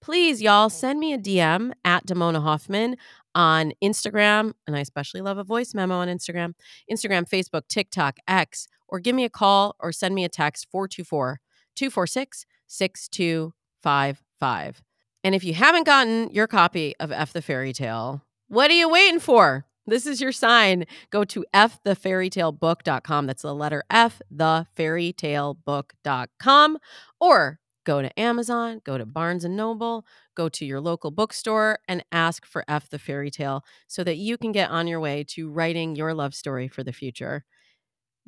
please, 0.00 0.40
y'all, 0.40 0.70
send 0.70 0.98
me 0.98 1.12
a 1.12 1.18
DM 1.18 1.72
at 1.84 2.06
Damona 2.06 2.42
Hoffman 2.42 2.96
on 3.34 3.72
Instagram. 3.82 4.52
And 4.66 4.76
I 4.76 4.80
especially 4.80 5.20
love 5.20 5.38
a 5.38 5.44
voice 5.44 5.74
memo 5.74 5.96
on 5.96 6.08
Instagram, 6.08 6.54
Instagram, 6.90 7.28
Facebook, 7.28 7.68
TikTok, 7.68 8.18
X, 8.26 8.66
or 8.88 9.00
give 9.00 9.14
me 9.14 9.24
a 9.24 9.30
call 9.30 9.76
or 9.78 9.92
send 9.92 10.14
me 10.14 10.24
a 10.24 10.28
text 10.28 10.66
424 10.70 11.40
246 11.76 12.46
6255. 12.66 14.82
And 15.22 15.34
if 15.34 15.44
you 15.44 15.54
haven't 15.54 15.84
gotten 15.84 16.30
your 16.30 16.46
copy 16.46 16.94
of 16.98 17.12
F 17.12 17.32
the 17.32 17.42
Fairy 17.42 17.72
Tale, 17.72 18.24
what 18.48 18.70
are 18.70 18.74
you 18.74 18.88
waiting 18.88 19.20
for? 19.20 19.66
This 19.86 20.06
is 20.06 20.20
your 20.20 20.32
sign. 20.32 20.84
Go 21.10 21.24
to 21.24 21.44
fthefairytalebook.com. 21.54 23.26
That's 23.26 23.42
the 23.42 23.54
letter 23.54 23.84
F, 23.90 24.20
thefairytalebook.com. 24.34 26.78
Or 27.20 27.60
go 27.84 28.02
to 28.02 28.20
Amazon, 28.20 28.80
go 28.84 28.98
to 28.98 29.06
Barnes 29.06 29.44
and 29.44 29.56
Noble, 29.56 30.04
go 30.36 30.48
to 30.50 30.64
your 30.64 30.80
local 30.80 31.10
bookstore 31.10 31.78
and 31.88 32.04
ask 32.12 32.46
for 32.46 32.64
F 32.68 32.88
the 32.88 32.98
Fairy 32.98 33.30
Tale 33.30 33.64
so 33.88 34.04
that 34.04 34.16
you 34.16 34.36
can 34.36 34.52
get 34.52 34.70
on 34.70 34.86
your 34.86 35.00
way 35.00 35.24
to 35.28 35.50
writing 35.50 35.96
your 35.96 36.14
love 36.14 36.34
story 36.34 36.68
for 36.68 36.84
the 36.84 36.92
future. 36.92 37.44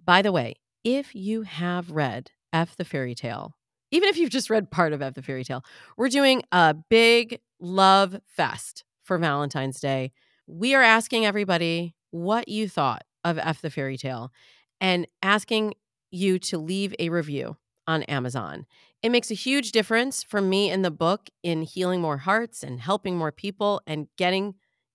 By 0.05 0.23
the 0.23 0.33
way, 0.33 0.57
if 0.85 1.15
you 1.15 1.43
have 1.43 1.91
read 1.91 2.31
F 2.53 2.77
the 2.77 2.85
Fairy 2.85 3.15
Tale, 3.15 3.55
even 3.91 4.09
if 4.09 4.17
you've 4.17 4.31
just 4.31 4.51
read 4.51 4.71
part 4.71 4.93
of 4.93 5.03
F 5.03 5.15
the 5.15 5.23
Fairy 5.23 5.45
Tale, 5.45 5.65
we're 5.97 6.09
doing 6.09 6.43
a 6.51 6.75
big 6.75 7.41
love 7.61 8.17
fest 8.27 8.85
for 9.05 9.19
Valentine's 9.19 9.81
Day. 9.81 10.13
We 10.47 10.75
are 10.75 10.83
asking 10.83 11.25
everybody 11.25 11.95
what 12.11 12.49
you 12.49 12.69
thought 12.69 13.05
of 13.25 13.39
F 13.39 13.61
the 13.63 13.71
Fairy 13.71 13.97
Tale 13.97 14.33
and 14.81 15.07
asking 15.23 15.75
you 16.11 16.39
to 16.41 16.59
leave 16.59 16.95
a 16.99 17.09
review 17.09 17.57
on 17.87 18.03
Amazon. 18.05 18.67
It 19.03 19.11
makes 19.11 19.31
a 19.31 19.35
huge 19.35 19.73
difference 19.73 20.23
for 20.23 20.41
me 20.41 20.71
in 20.71 20.83
the 20.83 20.91
book 20.91 21.29
in 21.43 21.63
healing 21.63 22.01
more 22.01 22.19
hearts 22.19 22.63
and 22.63 22.81
helping 22.81 23.17
more 23.17 23.33
people 23.33 23.81
and 23.87 24.09
getting 24.17 24.55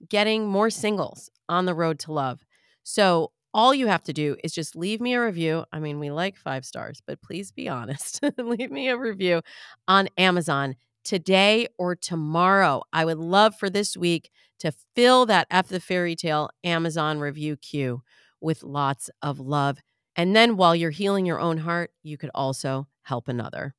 getting 0.09 0.47
more 0.47 0.69
singles 0.69 1.31
on 1.49 1.65
the 1.65 1.73
road 1.73 1.97
to 1.99 2.13
love. 2.13 2.45
So 2.83 3.31
all 3.53 3.73
you 3.73 3.87
have 3.87 4.03
to 4.03 4.13
do 4.13 4.35
is 4.43 4.53
just 4.53 4.75
leave 4.75 5.01
me 5.01 5.15
a 5.15 5.23
review. 5.23 5.65
I 5.73 5.79
mean, 5.79 5.99
we 5.99 6.11
like 6.11 6.37
five 6.37 6.65
stars, 6.65 7.01
but 7.05 7.21
please 7.21 7.51
be 7.51 7.67
honest. 7.67 8.19
leave 8.37 8.69
me 8.69 8.89
a 8.89 8.97
review 8.97 9.41
on 9.87 10.07
Amazon 10.17 10.75
today 11.03 11.67
or 11.79 11.95
tomorrow. 11.95 12.83
I 12.93 13.05
would 13.05 13.17
love 13.17 13.55
for 13.55 13.69
this 13.69 13.97
week 13.97 14.29
to 14.60 14.72
fill 14.95 15.26
that 15.28 15.47
F 15.51 15.68
the 15.68 15.80
Fairy 15.80 16.16
Tale 16.16 16.49
Amazon 16.64 17.20
review 17.20 17.55
queue 17.58 18.01
with 18.41 18.64
lots 18.64 19.10
of 19.22 19.39
love. 19.39 19.80
And 20.16 20.36
then 20.36 20.58
while 20.58 20.76
you're 20.76 20.91
healing 20.91 21.26
your 21.26 21.39
own 21.39 21.58
heart, 21.58 21.91
you 22.03 22.18
could 22.18 22.32
also 22.34 22.88
help 23.03 23.28
another. 23.28 23.76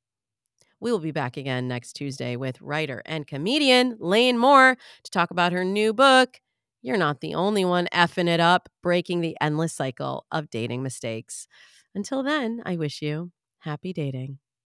We 0.81 0.93
will 0.93 1.01
be 1.01 1.11
back 1.11 1.37
again 1.37 1.67
next 1.67 1.95
Tuesday 1.95 2.37
with 2.37 2.61
writer 2.61 3.03
and 3.05 3.27
comedian 3.27 3.97
Lane 3.99 4.39
Moore 4.39 4.77
to 5.03 5.11
talk 5.11 5.31
about 5.31 5.53
her 5.53 5.65
new 5.65 5.93
book, 5.93 6.41
you're 6.81 6.97
not 6.97 7.21
the 7.21 7.35
only 7.35 7.65
one 7.65 7.89
effing 7.93 8.29
it 8.29 8.41
up, 8.41 8.69
breaking 8.83 9.21
the 9.21 9.37
endless 9.41 9.73
cycle 9.73 10.27
of 10.31 10.51
dating 10.51 10.83
mistakes. 10.83 11.49
Until 11.95 12.23
then, 12.23 12.63
I 12.65 12.77
wish 12.77 13.03
you 13.03 13.33
happy 13.61 13.93
dating. 13.93 14.39